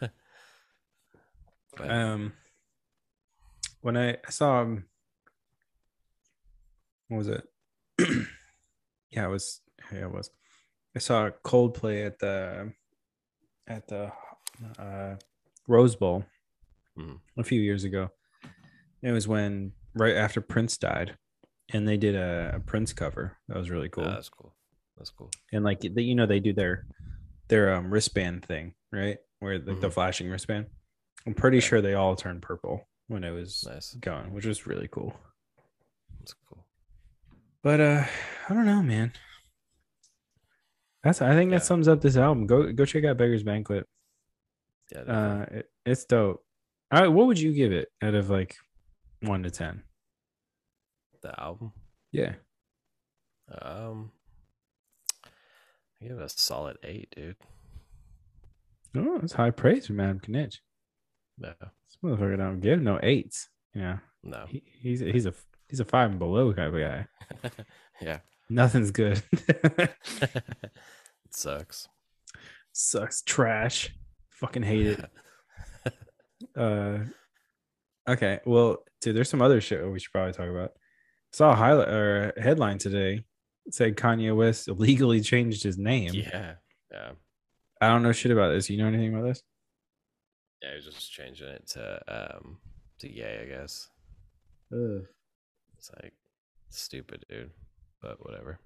but, 1.76 1.90
Um, 1.90 2.32
when 3.82 3.98
I, 3.98 4.12
I 4.26 4.30
saw 4.30 4.62
him, 4.62 4.86
what 7.08 7.18
was 7.18 7.28
it? 7.28 7.46
yeah, 9.10 9.26
it 9.26 9.30
was. 9.30 9.60
Yeah, 9.92 10.04
it 10.04 10.10
was. 10.12 10.30
I 10.96 10.98
saw 11.00 11.28
Coldplay 11.44 12.06
at 12.06 12.18
the 12.18 12.72
at 13.66 13.86
the 13.88 14.10
uh, 14.78 15.16
Rose 15.68 15.96
Bowl 15.96 16.24
Mhm. 17.02 17.20
a 17.38 17.44
few 17.44 17.60
years 17.60 17.84
ago. 17.84 18.10
It 19.02 19.10
was 19.12 19.26
when 19.28 19.72
right 19.94 20.16
after 20.16 20.40
Prince 20.40 20.76
died, 20.78 21.16
and 21.72 21.86
they 21.88 21.96
did 21.96 22.14
a, 22.14 22.52
a 22.56 22.60
Prince 22.60 22.92
cover. 22.92 23.36
That 23.48 23.56
was 23.58 23.70
really 23.70 23.88
cool. 23.88 24.04
yeah, 24.04 24.10
that's 24.14 24.28
cool. 24.28 24.54
That's 24.96 25.10
cool. 25.10 25.30
and 25.52 25.64
like 25.64 25.80
they, 25.80 26.02
you 26.02 26.14
know 26.14 26.26
they 26.26 26.38
do 26.40 26.52
their 26.52 26.86
their 27.48 27.74
um 27.74 27.90
wristband 27.92 28.44
thing 28.44 28.74
right 28.92 29.18
where 29.40 29.58
like 29.58 29.80
the 29.80 29.88
Mhm. 29.88 29.92
flashing 29.92 30.30
wristband 30.30 30.66
i'm 31.26 31.34
pretty 31.34 31.56
Yeah. 31.56 31.62
sure 31.64 31.80
they 31.80 31.94
all 31.94 32.14
turn 32.14 32.40
purple 32.40 32.86
when 33.08 33.24
it 33.24 33.30
was 33.32 33.64
Nice. 33.66 33.94
going, 33.94 34.32
which 34.32 34.46
was 34.46 34.66
really 34.66 34.86
cool. 34.88 35.18
That's 36.20 36.34
cool. 36.48 36.64
But 37.62 37.80
uh 37.80 38.04
I 38.48 38.54
don't 38.54 38.66
know, 38.66 38.82
man. 38.82 39.12
That's 41.02 41.20
I 41.20 41.34
think 41.34 41.50
Yeah. 41.50 41.58
that 41.58 41.64
sums 41.64 41.88
up 41.88 42.00
this 42.00 42.16
album. 42.16 42.46
Go 42.46 42.72
go 42.72 42.84
check 42.84 43.04
out 43.04 43.16
Beggar's 43.16 43.42
Banquet. 43.42 43.88
Yeah. 44.92 45.00
Uh 45.00 45.46
it, 45.50 45.70
it's 45.84 46.04
dope. 46.04 46.44
All 46.92 47.00
right, 47.00 47.08
what 47.08 47.26
would 47.26 47.40
you 47.40 47.52
give 47.54 47.72
it 47.72 47.88
out 48.02 48.14
of 48.14 48.28
like 48.30 48.56
one 49.20 49.42
to 49.44 49.50
ten? 49.50 49.82
the 51.22 51.40
album. 51.40 51.72
Yeah. 52.10 52.34
Um, 53.60 54.10
I 55.24 56.08
give 56.08 56.18
it 56.18 56.22
a 56.24 56.28
solid 56.28 56.78
eight, 56.82 57.12
dude. 57.14 57.36
Oh, 58.96 59.18
that's 59.20 59.32
high 59.32 59.50
praise 59.52 59.86
from 59.86 60.00
Adam 60.00 60.20
Knitch. 60.26 60.60
No, 61.38 61.52
This 61.60 61.96
motherfucker 62.04 62.36
don't 62.36 62.60
give 62.60 62.82
no 62.82 62.98
eights. 63.02 63.48
Yeah. 63.74 63.98
no. 64.22 64.44
He, 64.48 64.62
he's 64.80 64.98
he's 65.00 65.26
a 65.26 65.32
he's 65.68 65.80
a 65.80 65.84
five 65.84 66.10
and 66.10 66.18
below 66.18 66.52
kind 66.52 66.74
of 66.74 66.80
guy. 66.80 67.06
yeah, 68.02 68.18
Nothing's 68.50 68.90
good. 68.90 69.22
it 69.32 69.94
sucks. 71.30 71.88
Sucks. 72.74 73.22
Trash. 73.22 73.94
Fucking 74.30 74.62
hate 74.62 74.86
it. 74.86 75.10
Uh 76.56 76.98
okay. 78.08 78.40
Well, 78.44 78.84
dude, 79.00 79.16
there's 79.16 79.28
some 79.28 79.42
other 79.42 79.60
shit 79.60 79.86
we 79.90 79.98
should 79.98 80.12
probably 80.12 80.32
talk 80.32 80.48
about. 80.48 80.72
Saw 81.32 81.52
a 81.52 81.56
highlight 81.56 81.88
or 81.88 82.32
a 82.36 82.42
headline 82.42 82.78
today. 82.78 83.24
It 83.66 83.74
said 83.74 83.96
Kanye 83.96 84.36
West 84.36 84.68
illegally 84.68 85.20
changed 85.20 85.62
his 85.62 85.78
name. 85.78 86.12
yeah, 86.14 86.54
yeah, 86.90 87.12
I 87.80 87.88
don't 87.88 88.02
know 88.02 88.12
shit 88.12 88.32
about 88.32 88.50
this. 88.50 88.68
You 88.68 88.78
know 88.78 88.88
anything 88.88 89.14
about 89.14 89.26
this? 89.26 89.42
yeah. 90.62 90.74
He's 90.74 90.84
just 90.84 91.12
changing 91.12 91.48
it 91.48 91.66
to 91.68 92.00
um 92.08 92.58
to 92.98 93.10
yay, 93.12 93.40
I 93.42 93.46
guess. 93.46 93.88
Ugh. 94.72 95.04
It's 95.78 95.90
like 96.02 96.12
stupid, 96.70 97.24
dude. 97.28 97.50
But 98.00 98.24
whatever. 98.24 98.58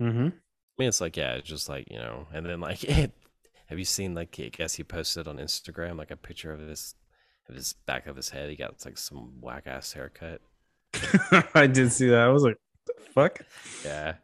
Mm-hmm. 0.00 0.26
I 0.28 0.74
mean, 0.78 0.88
it's 0.88 1.00
like 1.00 1.16
yeah, 1.16 1.34
it's 1.34 1.48
just 1.48 1.68
like 1.68 1.90
you 1.90 1.98
know, 1.98 2.26
and 2.32 2.46
then 2.46 2.60
like 2.60 2.84
it. 2.84 3.12
Have 3.68 3.78
you 3.78 3.84
seen 3.84 4.14
like 4.14 4.38
I 4.40 4.48
guess 4.48 4.74
he 4.74 4.84
posted 4.84 5.28
on 5.28 5.36
Instagram 5.38 5.98
like 5.98 6.10
a 6.10 6.16
picture 6.16 6.52
of 6.52 6.64
this 6.66 6.94
of 7.48 7.54
his 7.54 7.74
back 7.86 8.06
of 8.06 8.16
his 8.16 8.30
head. 8.30 8.50
He 8.50 8.56
got 8.56 8.84
like 8.84 8.98
some 8.98 9.40
whack 9.40 9.64
ass 9.66 9.92
haircut. 9.92 10.40
I 11.54 11.66
did 11.66 11.92
see 11.92 12.08
that. 12.08 12.20
I 12.20 12.28
was 12.28 12.42
like, 12.42 12.56
the 12.86 12.94
fuck? 13.14 13.40
Yeah, 13.84 14.14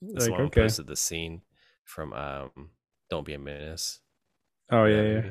This 0.00 0.24
Like, 0.28 0.32
one 0.32 0.40
okay. 0.42 0.62
posted 0.62 0.86
the 0.86 0.96
scene 0.96 1.42
from 1.84 2.12
um 2.12 2.70
Don't 3.10 3.26
Be 3.26 3.34
a 3.34 3.38
Menace. 3.38 4.00
Oh 4.70 4.84
yeah, 4.84 5.02
yeah. 5.02 5.22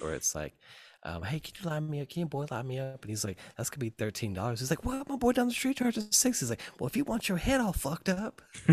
Where 0.00 0.14
it's 0.14 0.34
like, 0.34 0.54
um, 1.02 1.22
hey, 1.22 1.40
can 1.40 1.54
you 1.62 1.70
line 1.70 1.90
me 1.90 2.00
up? 2.00 2.08
Can 2.08 2.20
your 2.20 2.28
boy 2.28 2.46
line 2.50 2.66
me 2.66 2.78
up? 2.78 3.02
And 3.02 3.10
he's 3.10 3.24
like, 3.24 3.38
that's 3.56 3.70
gonna 3.70 3.80
be 3.80 3.90
thirteen 3.90 4.32
dollars. 4.32 4.60
He's 4.60 4.70
like, 4.70 4.84
what? 4.84 5.08
My 5.08 5.16
boy 5.16 5.32
down 5.32 5.48
the 5.48 5.54
street 5.54 5.76
charges 5.76 6.08
six. 6.10 6.40
He's 6.40 6.50
like, 6.50 6.60
well, 6.78 6.88
if 6.88 6.96
you 6.96 7.04
want 7.04 7.28
your 7.28 7.38
head 7.38 7.60
all 7.60 7.72
fucked 7.72 8.08
up, 8.08 8.42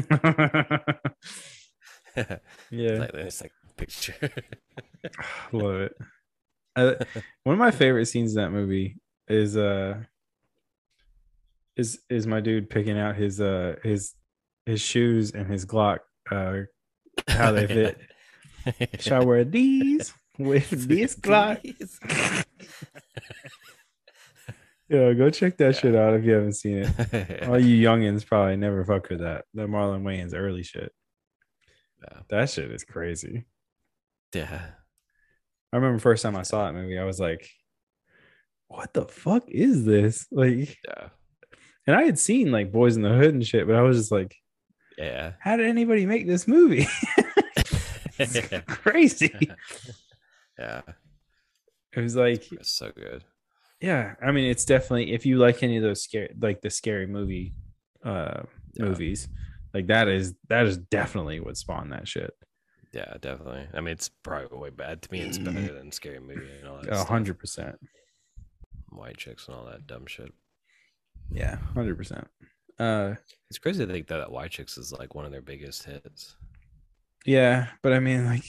yeah. 2.16 3.00
like, 3.00 3.14
it's 3.14 3.42
like 3.42 3.52
picture. 3.80 4.16
Love 5.52 5.90
it. 6.76 7.08
One 7.44 7.54
of 7.54 7.60
my 7.60 7.72
favorite 7.72 8.06
scenes 8.06 8.36
in 8.36 8.42
that 8.42 8.52
movie 8.52 8.98
is 9.28 9.58
uh 9.58 9.96
is 11.76 12.00
is 12.10 12.28
my 12.28 12.40
dude 12.42 12.70
picking 12.70 12.98
out 12.98 13.16
his 13.16 13.40
uh 13.42 13.76
his 13.84 14.14
his 14.66 14.82
shoes 14.82 15.32
and 15.32 15.48
his 15.48 15.66
Glock 15.66 16.00
uh 16.32 16.62
how 17.28 17.52
they 17.52 17.68
fit. 17.68 18.00
Shall 19.00 19.22
I 19.22 19.26
wear 19.26 19.44
these 19.44 20.14
with 20.38 20.70
this 20.88 21.16
Glock? 21.16 21.60
Yeah, 24.90 25.14
go 25.14 25.30
check 25.30 25.58
that 25.58 25.76
shit 25.76 25.96
out 25.96 26.16
if 26.16 26.26
you 26.26 26.32
haven't 26.32 26.54
seen 26.54 26.78
it. 26.80 27.48
All 27.48 27.60
you 27.60 27.88
youngins 27.88 28.26
probably 28.26 28.56
never 28.56 28.84
fuck 28.84 29.08
with 29.10 29.20
that. 29.20 29.46
The 29.54 29.68
Marlon 29.68 30.02
Wayans 30.02 30.34
early 30.36 30.64
shit. 30.64 30.92
Yeah. 32.02 32.20
That 32.30 32.50
shit 32.50 32.72
is 32.72 32.84
crazy. 32.84 33.46
Yeah. 34.34 34.70
I 35.72 35.76
remember 35.78 36.00
first 36.00 36.24
time 36.24 36.36
I 36.36 36.42
saw 36.44 36.66
that 36.66 36.74
movie, 36.74 36.98
I 36.98 37.04
was 37.06 37.20
like, 37.20 37.48
"What 38.68 38.94
the 38.94 39.06
fuck 39.06 39.44
is 39.50 39.86
this?" 39.86 40.26
Like, 40.32 40.78
Yeah. 40.88 41.10
and 41.88 41.96
I 41.96 42.04
had 42.04 42.18
seen 42.20 42.52
like 42.52 42.72
Boys 42.72 42.96
in 42.96 43.02
the 43.04 43.10
Hood 43.14 43.34
and 43.34 43.46
shit, 43.46 43.68
but 43.68 43.76
I 43.76 43.82
was 43.82 43.98
just 43.98 44.12
like, 44.12 44.36
Yeah. 44.98 45.34
"How 45.40 45.58
did 45.58 45.68
anybody 45.68 46.06
make 46.06 46.26
this 46.28 46.48
movie?" 46.48 46.88
it's 48.18 48.40
crazy. 48.68 49.34
yeah. 50.58 50.82
It 51.96 52.02
was 52.02 52.16
like, 52.16 52.52
It's 52.52 52.72
so 52.72 52.92
good. 52.92 53.24
yeah. 53.82 54.16
I 54.24 54.32
mean, 54.32 54.50
it's 54.50 54.66
definitely 54.66 55.14
if 55.14 55.26
you 55.26 55.38
like 55.38 55.64
any 55.64 55.78
of 55.78 55.84
those 55.84 56.04
scary, 56.04 56.34
like 56.40 56.62
the 56.62 56.70
scary 56.70 57.08
movie, 57.08 57.54
uh, 58.04 58.44
Yeah. 58.76 58.86
movies, 58.86 59.28
like 59.74 59.88
that 59.88 60.08
is 60.08 60.34
that 60.50 60.66
is 60.66 60.78
definitely 60.78 61.40
what 61.40 61.58
spawned 61.58 61.92
that 61.92 62.08
shit. 62.08 62.32
Yeah, 62.92 63.14
definitely. 63.22 63.68
I 63.74 63.82
mean, 63.82 63.92
it's 63.94 64.10
probably 64.10 64.58
way 64.58 64.70
bad. 64.72 65.02
To 65.04 65.12
me, 65.12 65.22
it's 65.22 65.38
better 65.38 65.74
than 65.74 65.92
Scary 65.92 66.20
Movie 66.20 66.50
and 66.60 66.68
all 66.68 66.82
that. 66.82 66.92
A 66.92 67.04
hundred 67.04 67.38
percent. 67.38 67.78
White 68.90 69.18
chicks 69.18 69.48
and 69.48 69.56
all 69.56 69.66
that 69.66 69.86
dumb 69.86 70.06
shit. 70.08 70.34
Yeah, 71.32 71.58
hundred 71.76 71.98
percent. 71.98 72.28
Uh, 72.80 73.16
It's 73.50 73.60
crazy 73.60 73.86
to 73.86 73.92
think 73.92 74.08
that, 74.08 74.18
that 74.18 74.32
White 74.32 74.52
Chicks 74.52 74.78
is 74.78 74.92
like 74.94 75.14
one 75.14 75.26
of 75.26 75.32
their 75.32 75.42
biggest 75.42 75.84
hits. 75.84 76.36
yeah, 77.26 77.68
but 77.84 77.94
I 77.94 78.00
mean, 78.00 78.26
like 78.26 78.46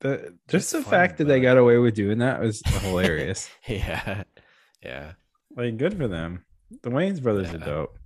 the 0.00 0.36
just 0.48 0.64
It's 0.64 0.72
the 0.72 0.82
fun, 0.82 0.90
fact 0.90 1.18
that 1.18 1.24
they 1.24 1.40
got 1.40 1.56
away 1.58 1.78
with 1.78 1.94
doing 1.94 2.18
that 2.18 2.40
was 2.40 2.60
hilarious. 2.80 3.48
yeah. 3.66 4.24
Yeah. 4.82 5.12
like, 5.56 5.76
good 5.78 5.96
for 5.96 6.08
them. 6.08 6.44
The 6.82 6.90
Wayans 6.90 7.22
brothers 7.22 7.54
are 7.54 7.58
dope. 7.58 7.98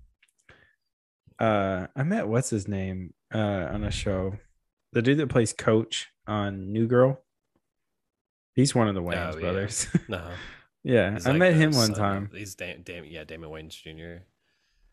Uh, 1.38 1.86
I 1.96 2.02
met 2.04 2.28
what's 2.28 2.50
his 2.50 2.68
name 2.68 3.14
uh 3.34 3.38
on 3.72 3.82
a 3.84 3.90
show, 3.90 4.36
the 4.92 5.02
dude 5.02 5.18
that 5.18 5.28
plays 5.28 5.52
Coach 5.52 6.08
on 6.26 6.72
New 6.72 6.86
Girl. 6.86 7.20
He's 8.54 8.74
one 8.74 8.88
of 8.88 8.94
the 8.94 9.02
Wayans 9.02 9.34
Oh, 9.34 9.36
yeah. 9.36 9.40
brothers. 9.40 9.86
No. 10.08 10.30
yeah, 10.84 11.12
he's 11.14 11.26
I 11.26 11.30
like 11.30 11.38
met 11.38 11.54
him 11.54 11.72
one 11.72 11.86
son 11.86 11.94
time. 11.94 12.30
He's 12.34 12.54
Dam- 12.54 12.82
Dam- 12.82 13.04
yeah, 13.06 13.24
Damon 13.24 13.50
Wayans 13.50 13.70
Jr. 13.82 14.24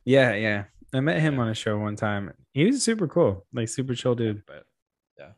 Yeah, 0.05 0.33
yeah. 0.35 0.63
I 0.93 1.01
met 1.01 1.19
him 1.19 1.35
Yeah. 1.35 1.41
on 1.41 1.49
a 1.49 1.53
show 1.53 1.77
one 1.77 1.95
time. 1.95 2.33
He 2.53 2.65
was 2.65 2.81
super 2.81 3.07
cool, 3.07 3.45
like 3.53 3.67
super 3.69 3.93
chill 3.95 4.15
dude. 4.15 4.43
But 4.47 4.65
yeah. 5.17 5.31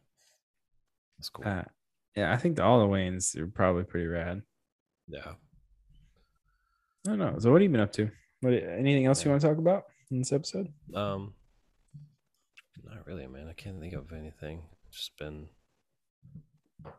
That's 1.17 1.29
cool. 1.29 1.47
Uh, 1.47 1.63
yeah, 2.15 2.31
I 2.31 2.37
think 2.37 2.57
the, 2.57 2.63
all 2.63 2.79
the 2.79 2.85
Wayans 2.93 3.35
are 3.37 3.47
probably 3.47 3.83
pretty 3.83 4.07
rad. 4.07 4.43
yeah. 5.07 5.33
I 7.07 7.09
don't 7.09 7.17
know. 7.19 7.35
So, 7.39 7.49
what 7.51 7.61
have 7.61 7.63
you 7.63 7.69
been 7.69 7.81
up 7.81 7.93
to? 7.93 8.11
What 8.41 8.53
anything 8.53 9.07
else 9.07 9.25
you 9.25 9.31
want 9.31 9.41
to 9.41 9.47
talk 9.47 9.57
about 9.57 9.85
in 10.11 10.19
this 10.19 10.31
episode? 10.31 10.71
Um 10.93 11.33
not 12.91 13.05
really, 13.07 13.27
man. 13.27 13.47
I 13.49 13.53
can't 13.53 13.79
think 13.79 13.93
of 13.93 14.11
anything. 14.13 14.61
Just 14.91 15.17
been 15.17 15.47
I 16.85 16.89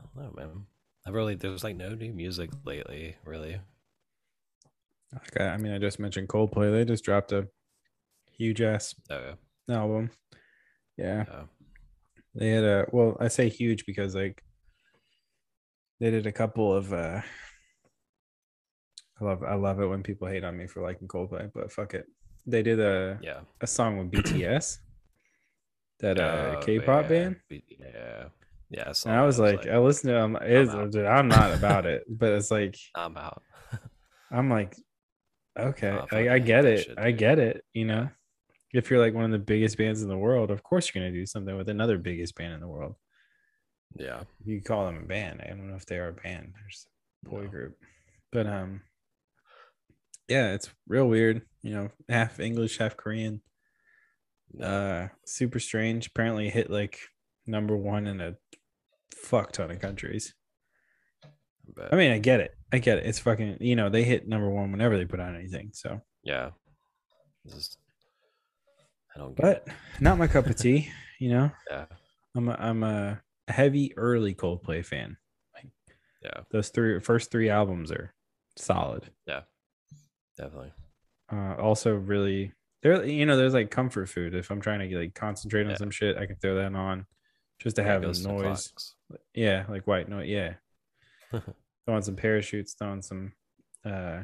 don't 0.00 0.16
know, 0.16 0.32
man. 0.36 0.66
I 1.06 1.10
really 1.10 1.34
there's 1.34 1.64
like 1.64 1.76
no 1.76 1.90
new 1.94 2.12
music 2.12 2.50
lately, 2.64 3.16
really. 3.24 3.60
Like, 5.12 5.40
I, 5.40 5.50
I 5.50 5.56
mean, 5.56 5.72
I 5.72 5.78
just 5.78 6.00
mentioned 6.00 6.28
Coldplay. 6.28 6.72
They 6.72 6.84
just 6.84 7.04
dropped 7.04 7.32
a 7.32 7.46
huge 8.36 8.60
ass 8.60 8.94
Oh 9.10 9.34
album. 9.68 10.10
Yeah, 10.96 11.24
yeah. 11.28 11.42
they 12.34 12.50
had 12.50 12.64
a 12.64 12.86
well. 12.92 13.16
I 13.20 13.28
say 13.28 13.48
huge 13.48 13.86
because 13.86 14.14
like 14.14 14.42
they 16.00 16.10
did 16.10 16.26
a 16.26 16.32
couple 16.32 16.74
of. 16.74 16.92
uh 16.92 17.20
I 19.20 19.24
love 19.24 19.42
I 19.44 19.54
love 19.54 19.80
it 19.80 19.86
when 19.86 20.02
people 20.02 20.28
hate 20.28 20.44
on 20.44 20.56
me 20.56 20.66
for 20.66 20.82
liking 20.82 21.08
Coldplay, 21.08 21.50
but 21.54 21.72
fuck 21.72 21.94
it. 21.94 22.06
They 22.46 22.62
did 22.62 22.80
a 22.80 23.18
Yeah. 23.22 23.40
a 23.60 23.66
song 23.66 23.98
with 23.98 24.10
BTS, 24.10 24.78
that 26.00 26.18
uh 26.18 26.56
Oh, 26.58 26.62
K-pop 26.64 27.04
yeah. 27.04 27.08
band. 27.08 27.36
Yeah. 27.50 28.24
Yeah. 28.70 28.92
And 29.04 29.14
I 29.14 29.24
was 29.24 29.38
like, 29.38 29.66
I 29.66 29.78
listened 29.78 30.10
to 30.10 30.14
them. 30.14 30.90
Dude, 30.90 31.06
I'm 31.06 31.28
not 31.28 31.52
about 31.54 31.86
it, 31.86 32.04
but 32.08 32.32
it's 32.32 32.50
like 32.50 32.76
I'm 32.94 33.16
out. 33.16 33.42
I'm 34.30 34.50
like, 34.50 34.76
okay, 35.58 35.90
Oh, 35.90 36.06
I 36.10 36.28
I, 36.28 36.34
I 36.34 36.38
get 36.40 36.64
it. 36.64 36.84
shit, 36.86 36.98
I 36.98 37.12
get 37.12 37.38
it. 37.38 37.64
You 37.72 37.84
know, 37.84 38.08
if 38.72 38.90
you're 38.90 38.98
like 39.00 39.14
one 39.14 39.24
of 39.24 39.30
the 39.30 39.38
biggest 39.38 39.78
bands 39.78 40.02
in 40.02 40.08
the 40.08 40.18
world, 40.18 40.50
of 40.50 40.62
course 40.62 40.92
you're 40.92 41.02
gonna 41.04 41.14
do 41.14 41.26
something 41.26 41.56
with 41.56 41.68
another 41.68 41.96
biggest 41.98 42.34
band 42.34 42.52
in 42.54 42.60
the 42.60 42.68
world. 42.68 42.96
yeah. 43.96 44.22
You 44.44 44.60
call 44.60 44.86
them 44.86 44.96
a 45.02 45.06
band. 45.06 45.40
I 45.44 45.48
don't 45.50 45.68
know 45.70 45.76
if 45.76 45.86
they 45.86 45.98
are 45.98 46.08
a 46.08 46.12
band. 46.12 46.52
They're 46.54 47.30
a 47.30 47.30
boy 47.30 47.42
No. 47.44 47.48
group, 47.50 47.78
but 48.32 48.46
um, 48.48 48.82
yeah, 50.28 50.54
it's 50.54 50.70
real 50.88 51.08
weird. 51.08 51.42
You 51.62 51.70
know, 51.72 51.88
half 52.08 52.40
English, 52.40 52.78
half 52.78 52.96
Korean. 52.96 53.42
Uh, 54.62 55.08
super 55.24 55.58
strange. 55.60 56.06
Apparently 56.08 56.48
hit 56.48 56.70
like 56.70 56.98
number 57.46 57.76
one 57.76 58.06
in 58.06 58.20
a 58.20 58.36
fuck 59.14 59.52
ton 59.52 59.70
of 59.70 59.80
countries. 59.80 60.34
but, 61.74 61.92
I 61.92 61.96
mean, 61.96 62.12
I 62.12 62.18
get 62.18 62.40
it. 62.40 62.52
I 62.72 62.78
get 62.78 62.98
it. 62.98 63.06
It's 63.06 63.18
fucking, 63.18 63.58
you 63.60 63.76
know, 63.76 63.88
they 63.88 64.04
hit 64.04 64.26
number 64.28 64.48
one 64.50 64.72
whenever 64.72 64.96
they 64.96 65.04
put 65.04 65.20
out 65.20 65.34
anything. 65.34 65.70
So, 65.72 66.00
yeah. 66.22 66.50
This 67.44 67.54
is, 67.54 67.76
I 69.14 69.18
don't 69.20 69.36
get 69.36 69.42
but 69.42 69.64
it. 69.66 69.72
not 70.02 70.18
my 70.18 70.26
cup 70.26 70.46
of 70.46 70.56
tea. 70.56 70.90
You 71.18 71.30
know, 71.30 71.50
Yeah. 71.70 71.86
I'm 72.34 72.46
a, 72.50 72.56
I'm 72.58 72.82
a 72.82 73.22
heavy 73.48 73.96
early 73.96 74.34
Coldplay 74.34 74.84
fan. 74.84 75.16
Yeah. 76.22 76.40
Those 76.50 76.68
three 76.68 77.00
first 77.00 77.30
three 77.30 77.48
albums 77.48 77.90
are 77.90 78.12
solid. 78.56 79.08
Yeah, 79.26 79.42
definitely. 80.36 80.72
Uh, 81.32 81.54
also, 81.54 81.94
really, 81.94 82.52
there 82.86 83.04
you 83.04 83.26
know, 83.26 83.36
there's 83.36 83.54
like 83.54 83.70
comfort 83.70 84.08
food. 84.08 84.34
If 84.34 84.50
I'm 84.50 84.60
trying 84.60 84.88
to 84.88 84.98
like 84.98 85.14
concentrate 85.14 85.64
on 85.64 85.70
Yeah. 85.70 85.76
some 85.76 85.90
shit, 85.90 86.16
I 86.16 86.26
can 86.26 86.36
throw 86.36 86.54
that 86.56 86.74
on 86.74 87.06
just 87.58 87.76
to 87.76 87.82
have 87.82 88.02
the 88.02 88.12
noise. 88.28 88.72
Yeah, 89.34 89.64
like 89.68 89.86
white 89.86 90.08
noise. 90.08 90.28
Yeah, 90.28 90.54
throwing 91.84 92.02
some 92.02 92.16
parachutes, 92.16 92.74
throwing 92.74 93.02
some, 93.02 93.32
uh, 93.84 94.22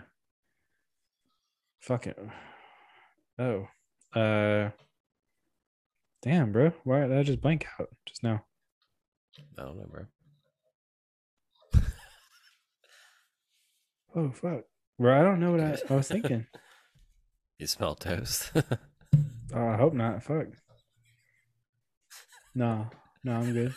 fucking, 1.80 2.14
oh, 3.38 3.66
uh, 4.14 4.70
damn, 6.22 6.52
bro, 6.52 6.72
why 6.84 7.00
did 7.00 7.16
I 7.16 7.22
just 7.22 7.40
blank 7.40 7.66
out 7.80 7.88
just 8.06 8.22
now? 8.22 8.44
I 9.58 9.62
don't 9.62 9.76
know, 9.78 9.86
bro. 9.90 10.06
Oh 14.14 14.30
fuck, 14.30 14.64
bro, 14.98 15.18
I 15.18 15.22
don't 15.22 15.40
know 15.40 15.52
what 15.52 15.60
I, 15.60 15.78
I 15.88 15.96
was 15.96 16.08
thinking. 16.16 16.46
You 17.62 17.68
smell 17.68 17.94
toast. 17.94 18.50
Oh, 18.56 18.62
I 19.54 19.76
hope 19.76 19.94
not. 19.94 20.20
Fuck. 20.24 20.48
No, 22.56 22.88
no, 23.22 23.34
I'm 23.34 23.52
good. 23.52 23.72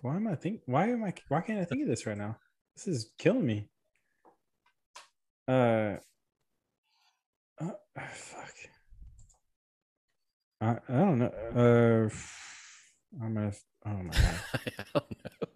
Why 0.00 0.14
am 0.14 0.28
I 0.28 0.36
think? 0.36 0.60
Why 0.66 0.86
am 0.86 1.02
I? 1.02 1.12
Why 1.26 1.40
can't 1.40 1.58
I 1.58 1.64
think 1.64 1.82
of 1.82 1.88
this 1.88 2.06
right 2.06 2.16
now? 2.16 2.36
This 2.76 2.86
is 2.86 3.10
killing 3.18 3.44
me. 3.44 3.68
Uh, 5.48 5.96
uh 7.60 7.72
fuck. 8.12 8.54
I 10.60 10.76
I 10.88 10.98
don't 10.98 11.18
know. 11.18 11.32
Uh, 11.56 13.24
I'm 13.24 13.34
gonna. 13.34 13.52
Oh 13.84 13.90
my 13.90 14.12
god, 14.12 14.40
I 14.54 14.80
don't 14.94 15.24
know. 15.24 15.48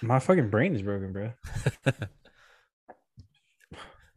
my 0.00 0.18
fucking 0.18 0.48
brain 0.48 0.74
is 0.74 0.80
broken, 0.80 1.12
bro. 1.12 1.32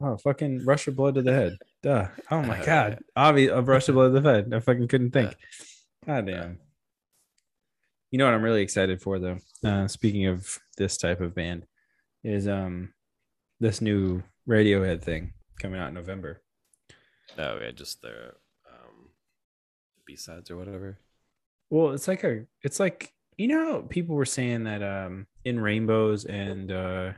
Oh, 0.01 0.17
fucking 0.17 0.65
rush 0.65 0.87
of 0.87 0.95
blood 0.95 1.15
to 1.15 1.21
the 1.21 1.31
head. 1.33 1.57
Duh. 1.81 2.07
Oh 2.29 2.41
my 2.41 2.61
god. 2.65 2.99
Obvious 3.15 3.51
of 3.51 3.67
rush 3.67 3.87
of 3.89 3.95
blood 3.95 4.13
to 4.13 4.19
the 4.19 4.29
head. 4.33 4.53
I 4.53 4.59
fucking 4.59 4.87
couldn't 4.87 5.11
think. 5.11 5.35
God 6.05 6.25
damn. 6.27 6.59
You 8.11 8.19
know 8.19 8.25
what 8.25 8.33
I'm 8.33 8.43
really 8.43 8.61
excited 8.61 9.01
for 9.01 9.19
though. 9.19 9.37
Uh, 9.63 9.87
speaking 9.87 10.25
of 10.27 10.59
this 10.77 10.97
type 10.97 11.21
of 11.21 11.33
band, 11.35 11.65
is 12.23 12.47
um 12.47 12.93
this 13.59 13.81
new 13.81 14.21
Radiohead 14.47 15.01
thing 15.01 15.33
coming 15.59 15.79
out 15.79 15.87
in 15.89 15.93
November. 15.93 16.41
no, 17.37 17.57
yeah, 17.61 17.71
just 17.71 18.01
the 18.01 18.33
um, 18.69 19.09
B 20.05 20.15
sides 20.15 20.51
or 20.51 20.57
whatever. 20.57 20.99
Well, 21.69 21.91
it's 21.91 22.07
like 22.07 22.23
a 22.23 22.45
it's 22.63 22.79
like 22.79 23.11
you 23.37 23.47
know 23.47 23.81
people 23.81 24.15
were 24.15 24.25
saying 24.25 24.65
that 24.65 24.83
um 24.83 25.27
in 25.43 25.59
rainbows 25.59 26.25
and 26.25 26.71
uh 26.71 27.11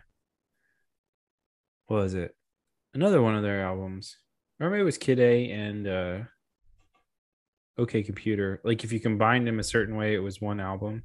what 1.88 1.98
was 2.04 2.14
it? 2.14 2.36
Another 2.98 3.22
one 3.22 3.36
of 3.36 3.44
their 3.44 3.62
albums. 3.64 4.18
Or 4.60 4.72
maybe 4.72 4.82
it 4.82 4.86
was 4.86 4.98
Kid 4.98 5.20
A 5.20 5.52
and 5.52 5.88
uh 5.88 6.18
OK 7.78 8.02
Computer. 8.02 8.60
Like 8.64 8.84
if 8.84 8.92
you 8.92 9.00
combined 9.00 9.46
them 9.46 9.60
a 9.60 9.64
certain 9.64 9.96
way, 9.96 10.16
it 10.16 10.20
was 10.20 10.42
one 10.42 10.60
album. 10.60 11.04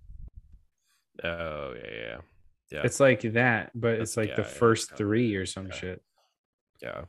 Oh 1.23 1.75
yeah, 1.77 1.91
yeah, 1.95 2.17
yeah. 2.71 2.81
It's 2.85 2.99
like 2.99 3.21
that, 3.35 3.73
but 3.75 4.01
it's 4.01 4.17
like 4.17 4.35
the 4.37 4.43
yeah, 4.43 4.49
yeah, 4.49 4.55
first 4.55 4.89
kinda 4.89 4.97
three 4.99 5.35
or 5.37 5.45
some 5.45 5.67
Okay. 5.67 5.79
shit. 5.79 6.03
yeah. 6.81 7.03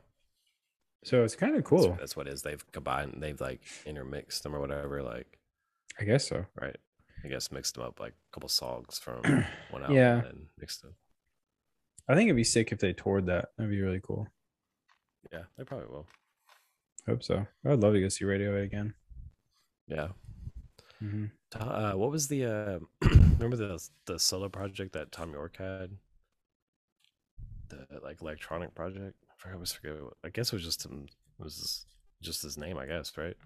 So 1.02 1.24
it's 1.24 1.34
kind 1.36 1.54
of 1.56 1.64
That's- 1.64 1.82
cool. 1.84 1.96
That's, 1.98 2.14
what 2.16 2.26
it 2.28 2.34
is. 2.34 2.42
They've 2.42 2.72
combined. 2.72 3.16
They've 3.20 3.40
like 3.40 3.62
intermixed 3.86 4.42
them 4.42 4.54
or 4.54 4.60
whatever. 4.60 5.02
Like 5.02 5.38
I 5.98 6.04
guess 6.04 6.28
so. 6.28 6.44
right. 6.60 6.76
I 7.24 7.28
guess 7.28 7.50
mixed 7.50 7.74
them 7.76 7.84
up 7.84 8.00
like 8.00 8.12
a 8.12 8.34
couple 8.34 8.50
songs 8.50 8.98
from 8.98 9.22
one 9.70 9.82
album 9.82 9.96
Yeah. 9.96 10.24
and 10.26 10.46
mixed 10.58 10.82
them. 10.82 10.94
I 12.06 12.14
think 12.14 12.26
it'd 12.28 12.36
be 12.36 12.44
sick 12.44 12.70
if 12.70 12.80
they 12.80 12.92
toured 12.92 13.24
that. 13.26 13.48
That'd 13.56 13.70
be 13.70 13.80
really 13.80 14.00
cool. 14.02 14.28
Yeah, 15.32 15.44
they 15.56 15.64
probably 15.64 15.86
will. 15.88 16.06
Hope 17.06 17.22
so. 17.22 17.46
I'd 17.64 17.80
love 17.80 17.92
to 17.94 18.00
go 18.00 18.08
see 18.08 18.24
Radiohead 18.24 18.64
again. 18.64 18.94
Yeah. 19.86 20.08
hmm 21.00 21.26
Uh, 21.54 21.92
what 21.92 22.10
was 22.10 22.28
the 22.28 22.44
uh, 22.46 22.78
remember 23.38 23.56
the 23.56 23.80
the 24.06 24.18
solo 24.18 24.48
project 24.48 24.92
that 24.92 25.12
Thom 25.12 25.32
Yorke 25.32 25.56
had? 25.56 25.90
The 27.68 27.86
like 28.02 28.20
electronic 28.22 28.74
project. 28.74 29.16
I 29.44 29.50
I 29.50 29.64
forget. 29.64 30.02
What, 30.02 30.14
I 30.24 30.30
guess 30.30 30.48
it 30.52 30.56
was 30.56 30.64
just 30.64 30.84
him. 30.84 31.06
It 31.38 31.42
was 31.44 31.86
just 32.22 32.42
his 32.42 32.56
name, 32.56 32.78
I 32.78 32.86
guess, 32.86 33.16
right? 33.16 33.36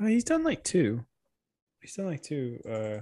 Oh, 0.00 0.06
he's 0.06 0.24
done 0.24 0.42
like 0.44 0.64
two. 0.64 1.04
He's 1.80 1.94
done 1.96 2.06
like 2.06 2.22
two. 2.22 2.60
Uh, 2.68 3.00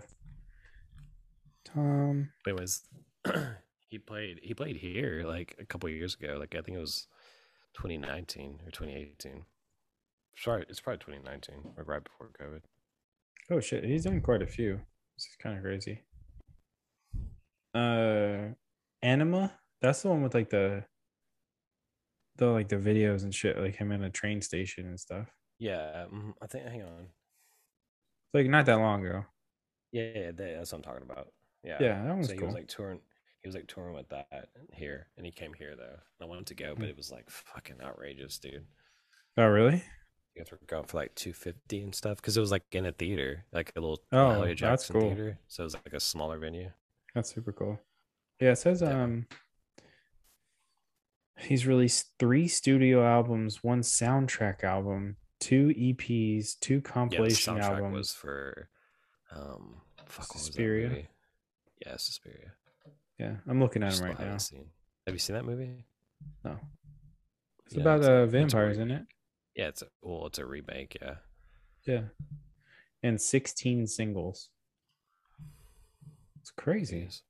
Tom. 1.65 2.31
Anyways, 2.47 2.83
he 3.89 3.99
played 3.99 4.41
he 4.43 4.55
played 4.55 4.77
here 4.77 5.25
like 5.27 5.57
a 5.59 5.65
couple 5.67 5.89
years 5.89 6.15
ago. 6.15 6.37
Like 6.39 6.55
I 6.55 6.61
think 6.63 6.77
it 6.77 6.81
was 6.81 7.07
2019 7.79 8.61
or 8.67 8.71
2018. 8.71 9.45
Sorry, 10.37 10.65
it's 10.69 10.81
probably 10.81 10.99
2019, 10.99 11.75
like 11.77 11.87
right 11.89 12.03
before 12.03 12.31
COVID. 12.41 12.61
Oh 13.51 13.61
shit, 13.61 13.85
he's 13.85 14.05
done 14.05 14.21
quite 14.21 14.43
a 14.43 14.47
few. 14.47 14.81
This 15.17 15.25
is 15.27 15.37
kind 15.43 15.57
of 15.57 15.63
crazy. 15.63 16.03
Uh, 17.75 18.55
Anima. 19.03 19.53
That's 19.81 20.03
the 20.03 20.09
one 20.09 20.23
with 20.23 20.35
like 20.35 20.51
the, 20.51 20.85
the 22.37 22.47
like 22.47 22.69
the 22.69 22.77
videos 22.77 23.23
and 23.23 23.33
shit, 23.35 23.57
like 23.59 23.77
him 23.77 23.93
in 23.93 24.03
a 24.03 24.11
train 24.11 24.43
station 24.43 24.87
and 24.87 24.99
stuff. 24.99 25.29
Yeah, 25.61 26.07
mhm, 26.13 26.35
I 26.43 26.47
think. 26.47 26.67
Hang 26.67 26.83
on. 26.83 27.07
Like 28.35 28.47
not 28.47 28.67
that 28.67 28.75
long 28.79 29.07
ago. 29.07 29.25
Yeah, 29.93 30.11
yeah, 30.15 30.31
that's 30.37 30.73
what 30.73 30.79
I'm 30.79 30.83
talking 30.83 31.09
about. 31.09 31.29
Yeah, 31.65 31.79
Yeah, 31.81 32.05
that 32.05 32.15
one's 32.15 32.27
so 32.27 32.33
he 32.33 32.39
cool. 32.39 32.49
was 32.49 32.55
like 32.55 32.69
touring. 32.69 33.01
He 33.43 33.49
was 33.49 33.55
like 33.55 33.69
touring 33.69 33.95
with 33.95 34.09
that 34.09 34.49
here, 34.73 35.07
and 35.17 35.25
he 35.25 35.31
came 35.33 35.55
here 35.55 35.75
though. 35.77 35.85
And 35.85 36.23
I 36.23 36.25
wanted 36.25 36.47
to 36.47 36.55
go, 36.55 36.75
but 36.77 36.89
it 36.89 36.97
was 36.97 37.11
like 37.13 37.31
fucking 37.31 37.77
outrageous, 37.83 38.39
dude. 38.39 38.65
Oh 39.37 39.47
really? 39.47 39.83
You 40.35 40.43
guys 40.45 40.51
were 40.51 40.59
going 40.67 40.85
for 40.85 40.97
like 40.99 41.15
250 41.15 41.83
and 41.83 41.95
stuff 41.95 42.17
because 42.17 42.37
it 42.37 42.41
was 42.41 42.51
like 42.51 42.65
in 42.73 42.87
a 42.87 42.93
theater, 42.93 43.45
like 43.53 43.73
a 43.77 43.81
little 43.81 44.01
Oh, 44.13 44.17
Mahalia 44.17 44.59
that's 44.59 44.89
cool. 44.91 45.01
theater. 45.03 45.39
So 45.49 45.63
it 45.63 45.67
was 45.67 45.75
like 45.75 45.93
a 45.95 46.01
smaller 46.01 46.39
venue. 46.39 46.71
That's 47.15 47.33
super 47.35 47.53
cool. 47.53 47.81
Yeah, 48.41 48.53
it 48.53 48.57
says 48.59 48.81
Yeah. 48.83 49.03
um 49.05 49.27
he's 51.39 51.67
released 51.67 52.11
three 52.19 52.49
studio 52.49 53.05
albums, 53.07 53.63
one 53.63 53.81
soundtrack 53.83 54.65
album, 54.65 55.17
two 55.41 55.69
EPs, 55.69 56.59
two 56.61 56.75
Yeah, 56.75 56.81
the 56.81 56.89
compilation 56.89 57.55
soundtrack 57.57 57.63
albums. 57.77 57.95
was 57.97 58.13
for 58.13 58.69
um, 59.31 59.81
fuck, 60.07 60.07
what 60.07 60.19
was 60.19 60.29
that 60.33 60.39
Suspiria? 60.47 61.07
Yeah, 61.85 61.97
Suspiria. 61.97 62.53
Yeah, 63.19 63.37
I'm 63.49 63.61
looking 63.61 63.83
at 63.83 63.95
him 63.95 64.05
right 64.05 64.19
now. 64.21 64.37
Seen. 64.39 64.67
Have 65.07 65.15
you 65.15 65.19
seen 65.19 65.35
that 65.35 65.45
movie? 65.45 65.85
No. 66.45 66.59
It's 67.67 67.75
Yeah, 67.75 67.81
about 67.83 67.99
it's 68.01 68.09
uh 68.09 68.27
vampires, 68.27 68.77
re- 68.77 68.83
isn't 68.85 68.91
it? 68.91 69.03
Yeah, 69.57 69.69
it's 69.69 69.83
a 69.83 69.87
well, 70.03 70.27
it's 70.27 70.39
a 70.39 70.47
remake. 70.47 70.97
Yeah, 71.01 71.15
Yeah. 71.87 72.03
And 73.03 73.21
16 73.21 73.87
singles. 73.87 74.51
It's 76.41 76.51
crazy. 76.51 77.07
Jeez. 77.09 77.23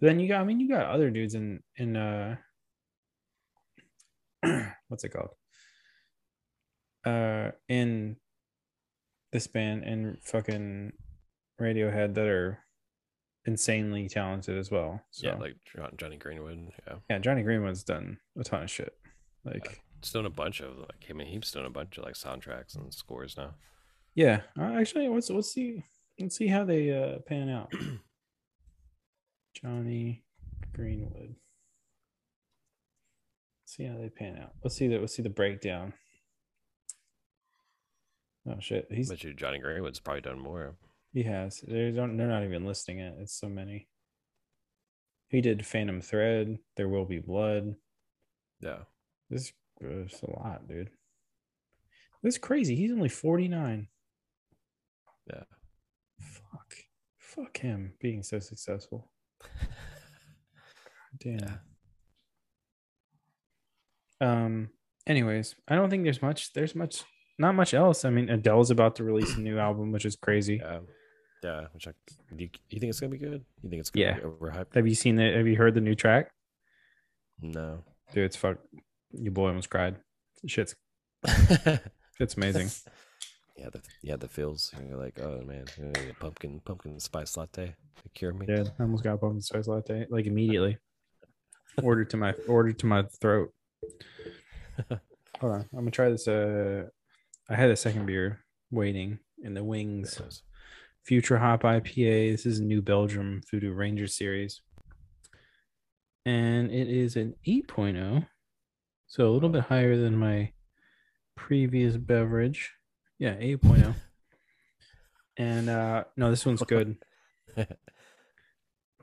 Then 0.00 0.20
you 0.20 0.28
got 0.28 0.40
I 0.40 0.44
mean 0.44 0.60
you 0.60 0.68
got 0.68 0.86
other 0.86 1.10
dudes 1.10 1.34
in 1.34 1.62
in 1.76 1.96
uh 1.96 2.36
what's 4.88 5.04
it 5.04 5.08
called? 5.10 5.30
Uh 7.04 7.52
in 7.68 8.16
this 9.32 9.46
band 9.46 9.84
and 9.84 10.18
fucking 10.22 10.92
Radiohead 11.60 12.14
that 12.14 12.26
are 12.26 12.58
insanely 13.48 14.08
talented 14.08 14.58
as 14.58 14.70
well. 14.70 15.02
So 15.10 15.26
yeah, 15.26 15.36
like 15.36 15.56
Jonny 15.96 16.18
Greenwood. 16.18 16.70
Yeah, 16.86 16.94
yeah, 17.10 17.18
Jonny 17.18 17.42
Greenwood's 17.42 17.82
done 17.82 18.18
a 18.38 18.44
ton 18.44 18.62
of 18.62 18.70
shit. 18.70 18.92
Like 19.44 19.82
he's 20.00 20.12
doing 20.12 20.26
a 20.26 20.30
bunch 20.30 20.60
of 20.60 20.78
like. 20.78 21.06
I 21.08 21.14
mean, 21.14 21.26
he's 21.26 21.50
done 21.50 21.64
a 21.64 21.70
bunch 21.70 21.98
of 21.98 22.04
like 22.04 22.14
soundtracks 22.14 22.76
and 22.76 22.92
scores 22.92 23.36
now. 23.36 23.54
yeah, 24.14 24.42
uh, 24.58 24.74
actually 24.78 25.08
let's 25.08 25.30
let's 25.30 25.50
see 25.50 25.82
let's 26.20 26.36
see 26.36 26.46
how 26.46 26.64
they 26.64 26.90
uh 26.92 27.18
pan 27.26 27.48
out. 27.48 27.72
Jonny 29.54 30.22
Greenwood. 30.74 31.34
see 33.64 33.84
how 33.84 33.96
they 33.96 34.10
pan 34.10 34.38
out. 34.40 34.52
Let's 34.62 34.76
see 34.76 34.88
that. 34.88 35.00
let's 35.00 35.16
see 35.16 35.22
the 35.22 35.30
breakdown. 35.30 35.94
Oh 38.46 38.60
shit, 38.60 38.86
he's 38.90 39.08
But 39.08 39.24
you, 39.24 39.32
Jonny 39.34 39.58
Greenwood's 39.58 40.00
probably 40.00 40.20
done 40.20 40.38
more. 40.38 40.76
He 41.12 41.22
has. 41.24 41.60
They 41.66 41.90
don't. 41.90 42.16
They're 42.16 42.28
not 42.28 42.44
even 42.44 42.64
listing 42.66 42.98
it. 43.00 43.14
It's 43.20 43.38
so 43.38 43.48
many. 43.48 43.88
He 45.28 45.40
did 45.40 45.66
Phantom 45.66 46.00
Thread. 46.00 46.58
There 46.76 46.88
will 46.88 47.04
be 47.04 47.18
blood. 47.18 47.74
Yeah, 48.60 48.78
This 49.30 49.52
is 49.80 50.22
a 50.22 50.30
lot, 50.30 50.66
dude. 50.68 50.90
This 52.22 52.34
is 52.34 52.38
crazy. 52.38 52.74
He's 52.74 52.90
only 52.92 53.08
forty 53.08 53.46
nine. 53.48 53.88
yeah. 55.28 55.44
Fuck. 56.20 56.74
Fuck 57.18 57.58
him 57.58 57.92
being 58.00 58.22
so 58.22 58.40
successful. 58.40 59.10
Damn. 61.20 61.60
Um. 64.20 64.70
Anyways, 65.06 65.54
I 65.68 65.74
don't 65.76 65.90
think 65.90 66.04
there's 66.04 66.22
much. 66.22 66.52
There's 66.52 66.74
much. 66.74 67.02
Not 67.38 67.54
much 67.54 67.72
else. 67.74 68.04
I 68.04 68.10
mean, 68.10 68.28
Adele's 68.30 68.70
about 68.70 68.96
to 68.96 69.04
release 69.04 69.36
a 69.36 69.40
new 69.40 69.58
album, 69.58 69.92
which 69.92 70.04
is 70.04 70.16
crazy. 70.16 70.56
Yeah. 70.62 70.80
Yeah, 71.44 71.66
which 71.72 71.86
I, 71.86 71.92
do 72.34 72.44
you, 72.44 72.50
you 72.68 72.80
think 72.80 72.90
it's 72.90 72.98
gonna 72.98 73.12
be 73.12 73.18
good? 73.18 73.44
You 73.62 73.70
think 73.70 73.78
it's 73.80 73.92
Yeah. 73.94 74.18
gonna 74.18 74.32
be 74.32 74.44
overhyped? 74.46 74.74
Have 74.74 74.88
you 74.88 74.94
seen 74.96 75.20
it? 75.20 75.36
Have 75.36 75.46
you 75.46 75.56
heard 75.56 75.74
the 75.74 75.80
new 75.80 75.94
track? 75.94 76.32
No. 77.40 77.84
Dude, 78.12 78.24
it's 78.24 78.34
fuck. 78.36 78.58
Your 79.12 79.30
boy 79.32 79.46
almost 79.48 79.70
cried. 79.70 79.96
Shit's 80.46 80.74
shit's 82.18 82.36
amazing. 82.36 82.70
Yeah, 83.56 83.68
the 83.70 83.80
yeah 84.02 84.16
the 84.16 84.26
feels. 84.26 84.72
and 84.76 84.88
You're 84.88 84.98
like, 84.98 85.20
oh 85.20 85.40
man, 85.42 85.66
pumpkin 86.18 86.60
pumpkin 86.64 86.98
spice 86.98 87.36
latte 87.36 87.74
cure 88.14 88.32
me. 88.32 88.46
Yeah, 88.48 88.64
I 88.78 88.82
almost 88.82 89.04
got 89.04 89.20
pumpkin 89.20 89.40
spice 89.42 89.68
latte 89.68 90.06
like 90.10 90.26
immediately. 90.26 90.78
ordered 91.82 92.10
to 92.10 92.16
my 92.16 92.32
ordered 92.48 92.78
to 92.80 92.86
my 92.86 93.04
throat. 93.20 93.52
Hold 95.40 95.52
on, 95.52 95.60
I'm 95.72 95.78
gonna 95.80 95.90
try 95.92 96.08
this. 96.08 96.26
Uh, 96.26 96.88
I 97.48 97.54
had 97.56 97.70
a 97.70 97.76
second 97.76 98.06
beer 98.06 98.40
waiting 98.70 99.18
in 99.42 99.54
the 99.54 99.64
wings. 99.64 100.20
Future 101.04 101.38
Hop 101.38 101.62
IPA. 101.62 102.32
This 102.32 102.44
is 102.46 102.58
a 102.58 102.64
New 102.64 102.82
Belgium 102.82 103.40
Voodoo 103.50 103.72
Ranger 103.72 104.06
series. 104.06 104.60
And 106.26 106.70
it 106.70 106.88
is 106.88 107.16
an 107.16 107.34
8.0. 107.46 108.26
So 109.06 109.26
a 109.28 109.32
little 109.32 109.48
bit 109.48 109.62
higher 109.64 109.96
than 109.96 110.16
my 110.16 110.52
previous 111.36 111.96
beverage. 111.96 112.72
Yeah, 113.18 113.34
8.0. 113.36 113.94
and 115.38 115.70
uh 115.70 116.04
no, 116.16 116.30
this 116.30 116.44
one's 116.44 116.62
good. 116.66 116.96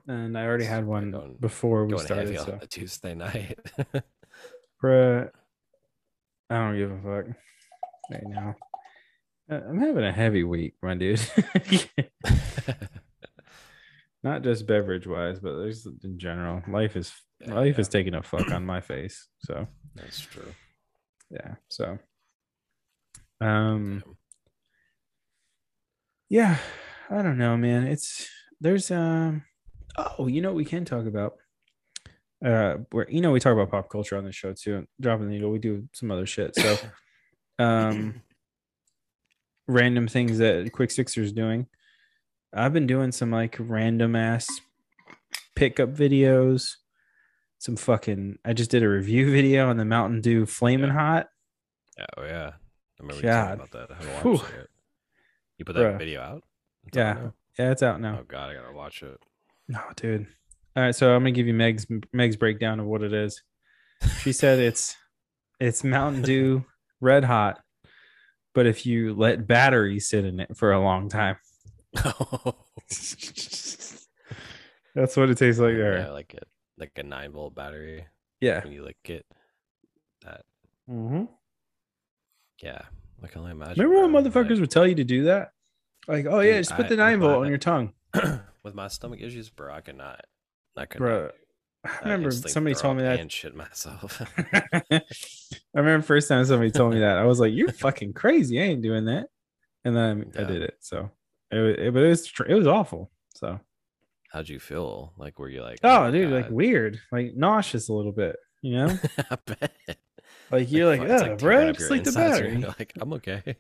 And 0.08 0.38
I 0.38 0.46
already 0.46 0.66
had 0.66 0.86
one 0.86 1.10
Going- 1.10 1.38
before 1.40 1.86
we 1.86 1.98
started. 1.98 2.38
on 2.38 2.46
So 2.46 2.60
a 2.62 2.68
Tuesday 2.68 3.16
night. 3.16 3.58
Bruh, 4.84 5.32
I 6.52 6.56
don't 6.56 6.78
give 6.78 6.92
a 6.92 7.02
fuck 7.02 7.36
right 8.12 8.24
now. 8.28 8.56
Uh, 9.52 9.60
I'm 9.70 9.80
having 9.80 10.04
a 10.04 10.12
heavy 10.12 10.44
week, 10.44 10.74
my 10.82 10.96
dude. 10.96 11.22
Not 14.24 14.42
just 14.42 14.66
beverage 14.66 15.06
wise, 15.06 15.40
but 15.40 15.56
there's 15.58 15.86
in 16.04 16.18
general. 16.18 16.64
Life 16.68 16.96
is 16.96 17.14
Yeah, 17.42 17.54
life 17.54 17.76
yeah. 17.76 17.82
is 17.82 17.90
taking 17.90 18.16
a 18.16 18.24
fuck 18.24 18.50
on 18.52 18.66
my 18.66 18.82
face. 18.82 19.28
So 19.40 19.68
That's 19.94 20.20
true. 20.20 20.54
yeah. 21.30 21.56
So 21.70 22.00
um 23.42 24.04
yeah, 26.30 26.58
I 27.12 27.22
don't 27.22 27.38
know, 27.38 27.56
man. 27.58 27.86
It's 27.88 28.28
there's 28.60 28.90
um 28.90 29.44
oh, 29.98 30.28
you 30.28 30.42
know 30.42 30.50
what 30.50 30.58
we 30.58 30.66
can 30.66 30.86
talk 30.86 31.06
about. 31.06 31.34
Uh 32.44 32.78
where 32.92 33.10
you 33.10 33.22
know 33.22 33.32
we 33.32 33.40
talk 33.40 33.54
about 33.54 33.70
pop 33.70 33.90
culture 33.90 34.18
on 34.18 34.24
the 34.26 34.32
show 34.32 34.54
too. 34.54 34.88
Dropping 35.00 35.28
the 35.28 35.34
needle, 35.34 35.52
we 35.52 35.60
do 35.60 35.88
some 35.94 36.10
other 36.10 36.26
shit. 36.26 36.56
So 36.56 36.78
um 37.60 38.22
random 39.68 40.08
things 40.08 40.38
that 40.40 40.72
Quick 40.72 40.92
Sixer's 40.92 41.32
doing. 41.32 41.68
I've 42.54 42.74
been 42.74 42.88
doing 42.88 43.12
some 43.12 43.32
like 43.32 43.56
random 43.60 44.16
ass 44.16 44.48
pickup 45.56 45.90
videos. 45.94 46.76
Some 47.58 47.76
fucking 47.76 48.38
I 48.46 48.54
just 48.54 48.72
did 48.72 48.84
a 48.84 48.90
review 48.90 49.32
video 49.40 49.70
on 49.70 49.78
the 49.78 49.86
Mountain 49.86 50.22
Dew 50.22 50.46
Flamin' 50.46 50.88
Yeah. 50.90 50.94
Hot. 50.94 51.28
Oh 52.18 52.24
yeah. 52.24 52.52
I 52.54 53.02
remember 53.04 53.16
you 53.22 53.22
God. 53.24 53.58
talking 53.58 53.68
about 53.72 53.72
that. 53.72 53.92
I 53.96 54.04
haven't 54.14 54.32
watched 54.34 54.54
it. 54.54 54.70
You 55.58 55.66
put 55.66 55.76
that 55.76 55.82
Bruh. 55.82 55.98
video 55.98 56.22
out? 56.22 56.44
It's 56.88 56.98
Yeah. 56.98 57.14
now? 57.14 57.34
Yeah, 57.58 57.72
it's 57.72 57.84
out 57.84 58.02
now. 58.02 58.20
Oh 58.22 58.26
god, 58.28 58.50
I 58.50 58.54
gotta 58.54 58.74
watch 58.74 59.02
it. 59.04 59.18
No, 59.68 59.82
dude. 59.96 60.28
All 60.76 60.84
right, 60.84 60.94
so 60.94 61.14
I'm 61.16 61.22
gonna 61.22 61.32
give 61.32 61.48
you 61.48 61.54
Meg's 61.54 61.88
Meg's 62.14 62.36
breakdown 62.36 62.80
of 62.80 62.86
what 62.86 63.02
it 63.02 63.14
is. 63.14 63.42
She 64.20 64.32
said 64.34 64.60
it's 64.60 64.96
it's 65.60 65.84
Mountain 65.84 66.22
Dew 66.24 66.66
Red 67.02 67.24
Hot, 67.26 67.60
but 68.54 68.66
if 68.66 68.86
you 68.86 69.14
let 69.14 69.48
batteries 69.48 70.08
sit 70.10 70.26
in 70.26 70.40
it 70.40 70.56
for 70.58 70.72
a 70.72 70.80
long 70.80 71.10
time, 71.10 71.38
that's 74.96 75.18
what 75.18 75.30
it 75.30 75.38
tastes 75.38 75.60
like 75.60 75.76
yeah, 75.76 76.10
like 76.12 76.34
a 76.36 76.46
like 76.78 76.92
a 76.98 77.04
nine 77.04 77.32
volt 77.32 77.56
battery 77.56 78.06
Yeah. 78.42 78.64
when 78.64 78.74
you 78.74 78.84
lick 78.84 78.98
it. 79.06 79.26
That 80.24 80.42
Mm-hmm. 80.90 81.24
yeah. 82.62 82.82
I 83.24 83.28
can 83.28 83.40
only 83.42 83.52
imagine. 83.54 83.84
Remember 83.88 84.08
when 84.14 84.24
motherfuckers 84.26 84.60
would 84.60 84.70
tell 84.70 84.86
you 84.86 84.96
to 84.96 85.04
do 85.04 85.24
that? 85.24 85.52
Like, 86.08 86.26
oh 86.28 86.42
yeah, 86.42 86.58
Dude, 86.58 86.66
just 86.66 86.76
put 86.76 86.86
I- 86.86 86.90
the 86.90 86.96
nine 86.98 87.20
volt 87.20 87.40
my- 87.40 87.46
on 87.46 87.50
your 87.50 87.58
tongue, 87.58 87.94
with 88.64 88.76
my 88.76 88.88
stomach 88.88 89.20
issues, 89.22 89.50
bro, 89.50 89.74
I 89.74 89.82
could 89.82 89.98
not. 89.98 90.22
I 90.78 90.86
could 90.86 91.00
bro. 91.00 91.32
I 91.86 92.04
remember 92.04 92.28
instantly 92.30 92.52
somebody 92.52 92.76
told 92.76 92.98
me 92.98 93.04
that. 93.04 93.20
and 93.20 93.32
shit 93.32 93.56
myself. 93.56 94.22
I 94.92 95.02
remember 95.74 96.02
first 96.06 96.28
time 96.28 96.44
somebody 96.46 96.72
told 96.72 96.94
me 96.94 97.00
that 97.00 97.18
I 97.18 97.26
was 97.26 97.40
like, 97.40 97.54
"You're 97.54 97.72
fucking 97.72 98.14
crazy! 98.14 98.60
I 98.60 98.66
ain't 98.66 98.82
doing 98.82 99.06
that." 99.06 99.28
And 99.84 99.96
then 99.96 100.32
I 100.38 100.44
did 100.44 100.62
it. 100.64 100.78
So 100.80 101.12
it, 101.52 101.58
was- 101.58 101.76
it, 101.78 101.94
but 101.94 102.04
it 102.04 102.10
was 102.10 102.32
it 102.48 102.54
was 102.56 102.68
awful. 102.68 103.12
So 103.36 103.60
How'd 104.36 104.50
you 104.50 104.60
feel? 104.60 105.14
Like, 105.18 105.40
were 105.40 105.48
you 105.48 105.62
like, 105.62 105.80
oh, 105.82 105.90
oh 105.90 106.00
my 106.02 106.12
dude, 106.12 106.30
like 106.30 106.50
weird, 106.50 107.00
like 107.10 107.36
nauseous 107.38 107.88
a 107.88 107.94
little 107.94 108.12
bit. 108.12 108.36
You 108.62 108.74
know, 108.74 109.00
I 109.32 109.38
bet. 109.46 109.98
like 110.52 110.70
you're 110.70 110.88
like, 110.88 111.00
it's 111.00 111.10
yeah, 111.10 111.36
tearing 111.36 111.38
bro, 111.38 111.72
just 111.72 111.90
like 111.90 112.04
the 112.04 112.12
battery. 112.12 112.58
Like, 112.58 112.92
I'm 113.00 113.14
okay. 113.14 113.56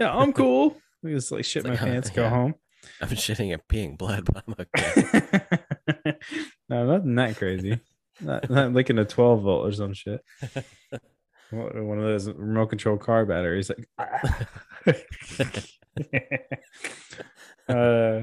Yeah, 0.00 0.12
I'm 0.12 0.32
cool. 0.32 0.76
We 1.04 1.12
just 1.12 1.30
like 1.30 1.44
shit 1.44 1.62
my 1.62 1.70
like, 1.70 1.78
pants, 1.78 2.10
go 2.10 2.28
home. 2.28 2.56
I'm 3.00 3.10
shitting 3.10 3.52
and 3.52 3.62
peeing 3.68 3.96
blood, 3.96 4.24
but 4.24 4.42
I'm 4.44 4.56
okay. 4.58 5.58
no, 6.68 6.86
nothing 6.86 7.14
that 7.14 7.36
crazy. 7.36 7.80
Not, 8.20 8.50
not 8.50 8.72
licking 8.72 8.98
a 8.98 9.04
12 9.04 9.42
volt 9.42 9.68
or 9.68 9.72
some 9.72 9.94
shit. 9.94 10.22
One 11.50 11.98
of 11.98 12.04
those 12.04 12.28
remote 12.28 12.66
control 12.66 12.98
car 12.98 13.24
batteries. 13.24 13.70
Like, 13.70 13.88
uh, 17.68 18.20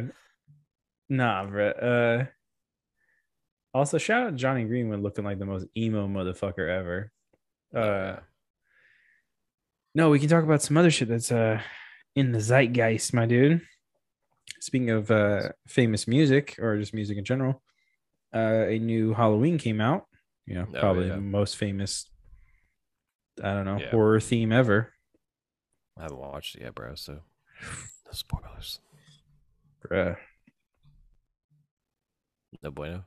nah, 1.09 1.45
bro. 1.45 1.69
Uh, 1.69 2.25
also, 3.73 3.97
shout 3.97 4.27
out 4.27 4.35
Jonny 4.35 4.65
Greenwood 4.65 5.01
looking 5.01 5.25
like 5.25 5.39
the 5.39 5.45
most 5.45 5.65
emo 5.75 6.07
motherfucker 6.07 6.69
ever. 6.69 7.11
Uh, 7.75 8.17
no, 9.95 10.09
we 10.09 10.19
can 10.19 10.29
talk 10.29 10.43
about 10.43 10.61
some 10.61 10.77
other 10.77 10.91
shit 10.91 11.07
that's 11.07 11.31
uh 11.31 11.59
in 12.15 12.31
the 12.31 12.39
zeitgeist, 12.39 13.13
my 13.13 13.25
dude. 13.25 13.61
Speaking 14.65 14.89
of 14.89 15.11
uh 15.11 15.49
famous 15.67 16.07
music 16.07 16.55
or 16.57 16.75
just 16.79 16.91
music 16.91 17.19
in 17.19 17.23
general, 17.23 17.61
uh 18.33 18.65
a 18.67 18.79
new 18.79 19.13
Halloween 19.13 19.59
came 19.59 19.79
out. 19.79 20.05
You 20.47 20.55
know, 20.55 20.67
Oh, 20.73 20.79
probably 20.79 21.05
yeah. 21.07 21.15
the 21.15 21.21
most 21.21 21.55
famous 21.55 22.09
I 23.43 23.53
don't 23.53 23.65
know, 23.65 23.79
Yeah. 23.79 23.91
horror 23.91 24.19
theme 24.19 24.51
ever. 24.51 24.91
I 25.97 26.01
haven't 26.03 26.17
watched 26.17 26.55
it 26.55 26.61
yet, 26.63 26.73
bro. 26.73 26.95
So 26.95 27.13
no 28.05 28.11
spoilers. 28.11 28.79
Bruh. 29.85 30.17
No 32.63 32.71
bueno. 32.71 33.03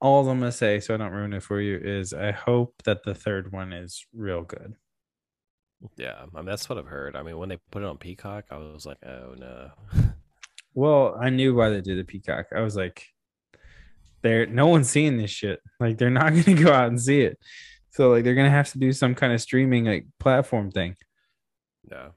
All 0.00 0.26
I'm 0.30 0.38
gonna 0.38 0.52
say, 0.52 0.80
so 0.80 0.94
I 0.94 0.96
don't 0.96 1.12
ruin 1.12 1.34
it 1.34 1.42
for 1.42 1.60
you, 1.60 1.76
is 1.76 2.14
I 2.14 2.30
hope 2.32 2.82
that 2.84 3.02
the 3.04 3.14
third 3.14 3.52
one 3.52 3.74
is 3.74 4.06
real 4.14 4.42
good. 4.42 4.74
Yeah, 5.96 6.14
I 6.20 6.36
mean 6.36 6.46
that's 6.46 6.68
what 6.68 6.78
I've 6.78 6.86
heard. 6.86 7.16
I 7.16 7.22
mean, 7.22 7.38
when 7.38 7.48
they 7.48 7.58
put 7.70 7.82
it 7.82 7.86
on 7.86 7.98
Peacock, 7.98 8.46
I 8.50 8.56
was 8.56 8.86
like, 8.86 8.98
oh 9.04 9.34
no. 9.38 9.70
Well, 10.74 11.16
I 11.18 11.30
knew 11.30 11.54
why 11.54 11.70
they 11.70 11.80
did 11.80 11.98
the 11.98 12.04
Peacock. 12.04 12.48
I 12.54 12.60
was 12.60 12.76
like, 12.76 13.06
they're 14.22 14.44
no 14.44 14.66
one's 14.66 14.90
seeing 14.90 15.16
this 15.16 15.30
shit. 15.30 15.60
Like 15.80 15.96
they're 15.96 16.10
not 16.10 16.34
gonna 16.34 16.62
go 16.62 16.70
out 16.72 16.88
and 16.88 17.00
see 17.00 17.22
it. 17.22 17.38
So 17.92 18.10
like 18.10 18.24
they're 18.24 18.34
gonna 18.34 18.50
have 18.50 18.70
to 18.72 18.78
do 18.78 18.92
some 18.92 19.14
kind 19.14 19.32
of 19.32 19.40
streaming 19.40 19.86
like 19.86 20.06
platform 20.20 20.70
thing. 20.70 20.96
No. 21.90 22.10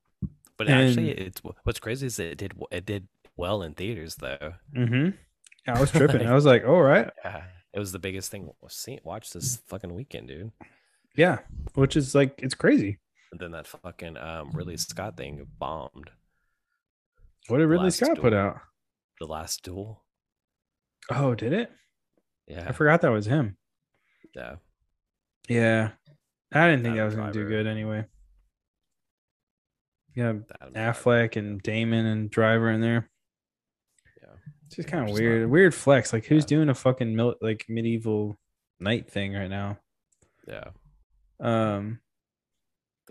But 0.57 0.67
actually, 0.69 1.11
it's 1.11 1.41
what's 1.63 1.79
crazy 1.79 2.07
is 2.07 2.17
that 2.17 2.31
it 2.31 2.37
did 2.37 2.53
it 2.69 2.85
did 2.85 3.07
well 3.37 3.61
in 3.63 3.75
theaters 3.75 4.15
though. 4.15 4.53
Mm-hmm. 4.75 5.71
I 5.71 5.79
was 5.79 5.91
tripping. 5.93 6.27
I 6.27 6.33
was 6.33 6.45
like, 6.45 6.65
all 6.65 6.81
right, 6.81 7.09
Yeah, 7.23 7.43
it 7.73 7.79
was 7.79 7.93
the 7.93 7.99
biggest 7.99 8.29
thing 8.29 8.49
seen 8.67 8.99
watched 9.05 9.33
this 9.33 9.61
fucking 9.67 9.93
weekend, 9.95 10.27
dude. 10.27 10.51
yeah. 11.15 11.39
Which 11.75 11.95
is 11.95 12.13
like 12.13 12.33
it's 12.39 12.55
crazy. 12.55 12.99
And 13.31 13.39
then 13.39 13.51
that 13.51 13.67
fucking 13.67 14.17
um 14.17 14.51
Ridley 14.53 14.77
Scott 14.77 15.15
thing 15.17 15.45
bombed. 15.59 16.09
What 17.47 17.57
did 17.59 17.67
Ridley 17.67 17.91
Scott 17.91 18.19
put 18.19 18.33
out? 18.33 18.59
The 19.19 19.25
Last 19.27 19.63
Duel. 19.63 20.03
Oh, 21.11 21.35
did 21.35 21.53
it? 21.53 21.71
Yeah, 22.47 22.65
I 22.67 22.71
forgot 22.71 23.01
that 23.01 23.11
was 23.11 23.25
him. 23.25 23.57
yeah. 24.35 24.55
Yeah. 25.47 25.91
I 26.51 26.67
didn't 26.67 26.83
think 26.83 26.93
Adam 26.93 27.01
I 27.01 27.05
was 27.05 27.15
gonna 27.15 27.31
do 27.31 27.47
good 27.47 27.67
anyway. 27.67 28.05
Yeah, 30.15 30.29
Adam 30.61 30.73
Driver. 30.73 30.99
Affleck 30.99 31.35
and 31.35 31.61
Damon 31.61 32.05
and 32.05 32.29
Driver 32.29 32.69
in 32.71 32.81
there. 32.81 33.09
Yeah. 34.21 34.33
It's 34.67 34.75
just 34.75 34.89
kind 34.89 35.07
of 35.09 35.15
weird. 35.15 35.41
not- 35.43 35.49
Weird 35.51 35.75
flex. 35.75 36.11
Like 36.13 36.25
who's 36.25 36.43
Yeah. 36.43 36.47
doing 36.57 36.69
a 36.69 36.75
fucking 36.75 37.15
mil- 37.15 37.35
like 37.41 37.65
medieval 37.69 38.37
knight 38.79 39.09
thing 39.09 39.33
right 39.33 39.49
now? 39.49 39.77
Yeah. 40.47 40.71
Um, 41.39 41.99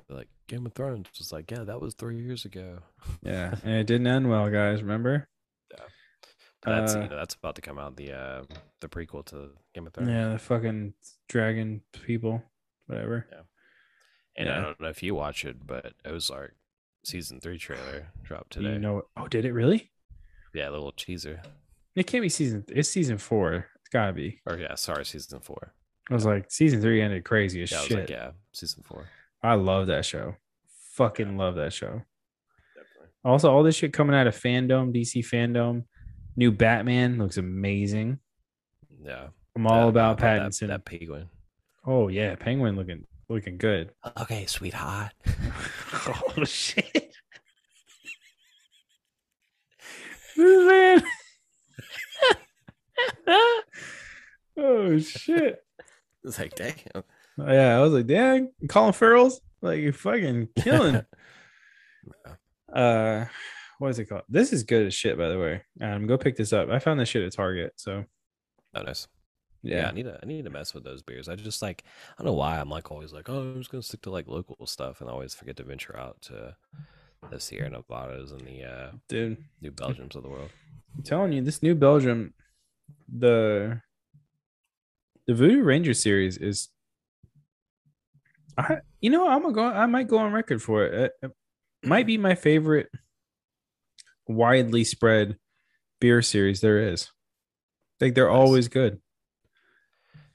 like 0.09 0.29
Game 0.47 0.67
of 0.67 0.75
Thrones 0.75 1.07
was 1.19 1.33
like, 1.33 1.51
yeah, 1.51 1.65
that 1.65 1.81
was 1.81 1.95
three 1.95 2.19
years 2.21 2.45
ago. 2.45 2.81
yeah, 3.23 3.55
and 3.65 3.73
it 3.75 3.87
didn't 3.87 4.07
end 4.07 4.29
well, 4.29 4.49
guys. 4.51 4.83
Remember? 4.83 5.29
Yeah. 5.71 5.85
That's 6.65 6.95
Uh, 6.97 7.01
you 7.03 7.09
know 7.09 7.17
that's 7.17 7.35
about 7.35 7.55
to 7.55 7.61
come 7.61 7.79
out 7.79 7.97
the 7.97 8.13
uh 8.13 8.43
the 8.81 8.89
prequel 8.89 9.25
to 9.27 9.51
Game 9.75 9.87
of 9.87 9.93
Thrones. 9.95 10.11
Yeah, 10.11 10.31
the 10.31 10.39
fucking 10.39 10.95
dragon 11.29 11.83
people, 11.93 12.43
whatever. 12.87 13.27
Yeah. 13.31 13.43
And 14.37 14.49
I 14.49 14.61
don't 14.61 14.81
know 14.81 14.89
if 14.89 15.03
you 15.03 15.15
watch 15.15 15.45
it, 15.45 15.65
but 15.67 15.93
Ozark 16.05 16.55
season 17.05 17.41
three 17.41 17.59
trailer 17.59 18.09
dropped 18.25 18.53
today. 18.55 18.73
You 18.73 18.79
know? 18.79 19.03
Oh, 19.17 19.29
did 19.29 19.45
it 19.45 19.53
really? 19.53 19.91
Yeah, 20.55 20.69
a 20.69 20.73
little 20.73 20.93
teaser. 20.93 21.43
It 21.95 22.07
can't 22.07 22.23
be 22.23 22.29
season. 22.29 22.65
It's 22.69 22.89
season 22.89 23.19
four. 23.19 23.67
It's 23.77 23.89
gotta 23.93 24.13
be. 24.13 24.41
Or 24.47 24.57
yeah, 24.59 24.75
sorry, 24.75 25.05
season 25.05 25.41
four. 25.41 25.75
I 26.11 26.15
was 26.15 26.25
like, 26.25 26.51
season 26.51 26.81
three 26.81 27.03
ended 27.03 27.25
crazy 27.25 27.63
as 27.63 27.71
Yeah, 27.71 27.81
shit. 27.83 27.99
like, 27.99 28.11
yeah, 28.11 28.31
season 28.53 28.83
four. 28.85 29.07
I 29.43 29.55
love 29.55 29.87
that 29.89 30.05
show. 30.05 30.35
Fucking 30.95 31.37
love 31.37 31.55
that 31.57 31.73
show. 31.73 32.03
Definitely. 32.75 33.09
Also, 33.25 33.53
all 33.53 33.63
this 33.63 33.77
shit 33.77 33.93
coming 33.93 34.17
out 34.17 34.27
of 34.27 34.35
fandom, 34.37 34.93
DC 34.95 35.25
fandom. 35.27 35.85
New 36.37 36.51
Batman 36.53 37.19
looks 37.19 37.37
amazing. 37.37 38.19
Yeah. 39.03 39.29
I'm 39.57 39.67
all 39.67 39.83
Yeah, 39.85 39.89
about 39.89 40.19
that- 40.19 40.41
Pattinson. 40.43 40.69
That, 40.69 40.85
penguin. 40.85 41.29
oh 41.87 42.09
yeah, 42.09 42.35
Penguin 42.37 42.77
looking 42.77 43.05
looking 43.29 43.59
good. 43.59 43.93
Okay, 44.21 44.47
sweetheart. 44.47 45.13
oh 46.37 46.45
shit. 46.45 47.15
This 50.37 50.67
man. 50.67 51.03
oh 54.57 54.99
shit. 54.99 55.65
It's 56.25 56.39
like, 56.39 56.55
damn. 56.55 56.75
Yeah, 57.39 57.79
I 57.79 57.81
was 57.81 57.93
like, 57.93 58.07
dang, 58.07 58.51
Colin 58.69 58.93
Farrell's 58.93 59.41
like 59.63 59.79
you 59.81 59.93
fucking 59.93 60.49
killing. 60.57 61.03
uh 62.73 63.25
what 63.79 63.91
is 63.91 63.99
it 63.99 64.07
called? 64.07 64.23
This 64.29 64.53
is 64.53 64.65
good 64.65 64.87
as 64.87 64.95
shit, 64.95 65.17
by 65.17 65.29
the 65.29 65.39
way. 65.39 65.63
Um, 65.81 66.07
go 66.09 66.19
pick 66.19 66.37
this 66.37 66.53
up. 66.53 66.69
I 66.69 66.81
found 66.81 66.99
this 66.99 67.09
shit 67.09 67.23
at 67.23 67.33
Target. 67.33 67.75
So 67.77 68.05
Oh, 68.75 68.83
nice. 68.83 69.07
Yeah. 69.63 69.83
yeah, 69.83 69.89
I 69.89 69.93
need 69.93 70.03
to 70.05 70.19
I 70.23 70.27
need 70.27 70.45
to 70.45 70.51
mess 70.51 70.75
with 70.75 70.85
those 70.85 71.03
beers. 71.03 71.29
I 71.29 71.37
just 71.37 71.63
like 71.63 71.85
I 72.19 72.23
don't 72.23 72.27
know 72.33 72.39
why 72.39 72.59
I'm 72.59 72.71
like 72.71 72.91
always 72.91 73.13
like, 73.13 73.29
oh, 73.29 73.41
I'm 73.41 73.59
just 73.59 73.71
gonna 73.71 73.83
stick 73.83 74.03
to 74.03 74.11
like 74.11 74.29
local 74.29 74.67
stuff 74.67 75.01
and 75.01 75.09
I 75.09 75.13
always 75.13 75.35
forget 75.35 75.57
to 75.59 75.65
venture 75.65 75.97
out 75.99 76.21
to 76.23 76.57
the 77.31 77.41
Sierra 77.41 77.71
Nevadas 77.71 78.33
and 78.33 78.41
the 78.43 78.65
uh 78.65 78.91
dude. 79.09 79.39
New 79.61 79.73
Belgiums 79.73 80.15
of 80.17 80.23
the 80.23 80.29
world. 80.29 80.51
I'm 80.97 81.03
telling 81.03 81.33
you, 81.33 81.43
this 81.43 81.63
new 81.63 81.75
Belgium, 81.75 82.35
the 83.13 83.81
the 85.27 85.35
Voodoo 85.35 85.63
Ranger 85.63 85.95
series 85.95 86.37
is. 86.37 86.69
I 88.59 88.79
you 89.01 89.11
know 89.11 89.29
I'm 89.29 89.43
gonna 89.43 89.55
go. 89.55 89.65
I 89.65 89.87
might 89.87 90.09
go 90.09 90.19
on 90.19 90.33
record 90.33 90.61
for 90.61 90.85
it. 90.85 91.13
It, 91.23 91.33
might 91.85 92.07
be 92.07 92.19
my 92.19 92.35
favorite 92.35 92.89
widely 94.27 94.83
spread 94.83 95.37
beer 96.01 96.23
series 96.23 96.61
there 96.61 96.91
is. 96.91 97.09
Like 98.01 98.15
they're 98.15 98.29
Nice. 98.29 98.35
always 98.37 98.69
good. 98.69 99.01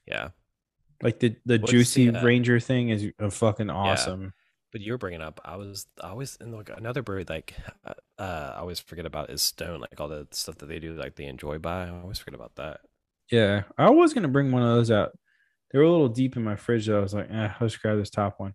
Yeah. 0.07 0.29
Like 1.01 1.19
the 1.19 1.35
the 1.45 1.59
What's 1.59 1.71
juicy 1.71 2.09
the, 2.09 2.19
uh, 2.19 2.23
Ranger 2.23 2.61
thing 2.61 2.89
is 2.89 3.11
a 3.19 3.29
fucking 3.29 3.69
awesome. 3.69 4.33
But 4.71 4.81
you 4.81 4.93
were 4.93 4.97
bringing 4.97 5.21
up, 5.21 5.39
I 5.45 5.57
was 5.57 5.85
I 6.01 6.09
always 6.09 6.37
and 6.39 6.53
like 6.53 6.69
another 6.75 7.03
brewery 7.03 7.25
like 7.29 7.53
uh, 7.85 7.93
uh, 8.17 8.53
I 8.55 8.59
always 8.59 8.79
forget 8.79 9.05
about 9.05 9.29
is 9.29 9.41
Stone, 9.41 9.81
like 9.81 9.99
all 9.99 10.07
the 10.07 10.27
stuff 10.31 10.57
that 10.59 10.67
they 10.67 10.79
do, 10.79 10.93
like 10.93 11.15
they 11.15 11.25
enjoy 11.25 11.59
by. 11.59 11.87
I 11.87 11.99
always 11.99 12.19
forget 12.19 12.35
about 12.35 12.55
that. 12.55 12.79
Yeah, 13.29 13.63
I 13.77 13.89
was 13.89 14.13
gonna 14.13 14.29
bring 14.29 14.51
one 14.51 14.63
of 14.63 14.69
those 14.69 14.91
out. 14.91 15.11
They 15.73 15.79
were 15.79 15.85
a 15.85 15.91
little 15.91 16.07
deep 16.07 16.37
in 16.37 16.43
my 16.43 16.55
fridge, 16.55 16.85
though. 16.85 16.99
I 16.99 17.01
was 17.01 17.15
like, 17.15 17.31
eh, 17.31 17.51
let's 17.59 17.75
grab 17.75 17.97
this 17.97 18.11
top 18.11 18.39
one. 18.39 18.53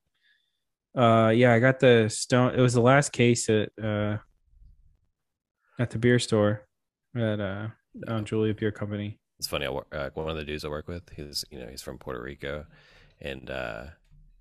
Uh, 0.97 1.33
yeah, 1.35 1.53
I 1.53 1.59
got 1.59 1.81
the 1.81 2.09
stone. 2.09 2.55
It 2.55 2.61
was 2.61 2.75
the 2.75 2.81
last 2.81 3.12
case 3.12 3.49
at 3.51 3.71
uh 3.83 4.19
at 5.79 5.91
the 5.91 5.99
beer 5.99 6.19
store 6.19 6.66
at 7.16 7.41
uh 7.41 7.69
on 8.07 8.25
Julia 8.25 8.55
Beer 8.55 8.71
Company. 8.73 9.19
It's 9.39 9.47
funny. 9.47 9.66
I 9.66 9.71
work, 9.71 9.87
uh, 9.93 10.11
one 10.14 10.31
of 10.31 10.37
the 10.37 10.45
dudes 10.45 10.64
I 10.64 10.69
work 10.69 10.89
with, 10.89 11.03
he's 11.14 11.45
you 11.51 11.59
know 11.59 11.66
he's 11.69 11.83
from 11.83 11.99
Puerto 11.99 12.21
Rico, 12.21 12.66
and 13.21 13.51
uh, 13.51 13.85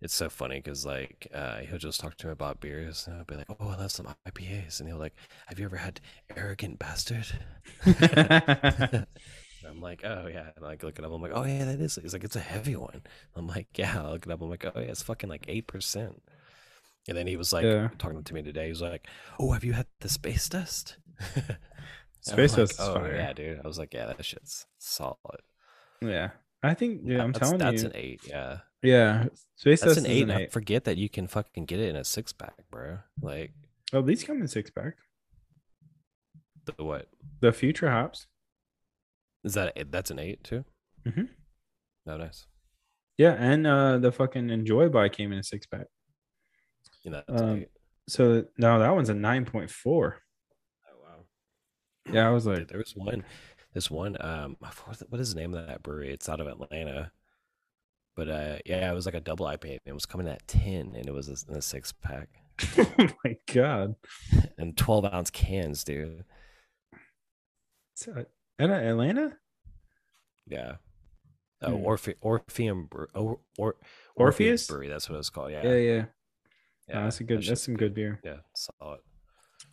it's 0.01 0.15
so 0.15 0.29
funny 0.29 0.59
because 0.59 0.85
like 0.85 1.27
uh, 1.33 1.57
he'll 1.59 1.77
just 1.77 1.99
talk 1.99 2.17
to 2.17 2.27
me 2.27 2.31
about 2.33 2.61
beers, 2.61 3.07
and 3.07 3.17
I'll 3.17 3.25
be 3.25 3.35
like, 3.35 3.47
"Oh, 3.49 3.69
I 3.69 3.75
love 3.75 3.91
some 3.91 4.07
IPAs," 4.27 4.79
and 4.79 4.89
he'll 4.89 4.97
like, 4.97 5.15
"Have 5.47 5.59
you 5.59 5.65
ever 5.65 5.77
had 5.77 6.01
Arrogant 6.35 6.79
Bastard?" 6.79 7.27
I'm 9.69 9.81
like, 9.81 10.01
"Oh 10.03 10.27
yeah," 10.31 10.49
and 10.55 10.65
I 10.65 10.69
like 10.69 10.83
look 10.83 10.97
it 10.97 11.05
up. 11.05 11.11
I'm 11.11 11.21
like, 11.21 11.31
"Oh 11.33 11.43
yeah, 11.43 11.65
that 11.65 11.79
is." 11.79 11.95
He's 12.01 12.13
like, 12.13 12.23
"It's 12.23 12.35
a 12.35 12.39
heavy 12.41 12.75
one." 12.75 13.01
I'm 13.35 13.47
like, 13.47 13.67
"Yeah." 13.77 14.01
I 14.03 14.11
look 14.11 14.25
it 14.25 14.31
up. 14.31 14.41
I'm 14.41 14.49
like, 14.49 14.65
"Oh 14.65 14.71
yeah, 14.79 14.87
it's 14.87 15.01
fucking 15.03 15.29
like 15.29 15.45
eight 15.47 15.67
percent." 15.67 16.21
And 17.07 17.17
then 17.17 17.27
he 17.27 17.37
was 17.37 17.53
like 17.53 17.63
Yeah. 17.63 17.89
talking 17.97 18.23
to 18.23 18.33
me 18.33 18.41
today. 18.41 18.67
He's 18.67 18.81
like, 18.81 19.07
"Oh, 19.39 19.51
have 19.51 19.63
you 19.63 19.73
had 19.73 19.87
the 20.01 20.09
Space 20.09 20.49
Dust?" 20.49 20.97
Space 22.21 22.51
like, 22.57 22.67
Dust 22.67 22.75
oh, 22.79 22.95
fire. 22.95 23.15
Yeah, 23.15 23.33
dude. 23.33 23.61
I 23.63 23.67
was 23.67 23.77
like, 23.79 23.93
yeah, 23.93 24.07
that 24.07 24.25
shit's 24.25 24.65
solid. 24.79 25.17
yeah, 26.01 26.31
I 26.61 26.73
think. 26.73 27.01
Yeah, 27.05 27.23
I'm 27.23 27.31
that's, 27.31 27.39
telling 27.39 27.59
that's 27.59 27.83
you. 27.83 27.89
That's 27.89 27.95
an 27.95 28.01
eight. 28.01 28.21
Yeah, 28.27 28.57
yeah, 28.83 29.25
Space 29.55 29.79
that's 29.81 29.95
Dust 29.95 29.97
an 29.99 30.05
is 30.05 30.11
eight. 30.17 30.23
an 30.23 30.31
eight. 30.31 30.51
forget 30.51 30.83
that 30.83 30.97
you 30.97 31.07
can 31.09 31.27
fucking 31.27 31.65
get 31.65 31.79
it 31.79 31.89
in 31.89 31.95
a 31.95 32.03
six 32.03 32.33
pack, 32.33 32.55
bro. 32.69 32.97
Like 33.21 33.53
Oh, 33.93 34.01
these 34.01 34.23
come 34.25 34.41
in 34.41 34.47
six 34.49 34.69
pack. 34.69 34.95
the 36.65 36.83
what 36.83 37.07
The 37.39 37.53
Future 37.53 37.89
hops. 37.89 38.27
Is 39.43 39.53
that? 39.53 39.73
A, 39.77 39.85
that's 39.85 40.11
an 40.11 40.19
eight 40.19 40.43
too. 40.43 40.65
Mhm. 41.05 41.29
No, 42.05 42.17
nice. 42.17 42.45
Yeah, 43.17 43.35
and 43.37 43.65
uh 43.65 43.97
the 43.97 44.11
fucking 44.11 44.49
Enjoy 44.49 44.89
By 44.89 45.09
came 45.09 45.31
in 45.31 45.39
a 45.39 45.43
six 45.43 45.65
pack. 45.65 45.87
You 47.03 47.11
know, 47.11 47.23
that's 47.27 47.41
Um. 47.41 47.65
So 48.09 48.45
no, 48.57 48.79
that 48.79 48.93
one's 48.95 49.09
a 49.09 49.13
nine 49.13 49.45
point 49.45 49.69
four. 49.69 50.19
Oh 50.89 50.95
wow. 51.03 52.13
Yeah, 52.13 52.27
I 52.27 52.31
was 52.31 52.45
Dude, 52.45 52.59
like, 52.59 52.67
there 52.69 52.77
was 52.77 52.95
one. 52.95 53.23
This 53.73 53.91
one. 53.91 54.17
Um, 54.19 54.57
what 55.09 55.19
is 55.19 55.33
the 55.33 55.39
name 55.39 55.53
of 55.53 55.67
that 55.67 55.83
brewery? 55.83 56.11
It's 56.11 56.29
out 56.29 56.39
of 56.39 56.47
Atlanta. 56.47 57.11
But 58.15 58.29
uh, 58.29 58.57
yeah, 58.65 58.89
it 58.89 58.95
was 58.95 59.05
like 59.05 59.13
a 59.15 59.19
double 59.19 59.45
IPA. 59.45 59.71
and 59.71 59.79
It 59.85 59.93
was 59.93 60.05
coming 60.07 60.27
at 60.27 60.47
ten, 60.47 60.93
and 60.95 61.05
it 61.07 61.13
was 61.13 61.45
in 61.47 61.55
a 61.55 61.61
six 61.61 61.91
pack 61.91 62.29
oh 62.77 63.09
my 63.23 63.35
god. 63.53 63.95
and 64.57 64.75
twelve 64.75 65.05
ounce 65.05 65.29
cans, 65.29 65.83
dude. 65.83 66.23
So, 67.95 68.25
Atlanta? 68.59 69.37
Yeah. 70.47 70.75
Oh, 71.61 71.77
Hmm. 71.77 71.85
Orphe- 71.85 72.15
Orpheum 72.21 72.85
Bre- 72.85 73.05
or, 73.15 73.39
or 73.57 73.75
Orpheus? 74.15 74.67
Brewery. 74.67 74.87
That's 74.89 75.09
what 75.09 75.17
it's 75.19 75.29
called. 75.29 75.51
Yeah. 75.51 75.63
Yeah, 75.63 75.73
yeah. 75.75 76.05
Yeah, 76.87 76.95
No, 76.99 77.03
that's 77.05 77.19
a 77.19 77.23
good. 77.23 77.43
That's 77.43 77.63
some 77.63 77.75
good 77.75 77.93
beer. 77.93 78.19
Yeah, 78.23 78.37
solid. 78.55 78.99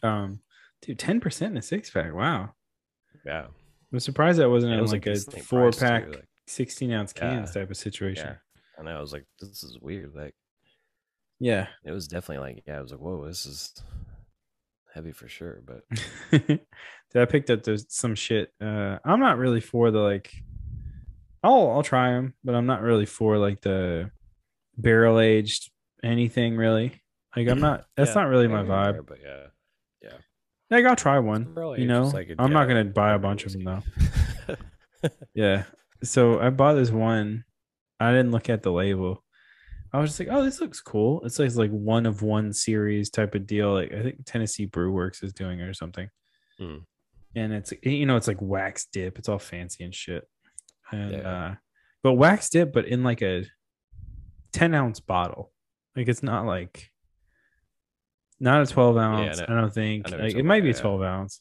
Um, 0.02 0.40
dude, 0.82 0.98
ten 0.98 1.20
percent 1.20 1.52
in 1.52 1.56
a 1.58 1.62
six 1.62 1.90
pack. 1.90 2.12
Wow. 2.12 2.54
Yeah. 3.24 3.46
I'm 3.92 4.00
surprised 4.00 4.38
that 4.40 4.50
wasn't 4.50 4.72
it 4.72 4.80
was 4.80 4.92
like, 4.92 5.06
a 5.06 5.14
four 5.20 5.70
priced, 5.70 5.78
too, 5.78 5.84
pack, 5.86 6.08
like- 6.08 6.28
sixteen 6.48 6.90
ounce 6.92 7.12
cans 7.12 7.50
Yeah. 7.54 7.60
type 7.62 7.70
of 7.70 7.76
situation. 7.76 8.26
Yeah. 8.26 8.36
And 8.78 8.88
I 8.88 9.00
was 9.00 9.12
like, 9.12 9.24
this 9.38 9.62
is 9.62 9.78
weird. 9.80 10.14
Like, 10.16 10.34
Yeah. 11.38 11.68
it 11.84 11.92
was 11.92 12.08
definitely 12.08 12.44
like, 12.54 12.64
yeah, 12.66 12.78
I 12.78 12.80
was 12.80 12.90
like, 12.90 13.00
whoa, 13.00 13.24
this 13.26 13.46
is 13.46 13.72
heavy 14.92 15.12
for 15.12 15.28
sure. 15.28 15.62
But 15.64 15.84
Dude, 17.14 17.22
I 17.22 17.26
picked 17.26 17.48
up 17.50 17.62
those 17.62 17.86
some 17.88 18.14
shit. 18.14 18.52
Uh, 18.60 18.98
I'm 19.04 19.20
not 19.20 19.38
really 19.38 19.60
for 19.60 19.90
the 19.90 20.00
like. 20.00 20.32
I'll 21.42 21.70
I'll 21.70 21.82
try 21.82 22.10
them, 22.10 22.34
but 22.42 22.54
I'm 22.54 22.66
not 22.66 22.82
really 22.82 23.06
for 23.06 23.38
like 23.38 23.60
the 23.60 24.10
barrel 24.76 25.20
aged 25.20 25.70
anything 26.02 26.56
really. 26.56 27.00
Like 27.36 27.48
I'm 27.48 27.60
not. 27.60 27.84
That's 27.96 28.10
yeah, 28.10 28.22
not 28.22 28.28
really 28.28 28.48
my 28.48 28.62
maybe 28.62 28.72
in 28.72 28.82
there, 28.82 28.92
vibe. 29.02 29.06
But 29.06 29.18
yeah. 29.22 29.46
Yeah. 30.02 30.18
Like 30.70 30.84
I'll 30.86 30.96
try 30.96 31.18
one. 31.18 31.54
You 31.78 31.86
know, 31.86 32.04
like 32.08 32.30
a- 32.30 32.36
I'm 32.38 32.52
not 32.52 32.66
gonna 32.66 32.84
buy 32.84 33.12
a 33.12 33.18
bunch 33.18 33.46
of 33.46 33.52
them 33.52 33.64
though. 33.64 33.82
Yeah. 35.34 35.64
So 36.02 36.40
I 36.40 36.50
bought 36.50 36.74
this 36.74 36.90
one. 36.90 37.44
I 38.00 38.10
didn't 38.10 38.32
look 38.32 38.48
at 38.48 38.62
the 38.62 38.72
label. 38.72 39.22
I 39.92 40.00
was 40.00 40.10
just 40.10 40.20
like, 40.20 40.28
oh, 40.30 40.42
this 40.42 40.60
looks 40.60 40.80
cool. 40.80 41.22
It's 41.24 41.38
like, 41.38 41.54
like 41.54 41.70
one 41.70 42.06
of 42.06 42.22
one 42.22 42.52
series 42.52 43.10
type 43.10 43.34
of 43.34 43.46
deal. 43.46 43.72
Like 43.72 43.92
I 43.92 44.02
think 44.02 44.24
Tennessee 44.24 44.66
Brew 44.66 44.90
Works 44.90 45.22
is 45.22 45.32
doing 45.32 45.60
it 45.60 45.68
or 45.68 45.74
something. 45.74 46.08
Hmm. 46.58 46.78
And 47.36 47.52
it's 47.52 47.72
you 47.82 48.06
know, 48.06 48.16
it's 48.16 48.28
like 48.28 48.40
wax 48.40 48.86
dip. 48.92 49.18
It's 49.18 49.28
all 49.28 49.38
fancy 49.38 49.84
and 49.84 49.94
shit. 49.94 50.28
And 50.92 51.12
Yeah. 51.12 51.18
uh 51.18 51.54
but 52.02 52.12
wax 52.14 52.48
dip, 52.50 52.72
but 52.72 52.86
in 52.86 53.02
like 53.02 53.22
a 53.22 53.44
10 54.52 54.74
ounce 54.74 55.00
bottle. 55.00 55.52
Like 55.96 56.08
it's 56.08 56.22
not 56.22 56.44
like 56.46 56.90
not 58.40 58.62
a 58.62 58.66
12 58.66 58.96
ounce, 58.96 59.38
know- 59.38 59.46
I 59.48 59.60
don't 59.60 59.72
think. 59.74 60.06
I 60.12 60.16
know 60.16 60.22
Like 60.24 60.34
it 60.34 60.44
might 60.44 60.62
be 60.62 60.70
a 60.70 60.74
12 60.74 61.02
ounce. 61.02 61.40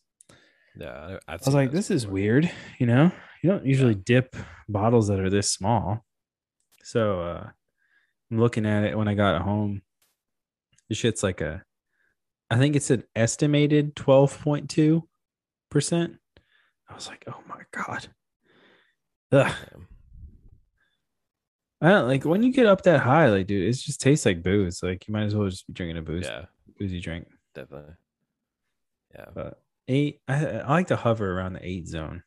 yeah. 0.79 1.17
I, 1.27 1.33
I 1.33 1.35
was 1.37 1.53
like, 1.53 1.71
this 1.71 1.91
is 1.91 2.07
weird, 2.07 2.49
you 2.79 2.85
know? 2.87 3.11
You 3.43 3.49
don't 3.49 3.65
usually 3.65 3.95
dip 3.95 4.35
bottles 4.69 5.07
that 5.09 5.19
are 5.19 5.29
this 5.29 5.51
small. 5.51 6.05
So 6.83 7.21
uh 7.21 7.49
I'm 8.31 8.39
looking 8.39 8.65
at 8.65 8.83
it 8.83 8.97
when 8.97 9.07
I 9.07 9.13
got 9.15 9.41
home. 9.41 9.81
The 10.89 10.95
shit's 10.95 11.23
like 11.23 11.41
a 11.41 11.63
I 12.49 12.57
think 12.57 12.75
it's 12.75 12.89
an 12.91 13.03
estimated 13.15 13.95
12.2%. 15.73 16.17
I 16.89 16.93
was 16.95 17.07
like, 17.07 17.23
oh 17.27 17.41
my 17.47 17.61
God. 17.71 18.07
Ugh. 19.31 19.55
I 21.81 21.89
don't 21.89 22.07
like 22.07 22.23
when 22.23 22.43
you 22.43 22.53
get 22.53 22.65
up 22.65 22.83
that 22.83 23.01
high, 23.01 23.27
like, 23.29 23.47
dude, 23.47 23.67
it 23.67 23.73
just 23.73 23.99
tastes 23.99 24.25
like 24.25 24.41
booze. 24.41 24.81
Like, 24.81 25.05
you 25.07 25.13
might 25.13 25.23
as 25.23 25.35
well 25.35 25.49
just 25.49 25.67
be 25.67 25.73
drinking 25.73 25.97
a 25.97 26.01
booze, 26.01 26.25
Yeah, 26.25 26.45
boozy 26.79 27.01
drink. 27.01 27.27
definitely. 27.53 27.93
Yeah. 29.13 29.25
But 29.33 29.61
eight, 29.89 30.21
I, 30.27 30.45
I 30.59 30.69
like 30.69 30.87
to 30.87 30.95
hover 30.95 31.37
around 31.37 31.53
the 31.53 31.67
eight 31.67 31.87
zone, 31.87 32.23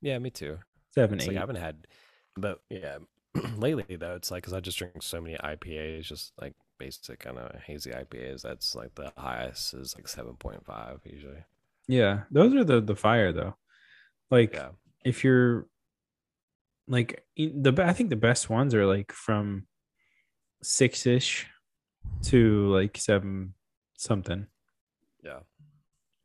Yeah, 0.00 0.18
me 0.18 0.30
too. 0.30 0.58
seven, 0.94 1.16
It's 1.18 1.24
eight. 1.24 1.28
like 1.28 1.36
I 1.36 1.40
haven't 1.40 1.56
had, 1.56 1.86
but 2.34 2.60
yeah, 2.70 2.98
lately 3.58 3.96
though, 3.96 4.14
it's 4.14 4.30
like 4.30 4.42
because 4.44 4.54
I 4.54 4.60
just 4.60 4.78
drink 4.78 5.02
so 5.02 5.20
many 5.20 5.36
IPAs, 5.36 6.04
just 6.04 6.32
like 6.40 6.54
basic 6.78 7.18
kind 7.20 7.36
of 7.36 7.60
hazy 7.60 7.90
IPAs. 7.90 8.40
That's 8.40 8.74
like 8.74 8.94
the 8.94 9.12
highest 9.18 9.74
is 9.74 9.94
like 9.96 10.08
seven 10.08 10.34
point 10.36 10.64
five 10.64 11.00
usually. 11.04 11.44
Yeah, 11.88 12.22
those 12.30 12.54
are 12.54 12.64
the 12.64 12.80
the 12.80 12.96
fire 12.96 13.32
though. 13.32 13.56
Like 14.30 14.54
Yeah, 14.54 14.70
if 15.04 15.24
you're 15.24 15.66
like 16.86 17.24
the 17.36 17.74
I 17.84 17.92
think 17.92 18.10
the 18.10 18.16
best 18.16 18.50
ones 18.50 18.74
are 18.74 18.86
like 18.86 19.12
from 19.12 19.66
six 20.62 21.06
ish 21.06 21.46
to 22.24 22.68
like 22.68 22.96
seven 22.96 23.54
something. 23.96 24.46
yeah, 25.22 25.40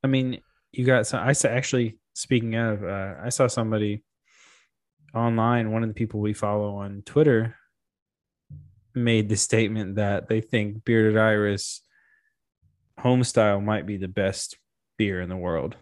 I 0.04 0.08
mean, 0.08 0.42
you 0.72 0.86
got 0.86 1.08
some. 1.08 1.28
I 1.28 1.34
saw 1.34 1.50
actually 1.50 2.00
speaking 2.14 2.56
of, 2.56 2.84
uh, 2.84 3.16
I 3.24 3.30
saw 3.30 3.48
somebody 3.48 4.04
online. 5.14 5.72
One 5.72 5.84
of 5.84 5.90
the 5.90 5.96
people 5.96 6.20
we 6.20 6.34
follow 6.34 6.76
on 6.78 7.04
Twitter 7.06 7.56
made 8.94 9.30
the 9.30 9.36
statement 9.36 9.96
that 9.96 10.30
they 10.30 10.42
think 10.42 10.86
Bearded 10.86 11.18
Iris 11.18 11.82
Homestyle 13.00 13.64
might 13.64 13.86
be 13.86 13.98
the 13.98 14.08
best 14.08 14.58
beer 14.98 15.22
in 15.22 15.30
the 15.30 15.38
world, 15.38 15.76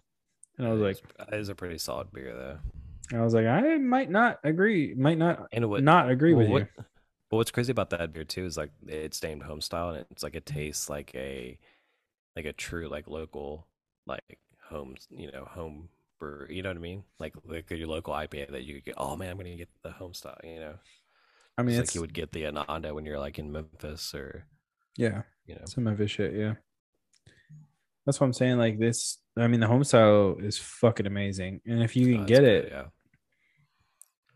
and 0.57 0.67
I 0.67 0.71
was 0.71 0.81
like, 0.81 0.97
that 1.17 1.33
is 1.33 1.49
a 1.49 1.55
pretty 1.55 1.77
solid 1.77 2.11
beer 2.11 2.33
though. 2.33 3.17
I 3.17 3.21
was 3.21 3.33
like, 3.33 3.45
I 3.45 3.77
might 3.77 4.09
not 4.09 4.39
agree, 4.43 4.93
might 4.95 5.17
not 5.17 5.47
And 5.51 5.69
what 5.69 5.83
not 5.83 6.09
agree 6.09 6.33
well, 6.33 6.43
with 6.43 6.51
what, 6.51 6.61
you. 6.61 6.85
But 7.29 7.37
what's 7.37 7.51
crazy 7.51 7.71
about 7.71 7.89
that 7.91 8.13
beer 8.13 8.23
too 8.23 8.45
is 8.45 8.57
like 8.57 8.71
it's 8.87 9.21
named 9.21 9.43
home 9.43 9.61
style 9.61 9.89
and 9.89 10.05
it's 10.11 10.23
like 10.23 10.35
it 10.35 10.45
tastes 10.45 10.89
like 10.89 11.11
a 11.15 11.57
like 12.35 12.45
a 12.45 12.53
true 12.53 12.87
like 12.87 13.07
local 13.07 13.67
like 14.05 14.37
home 14.69 14.95
you 15.09 15.31
know 15.31 15.45
home 15.45 15.89
brew 16.19 16.45
you 16.49 16.61
know 16.61 16.69
what 16.69 16.77
I 16.77 16.81
mean 16.81 17.03
like 17.19 17.33
like 17.45 17.69
your 17.71 17.87
local 17.87 18.13
IPA 18.13 18.51
that 18.51 18.63
you 18.63 18.81
get 18.81 18.95
oh 18.97 19.15
man 19.15 19.31
I'm 19.31 19.37
gonna 19.37 19.55
get 19.55 19.69
the 19.83 19.91
home 19.91 20.13
style 20.13 20.37
you 20.43 20.59
know 20.59 20.75
I 21.57 21.61
mean, 21.61 21.75
Just 21.75 21.81
it's 21.81 21.91
like 21.91 21.95
you 21.95 22.01
would 22.01 22.13
get 22.13 22.31
the 22.31 22.47
Ananda 22.47 22.93
when 22.93 23.05
you're 23.05 23.19
like 23.19 23.37
in 23.37 23.51
Memphis 23.51 24.15
or 24.15 24.45
yeah, 24.97 25.23
you 25.45 25.55
know 25.55 25.65
some 25.65 25.87
of 25.87 25.97
his 25.99 26.09
shit. 26.09 26.33
Yeah, 26.33 26.55
that's 28.05 28.19
what 28.19 28.27
I'm 28.27 28.33
saying. 28.33 28.57
Like 28.57 28.79
this, 28.79 29.19
I 29.37 29.47
mean, 29.47 29.59
the 29.59 29.67
Homestyle 29.67 30.43
is 30.43 30.57
fucking 30.57 31.05
amazing, 31.07 31.61
and 31.65 31.83
if 31.83 31.95
you 31.95 32.13
Oh, 32.13 32.15
can 32.15 32.25
it's 32.25 32.39
get 32.39 32.43
good, 32.47 32.61
it, 32.61 32.69
yeah 32.69 32.85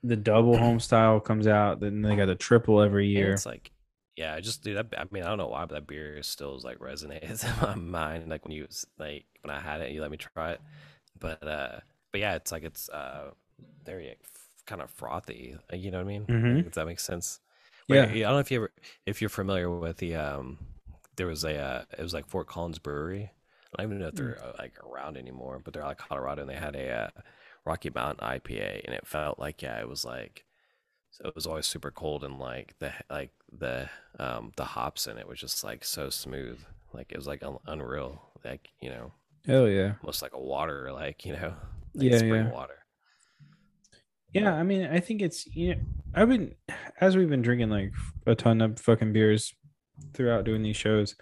the 0.03 0.15
double 0.15 0.57
home 0.57 0.79
style 0.79 1.19
comes 1.19 1.47
out. 1.47 1.79
Then 1.79 2.01
they 2.01 2.15
got 2.15 2.25
the 2.27 2.35
triple 2.35 2.81
every 2.81 3.07
And 3.15 3.27
year. 3.27 3.27
it's 3.27 3.45
like 3.45 3.71
yeah 4.15 4.33
I 4.33 4.41
just 4.41 4.63
dude 4.63 4.77
I, 4.77 4.83
I 5.01 5.05
mean 5.11 5.23
I 5.23 5.27
don't 5.29 5.37
know 5.37 5.47
why 5.47 5.65
but 5.65 5.75
that 5.75 5.87
beer 5.87 6.21
still 6.23 6.55
is 6.57 6.63
like 6.63 6.79
resonates 6.79 7.43
in 7.45 7.61
my 7.61 7.75
mind 7.75 8.29
like 8.29 8.45
when 8.45 8.51
you 8.53 8.67
like 8.97 9.25
when 9.41 9.55
I 9.55 9.59
had 9.59 9.81
it 9.81 9.91
you 9.91 10.01
let 10.01 10.11
me 10.11 10.17
try 10.17 10.51
it 10.53 10.61
but 11.19 11.43
uh 11.47 11.79
but 12.11 12.21
yeah 12.21 12.35
it's 12.35 12.51
like 12.51 12.63
it's 12.63 12.89
uh 12.89 13.31
very 13.85 14.09
like, 14.09 14.21
kind 14.65 14.81
of 14.81 14.89
frothy 14.91 15.57
you 15.73 15.91
know 15.91 15.97
what 15.97 16.05
I 16.05 16.07
mean 16.07 16.27
Mhm. 16.27 16.63
Like, 16.63 16.73
does 16.73 16.75
that 16.75 16.85
make 16.87 16.99
sense 16.99 17.39
Yeah. 17.87 18.11
Wait, 18.11 18.23
I 18.25 18.27
don't 18.27 18.33
know 18.33 18.39
if 18.39 18.51
you 18.51 18.57
ever 18.59 18.71
if 19.05 19.21
you're 19.21 19.29
familiar 19.29 19.69
with 19.69 19.97
the 19.97 20.15
um 20.15 20.57
there 21.15 21.27
was 21.27 21.43
a 21.43 21.57
uh, 21.57 21.83
it 21.97 22.01
was 22.03 22.13
like 22.13 22.27
Fort 22.27 22.47
Collins 22.47 22.79
Brewery 22.79 23.31
I 23.75 23.81
don't 23.83 23.91
even 23.91 24.01
know 24.01 24.07
if 24.07 24.15
they're 24.15 24.39
uh, 24.43 24.53
like 24.57 24.73
around 24.83 25.17
anymore 25.17 25.59
but 25.63 25.73
they're 25.73 25.83
out 25.83 25.91
of 25.91 25.97
Colorado 25.97 26.41
and 26.41 26.49
they 26.49 26.55
had 26.55 26.75
a 26.75 26.89
uh, 26.89 27.09
Rocky 27.65 27.89
Mountain 27.93 28.25
IPA 28.27 28.81
and 28.85 28.95
it 28.95 29.05
felt 29.07 29.39
like 29.39 29.61
yeah 29.61 29.79
it 29.79 29.87
was 29.89 30.05
like 30.05 30.45
so 31.11 31.27
it 31.27 31.35
was 31.35 31.47
always 31.47 31.65
super 31.65 31.91
cold 31.91 32.23
and 32.23 32.37
like 32.39 32.75
the 32.79 32.91
like 33.09 33.31
the 33.51 33.89
um 34.19 34.51
the 34.55 34.65
hops 34.65 35.07
in 35.07 35.17
it 35.17 35.27
was 35.27 35.39
just 35.39 35.63
like 35.63 35.83
so 35.83 36.09
smooth 36.09 36.59
like 36.93 37.11
it 37.11 37.17
was 37.17 37.27
like 37.27 37.43
un- 37.43 37.57
unreal 37.67 38.21
like 38.45 38.69
you 38.81 38.89
know 38.89 39.11
Hell 39.45 39.69
yeah. 39.69 39.93
almost 40.03 40.21
like 40.21 40.33
a 40.33 40.39
water 40.39 40.91
like 40.91 41.25
you 41.25 41.33
know 41.33 41.53
like 41.95 42.11
Yeah, 42.11 42.17
spring 42.17 42.45
yeah. 42.45 42.51
water 42.51 42.85
Yeah, 44.33 44.53
I 44.53 44.63
mean, 44.63 44.85
I 44.85 44.99
think 44.99 45.21
it's 45.21 45.47
you 45.55 45.75
know, 45.75 45.81
I've 46.13 46.29
been 46.29 46.55
as 47.01 47.15
we've 47.15 47.29
been 47.29 47.41
drinking 47.41 47.69
like 47.69 47.91
a 48.25 48.35
ton 48.35 48.61
of 48.61 48.79
fucking 48.79 49.13
beers 49.13 49.53
throughout 50.13 50.43
doing 50.45 50.63
these 50.63 50.75
shows. 50.77 51.15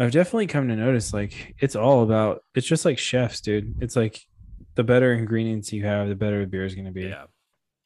I've 0.00 0.12
definitely 0.12 0.46
come 0.46 0.68
to 0.68 0.76
notice 0.76 1.12
like 1.12 1.54
it's 1.60 1.76
all 1.76 2.02
about 2.02 2.42
it's 2.54 2.66
just 2.66 2.84
like 2.84 2.98
chefs, 2.98 3.40
dude. 3.40 3.76
It's 3.82 3.96
like 3.96 4.20
the 4.74 4.82
better 4.84 5.12
ingredients 5.12 5.72
you 5.72 5.84
have, 5.84 6.08
the 6.08 6.14
better 6.14 6.40
the 6.40 6.46
beer 6.46 6.64
is 6.64 6.74
gonna 6.74 6.90
be. 6.92 7.02
yeah 7.02 7.24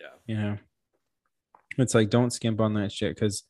Yeah. 0.01 0.07
You 0.27 0.37
know, 0.37 0.59
it's 1.79 1.95
like 1.95 2.11
don't 2.11 2.33
skimp 2.33 2.61
on 2.61 2.75
that 2.75 2.93
shit 2.93 3.15
because 3.15 3.43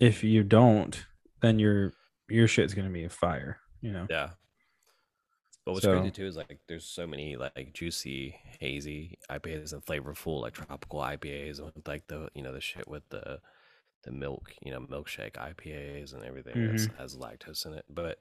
if 0.00 0.24
you 0.24 0.42
don't, 0.42 1.04
then 1.42 1.58
your 1.58 1.92
your 2.28 2.48
shit's 2.48 2.74
gonna 2.74 2.90
be 2.90 3.04
a 3.04 3.10
fire. 3.10 3.58
You 3.82 3.92
know. 3.92 4.06
yeah 4.08 4.30
but 5.66 5.72
what's 5.72 5.84
So- 5.84 5.92
crazy 5.98 6.10
too 6.10 6.26
is 6.26 6.36
like 6.36 6.58
there's 6.68 6.86
so 6.86 7.06
many 7.06 7.36
like 7.36 7.72
juicy 7.74 8.36
hazy 8.60 9.18
IPAs 9.30 9.72
and 9.74 9.84
flavorful 9.84 10.40
like 10.40 10.54
tropical 10.54 11.00
IPAs 11.00 11.62
with, 11.62 11.86
like 11.86 12.06
the 12.06 12.28
you 12.34 12.42
know 12.42 12.52
the 12.52 12.60
shit 12.62 12.88
with 12.88 13.06
the 13.10 13.40
the 14.04 14.12
milk 14.12 14.52
you 14.62 14.70
know 14.72 14.80
milkshake 14.80 15.32
IPAs 15.32 16.12
and 16.14 16.24
everything 16.24 16.54
Mm-hmm. 16.54 16.96
has 17.00 17.16
lactose 17.16 17.64
in 17.66 17.72
it 17.74 17.84
but 17.88 18.18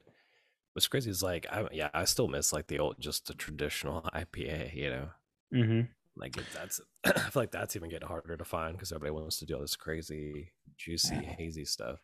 what's 0.73 0.87
crazy 0.87 1.09
is 1.09 1.21
like 1.21 1.45
I 1.51 1.67
yeah 1.71 1.89
I 1.93 2.05
still 2.05 2.27
miss 2.27 2.51
like 2.53 2.67
the 2.67 2.79
old 2.79 2.95
just 2.99 3.27
the 3.27 3.33
traditional 3.33 4.01
IPA 4.13 4.73
you 4.75 4.89
know 4.89 5.07
Mm-hmm. 5.53 5.81
Like 6.15 6.35
that's, 6.53 6.79
I 7.05 7.11
feel 7.29 7.41
like 7.43 7.51
that's 7.51 7.75
even 7.75 7.89
getting 7.89 8.07
harder 8.07 8.37
to 8.37 8.43
find 8.45 8.75
because 8.75 8.91
everybody 8.91 9.19
wants 9.19 9.37
to 9.39 9.45
do 9.45 9.55
all 9.55 9.61
this 9.61 9.75
crazy, 9.75 10.51
juicy, 10.77 11.15
hazy 11.15 11.65
stuff. 11.65 11.99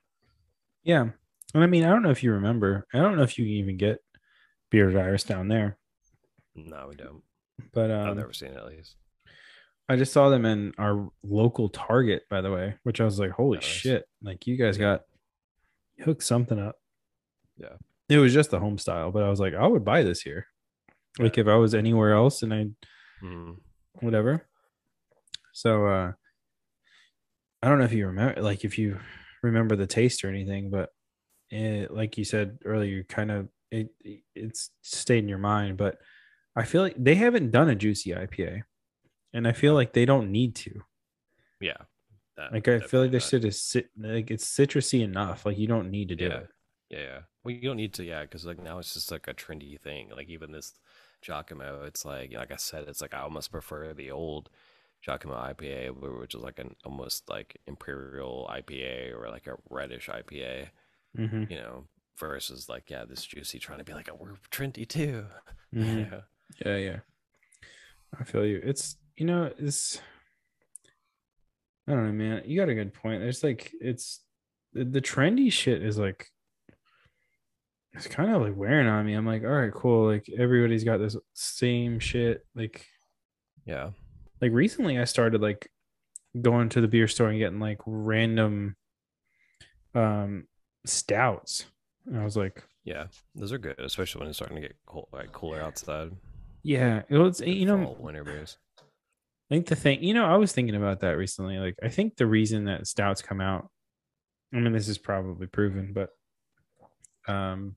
Yeah. 0.84 1.10
And 1.54 1.64
I 1.64 1.68
mean, 1.68 1.84
I 1.84 1.90
don't 1.90 2.02
know 2.04 2.10
if 2.12 2.24
you 2.24 2.32
remember. 2.32 2.86
I 2.94 3.00
don't 3.00 3.18
know 3.18 3.24
if 3.24 3.38
you 3.40 3.46
can 3.46 3.54
even 3.54 3.78
get 3.78 4.00
bearded 4.72 4.98
iris 4.98 5.24
down 5.24 5.48
there, 5.48 5.78
No, 6.56 6.88
we 6.90 6.96
don't. 6.96 7.22
but 7.74 7.90
I've 7.92 8.10
um, 8.10 8.18
never 8.18 8.34
seen 8.34 8.50
it 8.50 8.58
at 8.58 8.66
least. 8.68 8.96
I 9.90 9.96
just 9.96 10.14
saw 10.14 10.30
them 10.30 10.46
in 10.46 10.74
our 10.78 11.10
local 11.24 11.68
Target, 11.70 12.24
by 12.30 12.42
the 12.42 12.52
way, 12.52 12.76
which 12.84 13.02
I 13.02 13.06
was 13.06 13.20
like, 13.20 13.32
holy 13.32 13.58
Nice. 13.58 13.66
shit! 13.66 14.06
Like 14.22 14.46
you 14.48 14.56
guys 14.56 14.78
got 14.78 15.02
hooked 16.00 16.24
something 16.24 16.60
up. 16.60 16.76
Yeah. 17.58 17.76
It 18.08 18.20
was 18.20 18.34
just 18.34 18.52
the 18.52 18.60
home 18.60 18.78
style, 18.78 19.12
but 19.12 19.24
I 19.24 19.30
was 19.30 19.40
like, 19.40 19.54
I 19.54 19.66
would 19.68 19.84
buy 19.84 20.04
this 20.04 20.22
here. 20.22 20.46
Like 21.18 21.38
if 21.38 21.48
I 21.48 21.56
was 21.56 21.74
anywhere 21.76 22.14
else 22.14 22.44
and 22.44 22.54
I 22.54 22.68
Mm, 23.22 23.58
whatever. 24.00 24.48
So 25.54 25.86
uh 25.88 26.12
I 27.62 27.68
don't 27.68 27.80
know 27.80 27.86
if 27.86 27.92
you 27.92 28.08
remember 28.08 28.42
like 28.42 28.64
if 28.64 28.78
you 28.78 29.00
remember 29.44 29.76
the 29.76 29.88
taste 29.88 30.24
or 30.24 30.30
anything, 30.30 30.70
but 30.70 30.90
it, 31.50 31.92
like 31.92 32.18
you 32.18 32.24
said 32.24 32.60
earlier, 32.64 33.04
kind 33.04 33.32
of 33.32 33.50
it 33.72 33.90
it's 34.36 34.70
stayed 34.82 35.20
in 35.24 35.28
your 35.28 35.38
mind. 35.40 35.76
But 35.78 35.98
I 36.56 36.64
feel 36.64 36.82
like 36.82 36.96
they 36.98 37.16
haven't 37.16 37.52
done 37.52 37.70
a 37.70 37.76
juicy 37.76 38.12
IPA, 38.12 38.62
and 39.34 39.48
I 39.48 39.52
feel 39.54 39.74
like 39.74 39.94
they 39.94 40.06
don't 40.06 40.32
need 40.32 40.56
to. 40.56 40.82
yeah. 41.60 41.78
that- 42.38 42.52
Like 42.54 42.68
I 42.68 42.80
feel 42.80 43.02
like 43.02 43.12
this 43.12 43.28
shit 43.30 43.44
is 43.46 43.62
cit- 43.62 43.92
like 43.98 44.32
it's 44.32 44.46
citrusy 44.46 45.02
enough. 45.02 45.46
Like 45.46 45.58
you 45.58 45.68
don't 45.68 45.92
need 45.92 46.10
to 46.10 46.16
do 46.16 46.26
Yeah. 46.26 46.38
it. 46.38 46.50
Yeah, 46.90 47.00
yeah. 47.00 47.20
Well, 47.44 47.54
you 47.56 47.62
don't 47.62 47.78
need 47.78 47.94
to, 47.96 48.04
yeah, 48.04 48.22
because 48.24 48.46
like 48.46 48.60
now 48.60 48.80
it's 48.80 48.94
just 48.94 49.12
like 49.12 49.28
a 49.28 49.34
trendy 49.34 49.80
thing. 49.80 50.10
Like 50.16 50.28
even 50.30 50.52
this 50.52 50.74
Giacomo, 51.22 51.84
it's 51.84 52.04
like, 52.06 52.34
like 52.34 52.52
I 52.52 52.56
said, 52.56 52.88
it's 52.88 53.02
like 53.02 53.14
I 53.14 53.20
almost 53.22 53.52
prefer 53.52 53.94
the 53.94 54.10
old 54.12 54.50
Giacomo 55.02 55.36
IPA, 55.36 56.20
which 56.20 56.34
is 56.36 56.42
like 56.42 56.60
an 56.60 56.76
almost 56.86 57.30
like 57.30 57.58
imperial 57.68 58.50
IPA 58.52 59.14
or 59.14 59.30
like 59.30 59.48
a 59.48 59.56
reddish 59.70 60.08
IPA, 60.10 60.70
hmm 61.16 61.44
you 61.50 61.58
know, 61.58 61.86
versus 62.18 62.68
like 62.70 62.90
yeah, 62.90 63.06
this 63.06 63.24
juicy 63.26 63.60
trying 63.60 63.80
to 63.80 63.86
be 63.86 63.94
like, 63.94 64.10
oh, 64.12 64.18
we're 64.20 64.36
trendy 64.52 64.88
too. 64.88 65.26
Mhm. 65.76 66.10
Yeah. 66.12 66.22
Yeah, 66.66 66.78
yeah. 66.78 67.00
I 68.20 68.24
feel 68.24 68.46
you. 68.46 68.60
It's 68.64 68.98
you 69.20 69.26
know, 69.26 69.52
it's 69.60 70.02
I 71.88 71.92
don't 71.94 72.06
know, 72.06 72.12
man. 72.12 72.42
You 72.46 72.60
got 72.60 72.70
a 72.70 72.76
good 72.76 72.94
point. 72.94 73.22
There's 73.22 73.44
like 73.44 73.72
it's 73.82 74.22
the, 74.74 74.86
the 74.86 75.02
trendy 75.02 75.52
shit 75.52 75.82
is 75.84 75.98
like 75.98 76.28
it's 77.94 78.08
kind 78.08 78.32
of 78.34 78.42
like 78.42 78.56
wearing 78.56 78.88
on 78.88 79.06
me. 79.06 79.14
I'm 79.14 79.26
like, 79.26 79.44
all 79.44 79.50
right, 79.50 79.74
cool. 79.74 80.06
Like 80.08 80.28
everybody's 80.38 80.84
got 80.84 80.98
this 80.98 81.16
same 81.34 82.00
shit. 82.00 82.46
Like 82.56 82.86
Yeah. 83.66 83.90
like 84.42 84.52
recently 84.52 85.00
I 85.00 85.06
started 85.06 85.42
like 85.42 85.72
going 86.40 86.70
to 86.70 86.82
the 86.82 86.88
beer 86.88 87.08
store 87.08 87.30
and 87.30 87.40
getting 87.40 87.60
like 87.60 87.80
random 87.86 88.76
um 89.96 90.46
stouts. 90.86 91.66
And 92.06 92.20
I 92.20 92.24
was 92.24 92.38
like, 92.38 92.64
Yeah. 92.84 93.08
Those 93.36 93.52
are 93.52 93.58
good, 93.58 93.80
especially 93.80 94.20
when 94.20 94.30
it's 94.30 94.38
starting 94.38 94.56
to 94.56 94.62
get 94.62 94.76
cold, 94.86 95.08
like 95.12 95.32
cooler 95.32 95.60
outside. 95.62 96.12
yeah, 96.62 97.02
it 97.10 97.18
was 97.18 97.42
you 97.42 97.66
know 97.66 97.96
winter 98.00 98.24
beers. 98.24 98.58
I 99.50 99.56
think 99.56 99.68
the 99.68 99.76
thing, 99.76 100.04
you 100.04 100.14
know, 100.14 100.26
I 100.26 100.38
was 100.38 100.52
thinking 100.52 100.76
about 100.76 101.00
that 101.00 101.18
recently. 101.18 101.58
Like, 101.58 101.76
I 101.82 101.90
think 101.90 102.18
the 102.18 102.28
reason 102.28 102.66
that 102.66 102.88
stouts 102.88 103.22
come 103.22 103.42
out, 103.42 103.70
I 104.54 104.60
mean, 104.60 104.74
this 104.74 104.88
is 104.88 104.98
probably 104.98 105.48
proven, 105.48 105.94
but 105.94 106.10
um, 107.28 107.76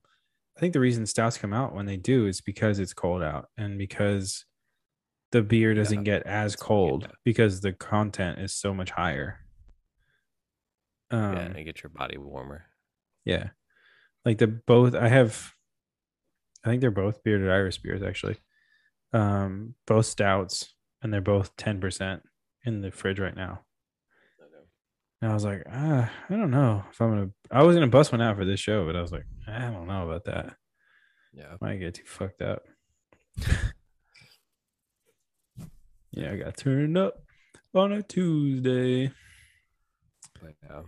I 0.55 0.59
think 0.59 0.73
the 0.73 0.79
reason 0.79 1.05
stouts 1.05 1.37
come 1.37 1.53
out 1.53 1.73
when 1.73 1.85
they 1.85 1.97
do 1.97 2.27
is 2.27 2.41
because 2.41 2.79
it's 2.79 2.93
cold 2.93 3.23
out 3.23 3.49
and 3.57 3.77
because 3.77 4.45
the 5.31 5.41
beer 5.41 5.73
doesn't 5.73 6.03
get 6.03 6.23
as 6.23 6.53
that's 6.53 6.61
what 6.61 6.75
I 6.75 6.81
get 6.81 6.89
cold 6.91 7.07
because 7.23 7.61
the 7.61 7.73
content 7.73 8.39
is 8.39 8.53
so 8.53 8.73
much 8.73 8.91
higher. 8.91 9.39
Um, 11.09 11.33
yeah, 11.33 11.39
and 11.39 11.65
get 11.65 11.83
your 11.83 11.89
body 11.89 12.17
warmer. 12.17 12.65
yeah. 13.25 13.49
Like 14.25 14.37
the 14.37 14.47
both 14.47 14.95
I 14.95 15.09
have 15.09 15.53
I 16.63 16.69
think 16.69 16.81
they're 16.81 16.91
both 16.91 17.23
bearded 17.23 17.49
iris 17.49 17.77
beers 17.77 18.01
actually. 18.01 18.37
Um 19.11 19.75
both 19.85 20.05
stouts 20.05 20.72
and 21.03 21.13
they're 21.13 21.21
both 21.21 21.55
10% 21.57 22.21
in 22.65 22.81
the 22.81 22.91
fridge 22.91 23.19
right 23.19 23.35
now. 23.35 23.61
And 25.21 25.31
I 25.31 25.33
was 25.33 25.45
like, 25.45 25.63
ah, 25.71 26.11
I 26.29 26.33
don't 26.35 26.51
know 26.51 26.83
if 26.91 26.99
I'm 26.99 27.09
gonna. 27.09 27.29
I 27.49 27.63
was 27.63 27.77
gonna 27.77 27.87
bust 27.87 28.11
one 28.11 28.21
out 28.21 28.35
for 28.35 28.43
this 28.43 28.59
show, 28.59 28.85
but 28.85 28.97
I 28.97 29.01
was 29.01 29.13
like, 29.13 29.23
I 29.47 29.71
don't 29.71 29.87
know 29.87 30.03
about 30.03 30.25
that. 30.25 30.57
Yeah. 31.31 31.55
Might 31.61 31.77
get 31.77 31.93
too 31.93 32.03
fucked 32.05 32.41
up. 32.41 32.63
yeah, 36.11 36.33
I 36.33 36.35
got 36.35 36.57
turned 36.57 36.97
up 36.97 37.23
on 37.73 37.93
a 37.93 38.01
Tuesday. 38.03 39.13
Yeah. 40.43 40.81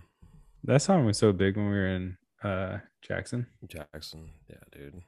That 0.64 0.82
song 0.82 1.06
was 1.06 1.16
so 1.16 1.32
big 1.32 1.56
when 1.56 1.70
we 1.70 1.72
were 1.72 1.86
in 1.86 2.18
uh 2.44 2.80
Jackson. 3.00 3.46
Jackson. 3.66 4.32
Yeah, 4.50 4.56
dude. 4.70 5.00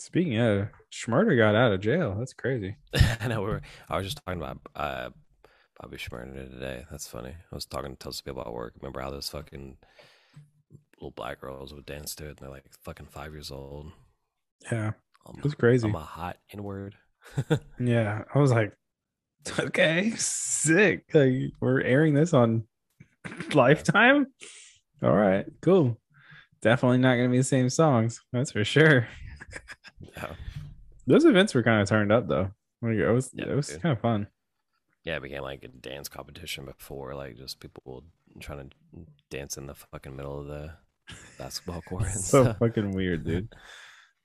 Speaking 0.00 0.38
of, 0.38 0.68
Shmurda 0.90 1.36
got 1.36 1.54
out 1.54 1.72
of 1.72 1.80
jail. 1.82 2.16
That's 2.18 2.32
crazy. 2.32 2.76
I 3.20 3.28
know 3.28 3.42
we 3.42 3.48
were 3.48 3.62
I 3.86 3.98
was 3.98 4.06
just 4.06 4.18
talking 4.24 4.40
about 4.40 4.58
uh 4.74 5.10
Bobby 5.78 5.98
Shmurda 5.98 6.50
today. 6.50 6.86
That's 6.90 7.06
funny. 7.06 7.30
I 7.30 7.54
was 7.54 7.66
talking 7.66 7.96
to 7.96 8.22
people 8.24 8.40
at 8.40 8.50
work. 8.50 8.72
Remember 8.80 9.00
how 9.00 9.10
those 9.10 9.28
fucking 9.28 9.76
little 10.96 11.10
black 11.10 11.42
girls 11.42 11.74
would 11.74 11.84
dance 11.84 12.14
to 12.14 12.24
it 12.24 12.28
and 12.28 12.38
they're 12.38 12.48
like 12.48 12.64
fucking 12.82 13.08
five 13.10 13.32
years 13.32 13.50
old. 13.50 13.92
Yeah, 14.72 14.92
I'm, 15.26 15.36
it 15.36 15.44
was 15.44 15.54
crazy. 15.54 15.86
I'm 15.86 15.94
a 15.94 16.00
hot 16.00 16.38
N 16.50 16.62
word. 16.64 16.94
Yeah, 17.78 18.22
I 18.34 18.38
was 18.38 18.52
like, 18.52 18.72
okay, 19.58 20.12
sick. 20.16 21.04
Like 21.12 21.34
we're 21.60 21.82
airing 21.82 22.14
this 22.14 22.32
on 22.32 22.64
Lifetime. 23.52 24.28
All 25.02 25.14
right, 25.14 25.44
cool. 25.60 26.00
Definitely 26.62 26.98
not 26.98 27.16
gonna 27.16 27.28
be 27.28 27.36
the 27.36 27.44
same 27.44 27.68
songs. 27.68 28.22
That's 28.32 28.52
for 28.52 28.64
sure. 28.64 29.06
Yeah. 30.16 30.32
Those 31.06 31.24
events 31.24 31.54
were 31.54 31.62
kind 31.62 31.80
of 31.82 31.88
turned 31.88 32.12
up 32.12 32.28
though. 32.28 32.50
Like 32.82 32.94
it 32.96 33.10
was, 33.10 33.30
Yeah, 33.34 33.46
it 33.50 33.56
was 33.56 33.68
dude. 33.68 33.82
kind 33.82 33.92
of 33.92 34.00
fun. 34.00 34.26
Yeah, 35.04 35.16
it 35.16 35.22
became 35.22 35.42
like 35.42 35.64
a 35.64 35.68
dance 35.68 36.08
competition 36.08 36.64
before, 36.66 37.14
like 37.14 37.36
just 37.36 37.60
people 37.60 38.04
trying 38.38 38.68
to 38.70 38.76
dance 39.30 39.56
in 39.56 39.66
the 39.66 39.74
fucking 39.74 40.14
middle 40.16 40.40
of 40.40 40.46
the 40.46 40.72
basketball 41.38 41.80
court 41.82 42.06
so 42.10 42.42
stuff. 42.44 42.58
fucking 42.58 42.92
weird, 42.92 43.24
dude. 43.24 43.48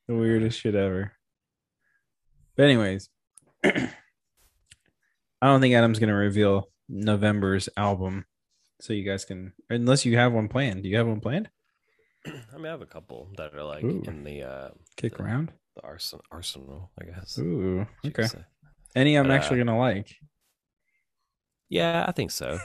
The 0.07 0.13
weirdest 0.15 0.59
shit 0.59 0.76
ever. 0.76 1.13
But 2.55 2.65
anyways, 2.65 3.09
I 3.63 3.89
don't 5.41 5.61
think 5.61 5.73
Adam's 5.73 5.97
gonna 5.99 6.13
reveal 6.13 6.69
November's 6.88 7.69
album, 7.76 8.26
so 8.80 8.93
you 8.93 9.03
guys 9.03 9.26
can, 9.26 9.53
unless 9.69 10.05
you 10.05 10.15
have 10.17 10.32
one 10.32 10.47
planned. 10.47 10.84
Do 10.84 10.89
you 10.89 10.97
have 10.97 11.07
one 11.07 11.21
planned? 11.21 11.49
I 12.28 12.57
mean, 12.57 12.67
I 12.67 12.69
have 12.69 12.82
a 12.82 12.86
couple 12.86 13.30
that 13.38 13.53
are 13.55 13.63
like 13.63 13.84
Ooh. 13.84 14.03
in 14.05 14.23
the 14.23 14.43
uh 14.43 14.69
Kick 14.95 15.17
The- 15.17 15.23
around. 15.23 15.51
The 15.76 15.84
arsenal, 15.84 16.23
arsenal, 16.32 16.91
I 16.99 17.05
guess. 17.05 17.38
Ooh, 17.39 17.86
okay. 18.05 18.28
Any 18.95 19.15
I'm 19.15 19.26
But, 19.28 19.32
uh, 19.32 19.36
actually 19.36 19.57
gonna 19.57 19.78
like. 19.78 20.15
Yeah, 21.69 22.05
I 22.07 22.11
think 22.11 22.32
so. 22.32 22.59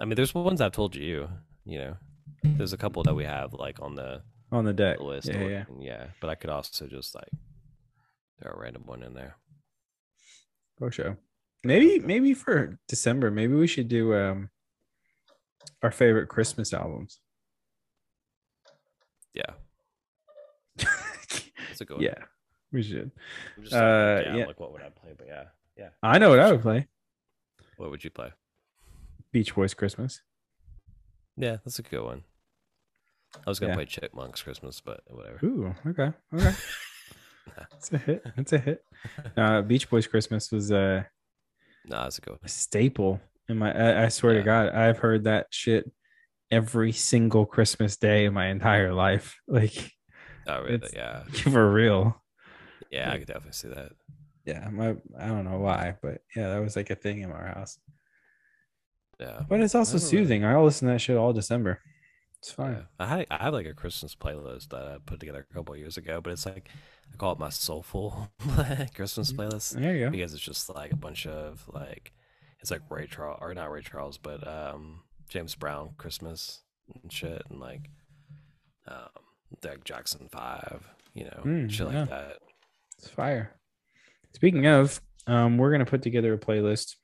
I 0.00 0.04
mean, 0.04 0.14
there's 0.16 0.34
ones 0.34 0.60
I've 0.60 0.72
told 0.72 0.94
you. 0.94 1.28
You 1.64 1.78
know, 1.78 1.96
there's 2.42 2.72
a 2.72 2.76
couple 2.78 3.02
that 3.04 3.14
we 3.14 3.24
have 3.24 3.52
like 3.52 3.80
on 3.82 3.94
the 3.94 4.22
on 4.52 4.64
the 4.64 4.72
deck. 4.72 5.00
list. 5.00 5.28
Yeah, 5.28 5.38
or- 5.38 5.50
yeah. 5.50 5.64
yeah. 5.80 6.06
But 6.20 6.30
I 6.30 6.34
could 6.36 6.50
also 6.50 6.86
just 6.86 7.14
like 7.14 7.28
throw 8.40 8.52
a 8.52 8.58
random 8.58 8.82
one 8.86 9.02
in 9.02 9.14
there. 9.14 9.36
For 10.78 10.90
sure. 10.90 11.18
Maybe 11.64 11.98
maybe 11.98 12.32
for 12.34 12.78
December, 12.88 13.30
maybe 13.30 13.54
we 13.54 13.66
should 13.66 13.88
do 13.88 14.14
um 14.14 14.50
our 15.82 15.90
favorite 15.90 16.28
Christmas 16.28 16.72
albums. 16.72 17.18
Yeah, 19.34 19.52
that's 21.78 21.80
a 21.82 21.84
good 21.84 21.94
one. 21.96 22.04
yeah, 22.04 22.14
we 22.72 22.82
should. 22.82 23.10
I'm 23.56 23.62
just 23.62 23.72
trying 23.72 24.16
to 24.16 24.22
think, 24.22 24.28
Uh, 24.28 24.30
yeah, 24.30 24.36
yeah. 24.40 24.46
like 24.46 24.60
what 24.60 24.72
would 24.72 24.82
I 24.82 24.88
play? 24.90 25.12
But 25.16 25.26
yeah, 25.26 25.44
yeah. 25.76 25.88
I 26.02 26.18
know 26.18 26.30
what 26.30 26.40
I 26.40 26.50
would 26.52 26.62
play. 26.62 26.86
What 27.76 27.90
would 27.90 28.02
you 28.02 28.10
play? 28.10 28.30
Beach 29.32 29.54
Boys 29.54 29.74
Christmas. 29.74 30.22
Yeah, 31.36 31.56
that's 31.64 31.78
a 31.78 31.82
good 31.82 32.02
one. 32.02 32.24
I 33.46 33.50
was 33.50 33.58
gonna 33.60 33.72
Yeah. 33.72 33.76
play 33.76 33.84
Chipmunks 33.86 34.42
Christmas, 34.42 34.80
but 34.80 35.00
whatever. 35.08 35.38
Ooh, 35.44 35.74
okay. 35.86 36.12
Okay. 36.34 36.54
It's 37.76 37.92
a 37.92 37.98
hit. 37.98 38.26
It's 38.36 38.52
a 38.52 38.58
hit. 38.58 38.82
Uh 39.36 39.62
Beach 39.62 39.88
Boys 39.88 40.06
Christmas 40.06 40.50
was 40.50 40.72
uh, 40.72 41.04
Nah, 41.84 42.02
that's 42.04 42.18
a 42.18 42.20
good 42.20 42.38
a 42.42 42.48
staple 42.48 43.20
in 43.48 43.58
my 43.58 43.72
I, 43.72 44.04
I 44.04 44.08
swear 44.08 44.34
to 44.34 44.42
God, 44.42 44.70
I've 44.70 44.98
heard 44.98 45.24
that 45.24 45.46
shit 45.50 45.90
every 46.50 46.92
single 46.92 47.46
Christmas 47.46 47.96
day 47.96 48.24
in 48.24 48.34
my 48.34 48.46
entire 48.48 48.92
life. 48.92 49.36
Like 49.48 49.92
Oh, 50.46 50.60
really? 50.62 50.74
It's- 50.74 50.92
Yeah, 50.94 51.22
for 51.52 51.70
real. 51.72 52.20
yeah, 52.90 53.10
I 53.12 53.18
could 53.18 53.26
definitely 53.26 53.52
see 53.52 53.68
that. 53.68 53.92
Yeah, 54.44 54.68
my 54.70 54.96
I 55.18 55.26
don't 55.26 55.44
know 55.44 55.58
why, 55.58 55.96
but 56.02 56.22
yeah, 56.36 56.48
that 56.50 56.60
was 56.60 56.76
like 56.76 56.90
a 56.90 56.94
thing 56.94 57.22
in 57.22 57.32
our 57.32 57.46
house. 57.48 57.78
Yeah. 59.18 59.42
But 59.48 59.60
it's 59.60 59.74
also 59.74 59.96
I 59.96 60.00
don't 60.00 60.10
really- 60.12 60.24
soothing. 60.24 60.44
I 60.44 60.56
listen 60.60 60.88
to 60.88 60.94
that 60.94 61.00
shit 61.00 61.16
all 61.16 61.32
December. 61.32 61.80
It's 62.40 62.52
fine. 62.52 62.72
Yeah. 62.74 62.82
I 63.00 63.06
had 63.06 63.26
I 63.30 63.42
have 63.44 63.54
like 63.54 63.66
a 63.66 63.74
Christmas 63.74 64.14
playlist 64.14 64.68
that 64.68 64.86
I 64.86 64.98
put 65.04 65.18
together 65.20 65.46
a 65.50 65.54
couple 65.54 65.74
of 65.74 65.80
years 65.80 65.96
ago, 65.96 66.20
but 66.20 66.32
it's 66.32 66.46
like 66.46 66.68
I 67.12 67.16
call 67.16 67.32
it 67.32 67.38
my 67.38 67.48
soulful 67.48 68.28
Christmas 68.94 69.32
playlist 69.32 69.72
There 69.80 69.96
you 69.96 70.04
go. 70.04 70.10
because 70.10 70.34
it's 70.34 70.42
just 70.42 70.68
like 70.68 70.92
a 70.92 70.96
bunch 70.96 71.26
of 71.26 71.64
like 71.72 72.12
it's 72.60 72.70
like 72.70 72.82
Ray 72.90 73.06
Charles 73.06 73.38
or 73.40 73.52
not 73.54 73.70
Ray 73.72 73.82
Charles, 73.82 74.18
but 74.18 74.46
um 74.46 75.00
James 75.28 75.54
Brown 75.56 75.94
Christmas 75.96 76.60
and 77.02 77.10
shit 77.10 77.42
and 77.50 77.58
like 77.58 77.90
um 78.86 79.08
like 79.64 79.84
Jackson 79.84 80.28
Five, 80.30 80.82
you 81.14 81.24
know, 81.24 81.42
Mm, 81.44 81.70
shit 81.70 81.86
like 81.86 81.94
yeah. 81.94 82.04
that. 82.06 82.38
It's 82.98 83.08
fire. 83.08 83.52
Speaking 84.34 84.66
of, 84.66 85.00
um, 85.26 85.58
we're 85.58 85.70
gonna 85.72 85.86
put 85.86 86.02
together 86.02 86.32
a 86.34 86.38
playlist 86.38 86.94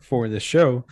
for 0.00 0.28
this 0.28 0.42
show 0.42 0.84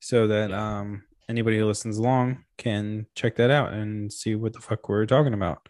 so 0.00 0.26
that 0.26 0.50
Yeah. 0.50 0.78
um 0.80 1.04
anybody 1.28 1.58
who 1.58 1.66
listens 1.66 1.98
along 1.98 2.44
can 2.58 3.06
check 3.14 3.36
that 3.36 3.50
out 3.50 3.72
and 3.72 4.12
see 4.12 4.34
what 4.34 4.52
the 4.52 4.60
fuck 4.60 4.88
we're 4.88 5.06
talking 5.06 5.34
about. 5.34 5.68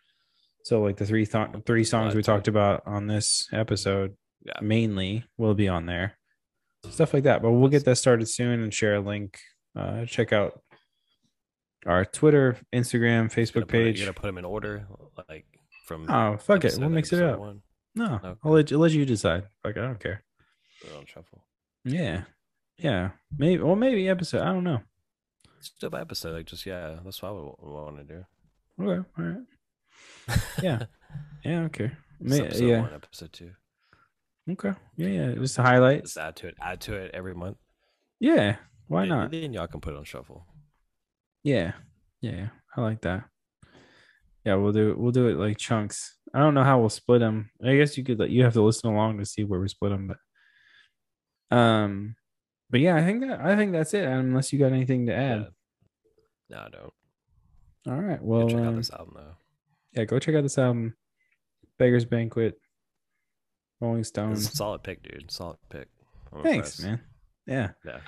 So 0.64 0.80
like 0.82 0.96
the 0.96 1.06
three 1.06 1.26
th- 1.26 1.48
three 1.66 1.84
songs 1.84 2.14
we 2.14 2.22
talked 2.22 2.48
about 2.48 2.82
on 2.86 3.06
this 3.06 3.48
episode 3.52 4.16
Yeah. 4.44 4.58
mainly 4.60 5.24
will 5.36 5.54
be 5.54 5.68
on 5.68 5.86
there. 5.86 6.18
Stuff 6.88 7.14
like 7.14 7.24
that. 7.24 7.42
But 7.42 7.52
we'll 7.52 7.68
get 7.68 7.84
that 7.84 7.96
started 7.96 8.26
soon 8.28 8.60
and 8.62 8.72
share 8.74 8.96
a 8.96 9.00
link. 9.00 9.38
Uh, 9.76 10.04
check 10.04 10.32
out 10.32 10.60
our 11.86 12.04
Twitter, 12.04 12.56
Instagram, 12.72 13.32
Facebook 13.32 13.52
put 13.54 13.62
it- 13.62 13.68
page. 13.68 13.98
You're 14.00 14.06
gonna 14.06 14.14
put 14.20 14.26
them 14.26 14.38
in 14.38 14.44
order, 14.44 14.86
like 15.28 15.46
from 15.86 16.08
Oh 16.10 16.36
fuck 16.38 16.64
it, 16.64 16.76
we'll 16.78 16.88
mix 16.88 17.12
it 17.12 17.22
up. 17.22 17.38
One, 17.38 17.62
No, 17.94 18.14
Okay. 18.24 18.34
I'll 18.44 18.52
let 18.52 18.70
you, 18.70 18.78
let 18.78 18.92
you 18.92 19.04
decide. 19.04 19.44
Like 19.64 19.76
I 19.76 19.82
don't 19.82 19.98
care. 20.00 20.22
put 20.80 20.90
it 20.90 20.96
on 20.96 21.06
shuffle. 21.06 21.44
Yeah, 21.84 22.24
yeah, 22.78 23.10
maybe. 23.36 23.62
Well, 23.62 23.76
maybe 23.76 24.08
episode. 24.08 24.42
I 24.42 24.52
don't 24.52 24.64
know. 24.64 24.80
Do 25.80 25.90
by 25.90 26.00
episode, 26.00 26.34
like 26.34 26.46
just 26.46 26.64
yeah. 26.66 26.98
That's 27.04 27.20
what 27.22 27.28
I 27.28 27.32
would 27.32 27.54
want 27.60 27.96
to 27.98 28.04
do. 28.04 28.24
Okay, 28.80 29.08
all 29.18 29.24
right. 29.24 30.40
Yeah. 30.62 30.84
Yeah, 31.44 31.60
okay. 31.64 31.90
Just 32.22 32.40
May, 32.40 32.46
episode 32.46 32.64
yeah, 32.64 32.80
one, 32.82 32.94
episode 32.94 33.32
two. 33.32 33.50
okay. 34.50 34.72
Yeah, 34.96 35.08
yeah. 35.08 35.32
Just 35.34 35.58
a 35.58 35.62
highlight. 35.62 36.04
Just 36.04 36.16
add 36.16 36.36
to 36.36 36.46
it. 36.48 36.56
Add 36.60 36.80
to 36.82 36.94
it 36.94 37.10
every 37.12 37.34
month. 37.34 37.56
Yeah, 38.20 38.56
why 38.86 39.00
Then- 39.02 39.08
not? 39.08 39.30
Then 39.32 39.52
y'all 39.52 39.66
can 39.66 39.80
put 39.80 39.92
it 39.94 39.96
on 39.98 40.04
shuffle. 40.04 40.46
Yeah, 41.44 41.72
yeah. 42.20 42.48
I 42.76 42.80
like 42.80 43.00
that. 43.02 43.24
Yeah, 44.44 44.54
we'll 44.56 44.72
do 44.72 44.90
it. 44.90 44.98
we'll 44.98 45.12
do 45.12 45.28
it 45.28 45.36
like 45.36 45.56
chunks. 45.58 46.16
I 46.34 46.38
don't 46.40 46.54
know 46.54 46.64
how 46.64 46.80
we'll 46.80 46.88
split 46.88 47.20
them. 47.20 47.50
I 47.64 47.76
guess 47.76 47.96
you 47.96 48.04
could 48.04 48.18
like 48.18 48.30
you 48.30 48.42
have 48.44 48.54
to 48.54 48.62
listen 48.62 48.90
along 48.90 49.18
to 49.18 49.26
see 49.26 49.44
where 49.44 49.60
we 49.60 49.68
split 49.68 49.92
them, 49.92 50.08
but 51.50 51.56
um, 51.56 52.16
but 52.70 52.80
yeah, 52.80 52.96
I 52.96 53.04
think 53.04 53.20
that 53.22 53.40
I 53.40 53.56
think 53.56 53.72
that's 53.72 53.94
it. 53.94 54.04
Unless 54.04 54.52
you 54.52 54.58
got 54.58 54.72
anything 54.72 55.06
to 55.06 55.14
add. 55.14 55.48
Yeah. 56.48 56.56
No, 56.56 56.58
I 56.58 56.68
don't. 56.70 56.92
All 57.96 58.00
right. 58.02 58.22
Well, 58.22 58.42
Go 58.42 58.48
check 58.48 58.58
out 58.60 58.66
um, 58.68 58.76
this 58.76 58.90
album 58.90 59.14
though. 59.16 59.34
yeah, 60.00 60.04
go 60.04 60.18
check 60.18 60.34
out 60.34 60.42
this 60.42 60.58
album, 60.58 60.94
Beggar's 61.78 62.04
Banquet, 62.04 62.58
Rolling 63.80 64.04
Stones. 64.04 64.52
solid 64.56 64.82
pick, 64.82 65.02
dude. 65.02 65.30
Solid 65.30 65.56
pick. 65.70 65.88
I'm 66.32 66.42
Thanks, 66.42 66.78
impressed. 66.78 66.82
man. 66.82 67.00
Yeah, 67.46 67.70
Yeah. 67.84 68.00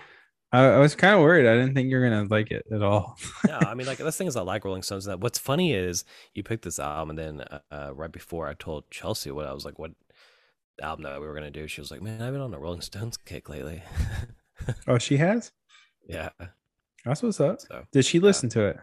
I, 0.54 0.74
I 0.74 0.78
was 0.78 0.94
kind 0.94 1.14
of 1.16 1.20
worried. 1.20 1.46
I 1.46 1.54
didn't 1.54 1.74
think 1.74 1.90
you're 1.90 2.08
gonna 2.08 2.28
like 2.30 2.52
it 2.52 2.64
at 2.72 2.80
all. 2.80 3.18
no, 3.46 3.58
I 3.58 3.74
mean, 3.74 3.88
like 3.88 3.98
this 3.98 4.16
thing 4.16 4.28
is 4.28 4.36
I 4.36 4.42
like 4.42 4.64
Rolling 4.64 4.82
Stones. 4.82 5.04
And 5.06 5.12
that 5.12 5.20
what's 5.20 5.38
funny 5.38 5.72
is 5.72 6.04
you 6.32 6.44
picked 6.44 6.62
this 6.64 6.78
album, 6.78 7.10
and 7.10 7.18
then 7.18 7.40
uh, 7.40 7.58
uh, 7.72 7.94
right 7.94 8.12
before 8.12 8.46
I 8.46 8.54
told 8.54 8.88
Chelsea 8.88 9.32
what 9.32 9.46
I 9.46 9.52
was 9.52 9.64
like, 9.64 9.80
what 9.80 9.90
album 10.80 11.02
that 11.02 11.20
we 11.20 11.26
were 11.26 11.34
gonna 11.34 11.50
do, 11.50 11.66
she 11.66 11.80
was 11.80 11.90
like, 11.90 12.02
"Man, 12.02 12.22
I've 12.22 12.32
been 12.32 12.40
on 12.40 12.54
a 12.54 12.58
Rolling 12.58 12.82
Stones 12.82 13.16
kick 13.16 13.48
lately." 13.48 13.82
oh, 14.86 14.98
she 14.98 15.16
has. 15.16 15.50
yeah. 16.08 16.30
That's 17.04 17.22
what's 17.22 17.40
up. 17.40 17.60
So 17.60 17.84
Did 17.92 18.04
she 18.04 18.20
listen 18.20 18.48
to 18.50 18.64
it? 18.66 18.76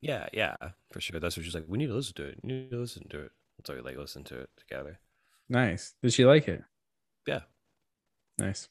yeah, 0.00 0.26
yeah, 0.32 0.56
for 0.90 1.00
sure. 1.00 1.20
That's 1.20 1.36
what 1.36 1.44
she's 1.44 1.54
like. 1.54 1.64
We 1.68 1.78
need 1.78 1.88
to 1.88 1.94
listen 1.94 2.14
to 2.14 2.24
it. 2.24 2.40
We 2.42 2.48
need 2.52 2.70
to 2.70 2.78
listen 2.78 3.08
to 3.10 3.20
it. 3.20 3.30
So 3.66 3.74
we 3.74 3.80
like 3.82 3.96
listen 3.96 4.24
to 4.24 4.40
it 4.40 4.50
together. 4.56 5.00
Nice. 5.48 5.94
Did 6.02 6.14
she 6.14 6.24
like 6.24 6.48
it? 6.48 6.64
Yeah. 7.26 7.40
Nice. 8.38 8.68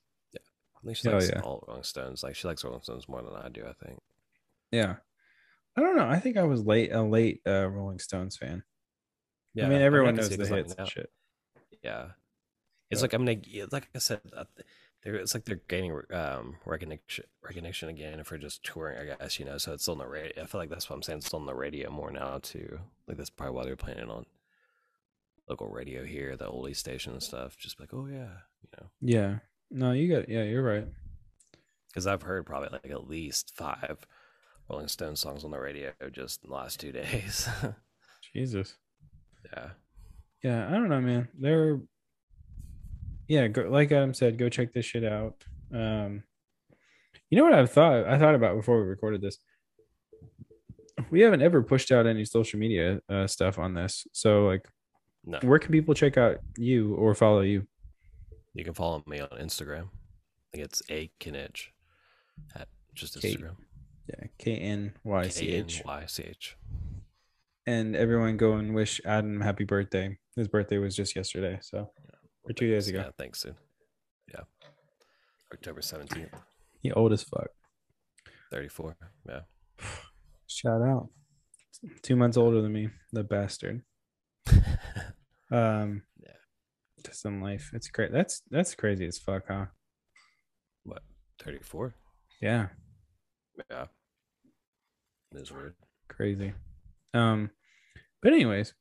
I 0.85 0.87
think 0.87 0.97
she 0.97 1.09
likes 1.09 1.29
yeah. 1.29 1.41
all 1.41 1.63
Rolling 1.67 1.83
Stones. 1.83 2.21
Like 2.21 2.35
she 2.35 2.47
likes 2.47 2.63
Rolling 2.63 2.81
Stones 2.81 3.09
more 3.09 3.23
than 3.23 3.33
I 3.33 3.49
do. 3.49 3.65
I 3.67 3.73
think. 3.85 3.99
Yeah. 4.71 4.97
I 5.75 5.81
don't 5.81 5.97
know. 5.97 6.07
I 6.07 6.19
think 6.19 6.37
I 6.37 6.43
was 6.43 6.63
late 6.63 6.91
a 6.91 7.01
late 7.01 7.41
uh, 7.47 7.67
Rolling 7.67 7.99
Stones 7.99 8.37
fan. 8.37 8.63
Yeah, 9.55 9.65
I 9.65 9.69
mean, 9.69 9.81
everyone 9.81 10.15
can 10.15 10.17
knows 10.17 10.29
the 10.29 10.45
hits 10.47 10.75
and 10.77 10.87
shit. 10.87 11.09
Yeah. 11.83 12.09
It's 12.91 13.01
like 13.01 13.13
I 13.13 13.17
mean, 13.17 13.25
like, 13.25 13.71
like 13.71 13.89
I 13.95 13.99
said, 13.99 14.21
uh, 14.35 14.45
they're, 15.03 15.15
it's 15.15 15.33
like 15.33 15.45
they're 15.45 15.61
gaining 15.67 15.99
um, 16.11 16.57
recognition 16.65 17.25
recognition 17.43 17.89
again 17.89 18.23
for 18.23 18.37
just 18.37 18.63
touring. 18.63 18.97
I 18.97 19.15
guess 19.15 19.39
you 19.39 19.45
know, 19.45 19.57
so 19.57 19.73
it's 19.73 19.83
still 19.83 19.93
on 19.93 19.97
the 19.99 20.07
radio. 20.07 20.43
I 20.43 20.45
feel 20.45 20.61
like 20.61 20.69
that's 20.69 20.89
what 20.89 20.95
I'm 20.95 21.01
saying. 21.01 21.17
It's 21.17 21.27
still 21.27 21.39
on 21.39 21.45
the 21.45 21.55
radio 21.55 21.89
more 21.89 22.11
now 22.11 22.39
too. 22.41 22.79
Like 23.07 23.17
that's 23.17 23.29
probably 23.29 23.55
why 23.55 23.65
they're 23.65 23.75
playing 23.75 23.99
it 23.99 24.09
on 24.09 24.25
local 25.49 25.67
radio 25.67 26.03
here, 26.03 26.35
the 26.37 26.45
oldie 26.45 26.75
station 26.75 27.13
and 27.13 27.23
stuff. 27.23 27.57
Just 27.57 27.79
like, 27.79 27.93
oh 27.93 28.07
yeah, 28.07 28.29
you 28.61 28.69
know. 28.77 28.87
Yeah. 29.01 29.39
No, 29.75 29.91
you 29.91 30.07
got. 30.15 30.29
Yeah, 30.29 30.43
you're 30.43 30.63
right. 30.63 30.87
Because 31.89 32.07
I've 32.07 32.21
heard 32.21 32.45
probably 32.45 32.69
like 32.71 32.89
at 32.89 33.09
least 33.09 33.51
five 33.55 33.97
Rolling 34.69 34.87
Stone 34.87 35.17
songs 35.17 35.43
on 35.43 35.51
the 35.51 35.59
radio 35.59 35.91
just 36.13 36.43
in 36.43 36.49
the 36.49 36.55
last 36.55 36.79
two 36.79 36.91
days. 36.93 37.49
Jesus. 38.33 38.75
yeah. 39.53 39.69
Yeah, 40.43 40.67
I 40.67 40.71
don't 40.71 40.89
know, 40.89 41.01
man. 41.01 41.27
They're 41.37 41.79
yeah, 43.27 43.47
go, 43.47 43.63
like 43.63 43.91
Adam 43.91 44.13
said, 44.13 44.37
go 44.37 44.47
check 44.49 44.71
this 44.73 44.85
shit 44.85 45.03
out. 45.03 45.43
Um, 45.73 46.23
you 47.29 47.37
know 47.37 47.43
what 47.43 47.53
I've 47.53 47.71
thought 47.71 48.05
I 48.07 48.17
thought 48.19 48.35
about 48.35 48.55
before 48.55 48.79
we 48.81 48.87
recorded 48.87 49.21
this. 49.21 49.39
We 51.09 51.21
haven't 51.21 51.41
ever 51.41 51.61
pushed 51.63 51.91
out 51.91 52.05
any 52.05 52.23
social 52.23 52.59
media 52.59 53.01
uh, 53.09 53.27
stuff 53.27 53.59
on 53.59 53.73
this, 53.73 54.07
so 54.13 54.45
like, 54.45 54.65
No. 55.25 55.39
where 55.41 55.59
can 55.59 55.71
people 55.71 55.93
check 55.93 56.17
out 56.17 56.37
you 56.57 56.93
or 56.95 57.13
follow 57.15 57.41
you? 57.41 57.67
You 58.55 58.63
can 58.63 58.73
follow 58.73 59.03
me 59.05 59.19
on 59.19 59.27
Instagram. 59.39 59.83
I 59.89 60.57
think 60.57 60.65
it's 60.65 60.81
a 60.89 61.11
Kinich 61.19 61.67
at 62.55 62.67
just 62.93 63.21
K- 63.21 63.35
Instagram. 63.35 63.57
Yeah, 64.07 64.27
K 64.39 64.55
N 64.55 64.93
Y 65.03 65.27
C 65.27 65.49
H. 65.49 65.81
Y 65.85 66.05
C 66.07 66.23
H. 66.23 66.55
And 67.67 67.95
everyone 67.95 68.37
go 68.37 68.53
and 68.53 68.73
wish 68.73 69.01
Adam 69.05 69.41
happy 69.41 69.65
birthday. 69.65 70.17
His 70.35 70.47
birthday 70.47 70.77
was 70.77 70.95
just 70.95 71.15
yesterday, 71.15 71.59
so 71.61 71.91
or 72.43 72.53
two 72.53 72.69
days 72.69 72.87
ago. 72.87 72.99
Yeah, 72.99 73.09
thanks, 73.17 73.41
soon. 73.41 73.55
Yeah. 74.31 74.41
October 75.51 75.81
17th, 75.81 76.29
He 76.81 76.91
old 76.91 77.11
as 77.13 77.23
fuck. 77.23 77.47
34. 78.51 78.95
Yeah. 79.27 79.39
Shout 80.47 80.81
out. 80.81 81.09
Two 82.03 82.15
months 82.15 82.37
older 82.37 82.61
than 82.61 82.71
me, 82.71 82.89
the 83.11 83.23
bastard. 83.23 83.81
Um, 85.51 86.01
Just 87.15 87.23
in 87.23 87.39
life, 87.39 87.71
it's 87.73 87.87
great. 87.87 88.11
That's 88.11 88.41
that's 88.51 88.75
crazy 88.75 89.05
as 89.05 89.17
fuck, 89.17 89.43
huh? 89.47 89.67
what? 90.83 91.01
34? 91.41 91.95
Yeah, 92.41 92.67
Yeah. 93.71 93.85
It 95.33 95.39
is 95.39 95.49
weird. 95.49 95.75
crazy. 96.09 96.51
Um, 97.13 97.51
but 98.21 98.33
anyways, 98.33 98.73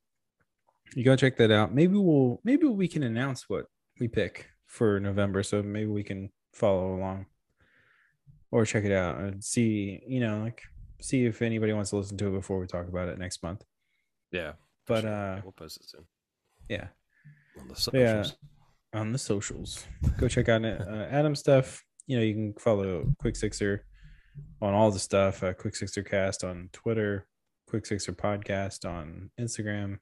you 0.96 1.04
go 1.04 1.14
check 1.14 1.36
that 1.36 1.52
out. 1.52 1.72
Maybe 1.72 1.94
we'll 1.96 2.40
maybe 2.42 2.66
we 2.66 2.88
can 2.88 3.04
announce 3.04 3.48
what 3.48 3.66
we 4.00 4.08
pick 4.08 4.48
for 4.66 4.98
November, 4.98 5.44
so 5.44 5.62
maybe 5.62 5.86
we 5.86 6.02
can 6.02 6.30
follow 6.54 6.96
along 6.96 7.26
or 8.50 8.64
check 8.64 8.82
it 8.82 8.90
out 8.90 9.20
and 9.20 9.44
see. 9.44 10.02
You 10.08 10.18
know, 10.18 10.42
like 10.42 10.60
see 11.00 11.24
if 11.24 11.40
anybody 11.40 11.72
wants 11.72 11.90
to 11.90 11.98
listen 11.98 12.16
to 12.16 12.26
it 12.26 12.32
before 12.32 12.58
we 12.58 12.66
talk 12.66 12.88
about 12.88 13.08
it 13.08 13.16
next 13.16 13.44
month. 13.44 13.62
Yeah. 14.32 14.54
But 14.88 15.02
sure. 15.02 15.14
uh, 15.14 15.40
we'll 15.44 15.52
post 15.52 15.76
it 15.76 15.88
soon 15.88 16.04
yeah, 16.68 16.86
on 17.60 17.68
the 17.68 17.74
But 17.92 17.94
yeah. 18.00 18.22
socials. 18.22 18.36
on 18.94 19.12
the 19.12 19.18
socials. 19.18 19.86
Go 20.18 20.28
check 20.28 20.48
out 20.48 20.64
uh, 20.64 21.06
Adam 21.10 21.34
stuff. 21.34 21.82
You 22.06 22.18
know, 22.18 22.22
you 22.22 22.34
can 22.34 22.54
follow 22.54 23.06
Quick 23.18 23.36
Sixer 23.36 23.84
on 24.60 24.74
all 24.74 24.90
the 24.90 24.98
stuff. 24.98 25.42
Uh, 25.42 25.52
Quick 25.54 25.76
Sixer 25.76 26.02
Cast 26.02 26.44
on 26.44 26.68
Twitter, 26.72 27.26
Quick 27.68 27.86
Sixer 27.86 28.12
Podcast 28.12 28.88
on 28.88 29.30
Instagram. 29.40 29.98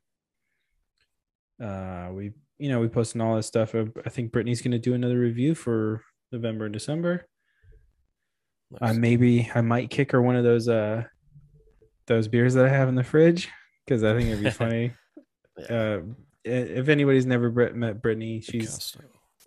Uh, 1.62 2.10
we, 2.12 2.32
you 2.58 2.68
know, 2.68 2.80
we 2.80 2.88
posting 2.88 3.20
all 3.20 3.36
this 3.36 3.46
stuff. 3.46 3.74
Uh, 3.74 3.86
I 4.04 4.08
think 4.10 4.32
Brittany's 4.32 4.62
going 4.62 4.72
to 4.72 4.78
do 4.78 4.94
another 4.94 5.18
review 5.18 5.54
for 5.54 6.02
November 6.32 6.64
and 6.64 6.72
December. 6.72 7.26
I 8.80 8.88
Nice. 8.88 8.96
maybe 8.96 9.50
I 9.54 9.60
might 9.60 9.90
kick 9.90 10.12
her 10.12 10.22
one 10.22 10.34
of 10.34 10.44
those 10.44 10.66
uh 10.66 11.04
those 12.06 12.26
beers 12.26 12.54
that 12.54 12.64
I 12.64 12.68
have 12.70 12.88
in 12.88 12.94
the 12.94 13.04
fridge 13.04 13.50
because 13.84 14.02
I 14.02 14.14
think 14.16 14.30
it'd 14.30 14.42
be 14.42 14.50
funny. 14.64 14.94
Yeah. 15.58 15.76
uh, 15.76 16.00
if 16.44 16.88
anybody's 16.88 17.26
never 17.26 17.50
Brit- 17.50 17.74
met 17.76 18.02
Brittany, 18.02 18.40
she's 18.40 18.96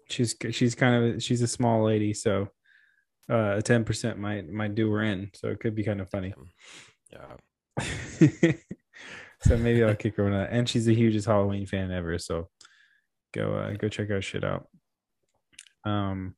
she's 0.10 0.36
she's 0.52 0.76
kind 0.76 1.16
of 1.16 1.24
she's 1.24 1.41
a 1.41 1.48
small 1.48 1.84
lady, 1.84 2.14
so 2.14 2.50
uh, 3.30 3.56
a 3.58 3.62
ten 3.62 3.84
percent 3.84 4.18
might 4.20 4.50
might 4.50 4.76
do 4.76 4.91
her 4.91 5.02
in, 5.04 5.32
so 5.34 5.50
it 5.50 5.60
could 5.60 5.76
be 5.76 5.84
kind 5.84 6.02
of 6.02 6.10
funny. 6.10 6.34
Yeah. 7.12 7.36
so 9.41 9.58
maybe 9.58 9.84
I'll 9.84 9.96
kick 9.96 10.16
her 10.18 10.24
one 10.24 10.34
that. 10.34 10.50
And 10.52 10.68
she's 10.68 10.86
the 10.86 10.96
hugest 10.96 11.28
Halloween 11.28 11.66
fan 11.66 11.91
ever, 11.91 12.18
so 12.18 12.50
go 13.34 13.54
uh, 13.56 13.74
go 13.74 13.89
check 13.89 14.10
our 14.12 14.22
shit 14.22 14.43
out. 14.43 14.68
Um, 15.84 16.36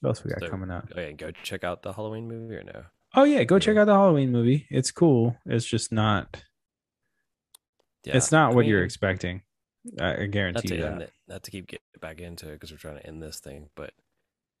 what 0.00 0.10
else 0.10 0.24
we 0.24 0.30
got 0.30 0.40
So- 0.40 0.48
coming 0.48 0.70
out? 0.70 0.88
Okay, 0.92 1.12
go 1.12 1.30
check 1.42 1.64
out 1.64 1.82
the 1.82 1.92
Halloween 1.92 2.28
movie 2.28 2.56
or 2.56 2.62
no? 2.64 2.82
Oh 3.14 3.24
yeah, 3.24 3.44
go 3.44 3.58
check 3.58 3.76
out 3.76 3.86
the 3.86 3.94
Halloween 3.94 4.32
movie. 4.32 4.66
It's 4.70 4.90
cool. 4.90 5.36
It's 5.46 5.64
just 5.64 5.92
not. 5.92 6.42
Yeah. 8.04 8.16
it's 8.16 8.32
not 8.32 8.52
I 8.52 8.54
what 8.54 8.66
you're 8.66 8.84
expecting. 8.84 9.42
I, 10.00 10.12
I 10.14 10.16
not 10.26 10.30
guarantee 10.30 10.76
you 10.76 10.82
that. 10.82 11.02
it, 11.02 11.12
not 11.28 11.42
to 11.44 11.50
keep 11.50 11.66
getting 11.66 11.84
back 12.00 12.20
into 12.20 12.48
it 12.48 12.52
because 12.54 12.70
we're 12.70 12.78
trying 12.78 12.96
to 12.98 13.06
end 13.06 13.22
this 13.22 13.38
thing, 13.40 13.68
but 13.74 13.92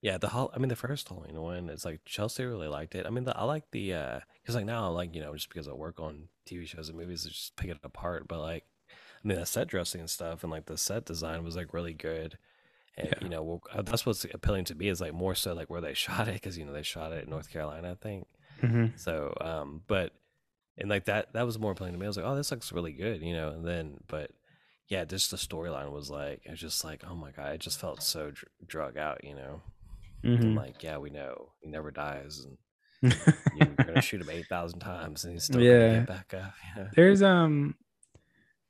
yeah, 0.02 0.18
the 0.18 0.28
Hall. 0.28 0.50
I 0.54 0.58
mean, 0.58 0.68
the 0.68 0.76
first 0.76 1.08
Halloween 1.08 1.40
one 1.40 1.70
is 1.70 1.84
like 1.86 2.00
Chelsea 2.04 2.44
really 2.44 2.68
liked 2.68 2.94
it. 2.94 3.06
I 3.06 3.10
mean, 3.10 3.24
the, 3.24 3.34
I 3.36 3.44
like 3.44 3.64
the 3.70 3.94
uh 3.94 4.20
because 4.42 4.54
like 4.54 4.66
now, 4.66 4.90
like 4.90 5.14
you 5.14 5.22
know, 5.22 5.32
just 5.34 5.48
because 5.48 5.66
I 5.66 5.72
work 5.72 5.98
on 5.98 6.28
TV 6.46 6.66
shows 6.66 6.90
and 6.90 6.98
movies, 6.98 7.24
I 7.26 7.30
just 7.30 7.56
pick 7.56 7.70
it 7.70 7.78
apart. 7.82 8.28
But 8.28 8.40
like, 8.40 8.64
I 8.90 9.28
mean, 9.28 9.38
the 9.38 9.46
set 9.46 9.66
dressing 9.68 10.02
and 10.02 10.10
stuff 10.10 10.42
and 10.42 10.52
like 10.52 10.66
the 10.66 10.76
set 10.76 11.06
design 11.06 11.42
was 11.42 11.56
like 11.56 11.72
really 11.72 11.94
good. 11.94 12.36
And 12.98 13.08
Yeah. 13.08 13.18
you 13.22 13.28
know, 13.30 13.42
well, 13.42 13.62
uh, 13.72 13.80
that's 13.80 14.04
what's 14.04 14.24
appealing 14.26 14.66
to 14.66 14.74
me 14.74 14.88
is 14.88 15.00
like 15.00 15.14
more 15.14 15.34
so 15.34 15.54
like 15.54 15.70
where 15.70 15.80
they 15.80 15.94
shot 16.04 16.28
it 16.28 16.34
because 16.34 16.58
you 16.58 16.66
know 16.66 16.72
they 16.74 16.82
shot 16.82 17.12
it 17.12 17.24
in 17.24 17.30
North 17.30 17.50
Carolina, 17.50 17.92
I 17.92 17.94
think. 17.94 18.26
Mhm. 18.62 18.98
So, 18.98 19.32
um, 19.40 19.82
but 19.86 20.12
and 20.78 20.88
like 20.90 21.04
that 21.06 21.32
that 21.34 21.46
was 21.46 21.58
more 21.58 21.72
appealing 21.72 21.92
to 21.92 21.98
me. 21.98 22.06
I 22.06 22.08
was 22.08 22.16
like, 22.16 22.26
oh, 22.26 22.34
this 22.36 22.50
looks 22.50 22.72
really 22.72 22.92
good, 22.92 23.22
you 23.22 23.32
know. 23.34 23.50
And 23.50 23.64
then, 23.66 23.98
but 24.08 24.30
yeah, 24.88 25.04
just 25.04 25.30
the 25.30 25.36
storyline 25.36 25.90
was 25.92 26.10
like, 26.10 26.42
it 26.44 26.50
was 26.50 26.60
just 26.60 26.84
like, 26.84 27.02
oh 27.08 27.14
my 27.14 27.30
god, 27.30 27.54
it 27.54 27.60
just 27.60 27.80
felt 27.80 28.02
so 28.02 28.30
dr- 28.30 28.44
drug 28.66 28.96
out, 28.98 29.24
you 29.24 29.34
know. 29.34 29.62
And 30.22 30.38
Mhm. 30.38 30.56
like, 30.56 30.82
yeah, 30.82 30.96
we 30.98 31.10
know 31.10 31.52
he 31.60 31.68
never 31.68 31.90
dies, 31.90 32.46
and 32.46 32.56
you're 33.54 33.68
gonna 33.86 34.00
shoot 34.00 34.20
him 34.22 34.30
eight 34.30 34.46
thousand 34.48 34.80
times, 34.80 35.24
and 35.24 35.34
he's 35.34 35.44
still 35.44 35.60
Yeah. 35.60 35.78
gonna 35.86 35.98
get 36.00 36.06
back 36.08 36.34
up. 36.34 36.52
You 36.76 36.82
know? 36.82 36.88
There's 36.94 37.22
um 37.22 37.74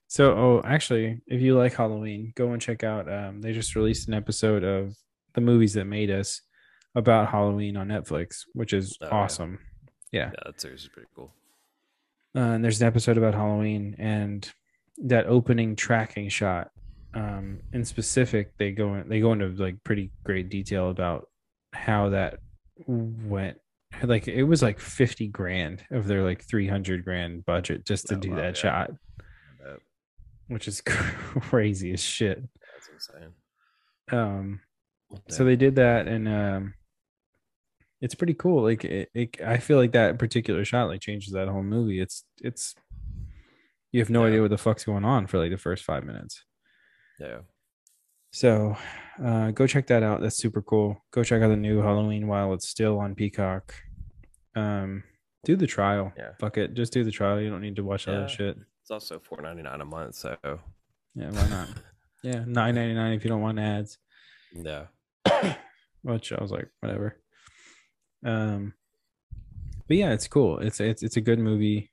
so 0.09 0.33
oh 0.37 0.63
actually 0.65 1.21
if 1.27 1.41
you 1.41 1.57
like 1.57 1.75
Halloween, 1.75 2.33
go 2.37 2.53
and 2.53 2.61
check 2.61 2.85
out 2.85 3.11
um 3.13 3.41
they 3.41 3.53
just 3.53 3.75
released 3.77 4.09
an 4.09 4.15
episode 4.15 4.63
of 4.65 4.95
the 5.35 5.41
movies 5.41 5.75
that 5.75 5.85
made 5.87 6.11
us 6.11 6.43
about 6.95 7.29
Halloween 7.31 7.77
on 7.77 7.89
Netflix, 7.89 8.43
which 8.53 8.73
is 8.73 8.97
Oh, 9.01 9.07
yeah. 9.07 9.15
awesome. 9.15 9.59
Yeah. 10.13 10.31
Yeah, 10.33 10.41
that 10.47 10.61
series 10.61 10.83
is 10.83 10.89
pretty 10.89 11.09
cool. 11.15 11.33
Uh, 12.37 12.41
and 12.55 12.65
there's 12.65 12.81
an 12.81 12.87
episode 12.87 13.17
about 13.19 13.35
Halloween 13.35 13.95
and 13.99 14.51
that 14.99 15.27
opening 15.27 15.77
tracking 15.77 16.29
shot. 16.29 16.71
Um 17.15 17.61
in 17.73 17.85
specific 17.85 18.57
they 18.59 18.73
go 18.73 18.95
in, 18.95 19.09
they 19.09 19.21
go 19.21 19.33
into 19.33 19.47
like 19.51 19.83
pretty 19.85 20.11
great 20.25 20.49
detail 20.49 20.91
about 20.91 21.29
how 21.73 22.09
that 22.11 22.39
went 22.87 23.59
like 24.03 24.27
it 24.27 24.43
was 24.43 24.63
like 24.63 24.81
50 24.81 25.29
grand 25.29 25.85
of 25.93 26.07
their 26.09 26.25
like 26.25 26.43
300 26.45 27.05
grand 27.05 27.45
budget 27.47 27.87
just 27.87 28.09
to 28.09 28.17
Oh, 28.17 28.19
do 28.19 28.31
wow, 28.31 28.37
that 28.37 28.57
yeah. 28.57 28.87
shot 28.87 28.91
which 30.49 30.69
is 30.69 30.81
crazy 30.87 31.93
as 31.93 32.01
shit. 32.01 32.43
That's 32.43 32.89
insane. 32.93 33.33
Um, 34.13 34.61
so 35.31 35.45
they 35.45 35.57
did 35.57 35.77
that, 35.77 36.07
and 36.07 36.29
um, 36.29 36.75
it's 38.01 38.15
pretty 38.15 38.35
cool. 38.35 38.63
Like, 38.63 38.85
it, 38.85 39.11
it, 39.15 39.41
I 39.43 39.59
feel 39.59 39.79
like 39.79 39.93
that 39.93 40.19
particular 40.19 40.65
shot 40.65 40.89
like 40.89 41.01
changes 41.01 41.33
that 41.33 41.49
whole 41.49 41.63
movie. 41.63 42.01
It's, 42.01 42.25
it's, 42.43 42.75
you 43.93 44.01
have 44.01 44.11
no 44.11 44.23
Yeah. 44.23 44.29
idea 44.29 44.43
what 44.43 44.51
the 44.51 44.59
fuck's 44.59 44.85
going 44.85 45.05
on 45.05 45.27
for 45.27 45.39
like 45.39 45.51
the 45.51 45.59
first 45.59 45.85
five 45.85 46.05
minutes. 46.05 46.45
yeah, 47.21 47.39
So, 48.33 48.77
uh, 49.25 49.53
go 49.53 49.67
check 49.67 49.87
that 49.87 50.03
out. 50.03 50.21
That's 50.21 50.37
super 50.37 50.61
cool. 50.63 51.03
Go 51.13 51.23
check 51.23 51.43
out 51.43 51.49
the 51.49 51.57
new 51.57 51.81
Halloween 51.81 52.27
while 52.27 52.53
it's 52.53 52.69
still 52.69 52.99
on 52.99 53.15
Peacock. 53.15 53.75
Um, 54.57 55.05
do 55.45 55.57
the 55.57 55.67
trial. 55.67 56.13
Yeah. 56.17 56.31
Fuck 56.41 56.59
it, 56.59 56.75
just 56.75 56.93
do 56.93 57.05
the 57.05 57.11
trial. 57.13 57.41
You 57.41 57.51
don't 57.51 57.61
need 57.61 57.77
to 57.77 57.85
watch 57.85 58.07
Yeah. 58.07 58.21
that 58.21 58.31
shit. 58.31 58.57
it's 58.83 58.91
also 58.91 59.19
four 59.19 59.41
ninety 59.41 59.63
nine 59.63 59.81
a 59.81 59.85
month. 59.85 60.15
So 60.17 60.37
Yeah, 60.43 61.31
why 61.31 61.49
not? 61.49 61.69
yeah, 62.23 62.45
nine 62.47 62.75
ninety 62.75 62.95
nine 62.95 63.13
if 63.15 63.25
you 63.25 63.31
don't 63.31 63.41
want 63.43 63.59
ads. 63.59 63.99
yeah, 64.53 64.87
which 66.03 66.33
I 66.33 66.41
was 66.43 66.51
like, 66.51 66.69
whatever. 66.81 67.17
Um, 68.25 68.75
but 69.87 69.97
yeah, 69.97 70.13
it's 70.13 70.29
cool. 70.29 70.59
It's 70.59 70.81
it's 70.81 71.03
it's 71.03 71.17
a 71.17 71.21
good 71.21 71.39
movie. 71.39 71.91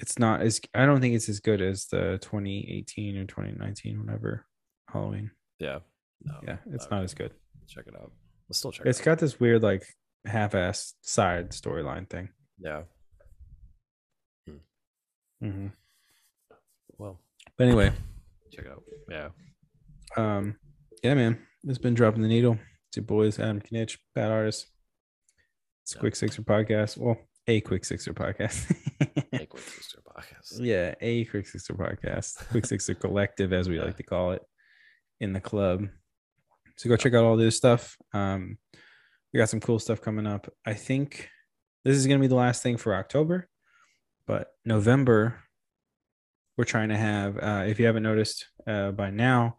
It's 0.00 0.18
not 0.18 0.42
as 0.42 0.60
I 0.74 0.86
don't 0.86 1.00
think 1.00 1.14
it's 1.14 1.28
as 1.28 1.40
good 1.40 1.60
as 1.60 1.86
the 1.86 2.18
2018 2.22 3.16
or 3.16 3.24
2019, 3.24 4.04
whatever 4.04 4.46
Halloween. 4.92 5.30
yeah, 5.58 5.78
no, 6.22 6.34
Yeah, 6.46 6.58
it's 6.72 6.88
no, 6.90 6.98
not 6.98 7.04
as 7.04 7.14
good. 7.14 7.32
Check 7.66 7.86
it 7.88 7.94
out. 7.96 8.12
Let's 8.48 8.58
still 8.58 8.70
check. 8.72 8.86
It's 8.86 9.00
it 9.00 9.02
out. 9.02 9.04
got 9.06 9.18
this 9.18 9.40
weird 9.40 9.62
like 9.62 9.84
half-ass 10.24 10.94
side 11.02 11.50
storyline 11.50 12.08
thing. 12.08 12.28
yeah. 12.58 12.82
mm-hmm 15.42 15.68
Well, 16.98 17.20
But 17.56 17.66
anyway, 17.68 17.92
check 18.52 18.66
it 18.66 18.70
out. 18.70 18.82
Yeah. 19.10 19.28
um, 20.16 20.56
yeah, 21.02 21.14
man. 21.14 21.38
it's 21.64 21.78
been 21.78 21.94
dropping 21.94 22.22
the 22.22 22.28
needle. 22.28 22.58
It's 22.88 22.96
your 22.96 23.04
boys, 23.04 23.38
Adam 23.38 23.60
Knitch, 23.70 23.98
bad 24.14 24.30
artist. 24.30 24.66
It's 25.82 25.94
Yeah. 25.94 26.00
Quick 26.00 26.16
Sixer 26.16 26.42
podcast. 26.42 26.96
Well, 26.96 27.18
a 27.46 27.60
Quick 27.60 27.84
Sixer 27.84 28.12
podcast. 28.14 28.70
Make 29.32 29.52
with 29.52 29.68
sister 29.68 30.00
podcast. 30.06 30.58
yeah, 30.60 30.94
a 31.00 31.24
Quick 31.26 31.46
Sixer 31.46 31.74
podcast. 31.74 32.48
Quick 32.48 32.66
Sixer 32.66 32.94
Collective, 33.02 33.52
as 33.52 33.68
we 33.68 33.76
Yeah. 33.76 33.84
like 33.84 33.96
to 33.98 34.02
call 34.02 34.32
it, 34.32 34.42
in 35.20 35.32
the 35.32 35.40
club. 35.40 35.86
So 36.76 36.88
go 36.88 36.96
check 36.96 37.14
out 37.14 37.24
all 37.24 37.36
this 37.36 37.56
stuff. 37.56 37.96
Um, 38.14 38.58
we 39.32 39.38
got 39.38 39.48
some 39.50 39.60
cool 39.60 39.78
stuff 39.78 40.00
coming 40.00 40.26
up. 40.26 40.50
I 40.64 40.74
think 40.74 41.28
this 41.84 41.96
is 41.96 42.06
gonna 42.06 42.20
be 42.20 42.26
the 42.26 42.34
last 42.34 42.62
thing 42.62 42.76
for 42.78 42.94
October, 42.94 43.48
but 44.26 44.48
November, 44.64 45.42
we're 46.56 46.64
trying 46.64 46.88
to 46.88 46.96
have. 46.96 47.36
Uh, 47.38 47.64
if 47.66 47.78
you 47.78 47.86
haven't 47.86 48.02
noticed 48.02 48.46
uh, 48.66 48.92
by 48.92 49.10
now, 49.10 49.58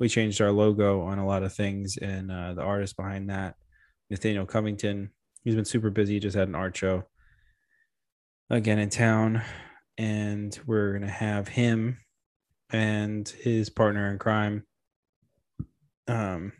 we 0.00 0.08
changed 0.08 0.40
our 0.40 0.50
logo 0.50 1.02
on 1.02 1.18
a 1.18 1.26
lot 1.26 1.42
of 1.44 1.52
things, 1.52 1.96
and 1.98 2.32
uh, 2.32 2.54
the 2.54 2.62
artist 2.62 2.96
behind 2.96 3.30
that, 3.30 3.54
Nathaniel 4.08 4.46
Covington, 4.46 5.10
he's 5.44 5.54
been 5.54 5.64
super 5.64 5.90
busy. 5.90 6.14
He 6.14 6.20
just 6.20 6.36
had 6.36 6.48
an 6.48 6.54
art 6.56 6.76
show 6.76 7.04
again 8.48 8.78
in 8.80 8.88
town, 8.90 9.42
and 9.98 10.58
we're 10.66 10.94
gonna 10.94 11.08
have 11.10 11.46
him 11.48 11.98
and 12.70 13.28
his 13.28 13.68
partner 13.70 14.10
in 14.10 14.18
crime, 14.18 14.64
um, 16.08 16.52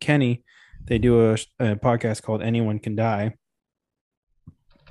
Kenny. 0.00 0.42
They 0.84 0.98
do 0.98 1.30
a, 1.30 1.32
a 1.60 1.76
podcast 1.76 2.22
called 2.22 2.42
Anyone 2.42 2.78
Can 2.80 2.96
Die, 2.96 3.34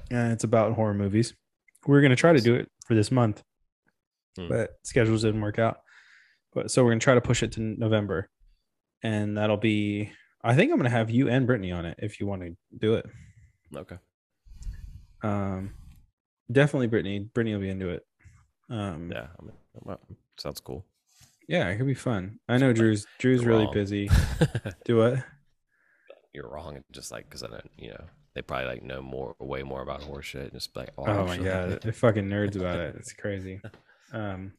and 0.10 0.32
it's 0.34 0.44
about 0.44 0.74
horror 0.74 0.94
movies. 0.94 1.34
We're 1.88 2.02
gonna 2.02 2.16
try 2.16 2.34
to 2.34 2.40
do 2.42 2.56
it 2.56 2.70
for 2.86 2.94
this 2.96 3.12
month, 3.12 3.42
Hmm. 4.38 4.48
but 4.48 4.72
schedules 4.84 5.24
didn't 5.24 5.42
work 5.42 5.60
out. 5.60 5.80
But 6.54 6.72
so 6.72 6.84
we're 6.84 6.92
gonna 6.92 7.00
try 7.00 7.16
to 7.16 7.22
push 7.22 7.44
it 7.44 7.52
to 7.54 7.62
November, 7.62 8.30
and 9.04 9.38
that'll 9.38 9.58
be. 9.58 10.12
I 10.44 10.56
think 10.56 10.72
I'm 10.72 10.78
gonna 10.78 10.90
have 10.90 11.10
you 11.10 11.30
and 11.30 11.46
Brittany 11.48 11.72
on 11.72 11.86
it 11.86 11.98
if 12.02 12.20
you 12.20 12.26
want 12.28 12.42
to 12.42 12.56
do 12.78 12.96
it. 12.96 13.06
Okay. 13.76 13.98
Um, 15.24 15.74
definitely 16.52 16.88
Brittany. 16.88 17.20
Brittany 17.20 17.54
will 17.56 17.62
be 17.62 17.70
into 17.70 17.90
it. 17.90 18.06
Um, 18.70 19.12
Yeah. 19.12 19.28
I 19.40 19.44
mean, 19.44 19.56
well, 19.74 20.00
sounds 20.38 20.60
cool. 20.60 20.86
yeah, 21.48 21.68
it 21.70 21.78
could 21.78 21.88
be 21.88 21.94
fun. 21.94 22.40
I 22.50 22.58
know 22.58 22.74
Drew's 22.74 23.06
Drew's 23.20 23.42
You're 23.42 23.50
really 23.52 23.66
wrong. 23.66 23.74
busy. 23.74 24.10
Do 24.86 24.98
what? 24.98 25.24
You're 26.34 26.50
wrong. 26.50 26.84
Just 26.92 27.12
like 27.12 27.26
because 27.30 27.44
I 27.44 27.48
don't, 27.48 27.70
you 27.78 27.90
know, 27.90 28.04
they 28.34 28.42
probably 28.42 28.68
like 28.68 28.84
know 28.84 29.02
more, 29.02 29.36
way 29.40 29.64
more 29.64 29.82
about 29.82 30.02
horse 30.02 30.26
shit. 30.26 30.44
And 30.44 30.54
just 30.54 30.76
like, 30.76 30.90
oh, 30.98 31.04
Oh 31.06 31.26
my 31.28 31.38
god, 31.38 31.80
they're 31.82 31.92
fucking 31.94 32.28
nerds 32.28 32.56
about 32.56 32.80
it. 32.80 32.96
It's 33.00 33.14
crazy. 33.14 33.62
Um, 34.14 34.54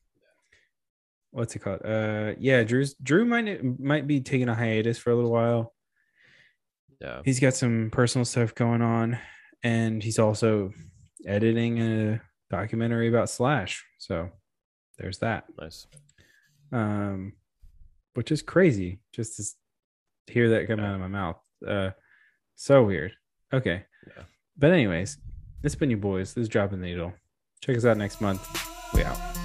what's 1.32 1.54
it 1.56 1.58
called? 1.58 1.84
Uh, 1.84 2.34
yeah, 2.38 2.62
Drew's 2.62 2.94
Drew 2.94 3.24
might 3.24 3.80
might 3.80 4.06
be 4.06 4.20
taking 4.20 4.48
a 4.48 4.54
hiatus 4.54 4.96
for 4.98 5.10
a 5.10 5.14
little 5.16 5.32
while. 5.32 5.74
yeah. 7.00 7.20
He's 7.24 7.40
got 7.40 7.54
some 7.54 7.90
personal 7.90 8.24
stuff 8.24 8.54
going 8.54 8.80
on, 8.82 9.18
and 9.64 10.02
he's 10.02 10.18
also 10.20 10.72
editing 11.26 11.80
a 11.80 12.20
documentary 12.50 13.08
about 13.08 13.28
Slash. 13.30 13.84
So 13.98 14.30
there's 14.98 15.18
that. 15.18 15.44
Nice. 15.60 15.86
um, 16.72 17.32
which 18.14 18.30
is 18.30 18.42
crazy 18.42 19.00
just 19.12 19.36
to 20.26 20.32
hear 20.32 20.50
that 20.50 20.66
come 20.68 20.80
out 20.80 20.94
of 20.94 21.00
my 21.00 21.08
mouth. 21.08 21.36
Uh, 21.66 21.90
so 22.56 22.82
weird. 22.84 23.12
Okay, 23.52 23.84
Yeah. 24.06 24.24
but 24.56 24.70
anyways, 24.72 25.18
it's 25.62 25.74
been 25.74 25.90
you 25.90 25.96
boys. 25.96 26.34
This 26.34 26.42
is 26.42 26.48
dropping 26.48 26.80
the 26.80 26.86
needle. 26.86 27.12
Check 27.62 27.76
us 27.76 27.84
out 27.84 27.96
next 27.96 28.20
month. 28.20 28.46
We 28.94 29.02
out. 29.04 29.41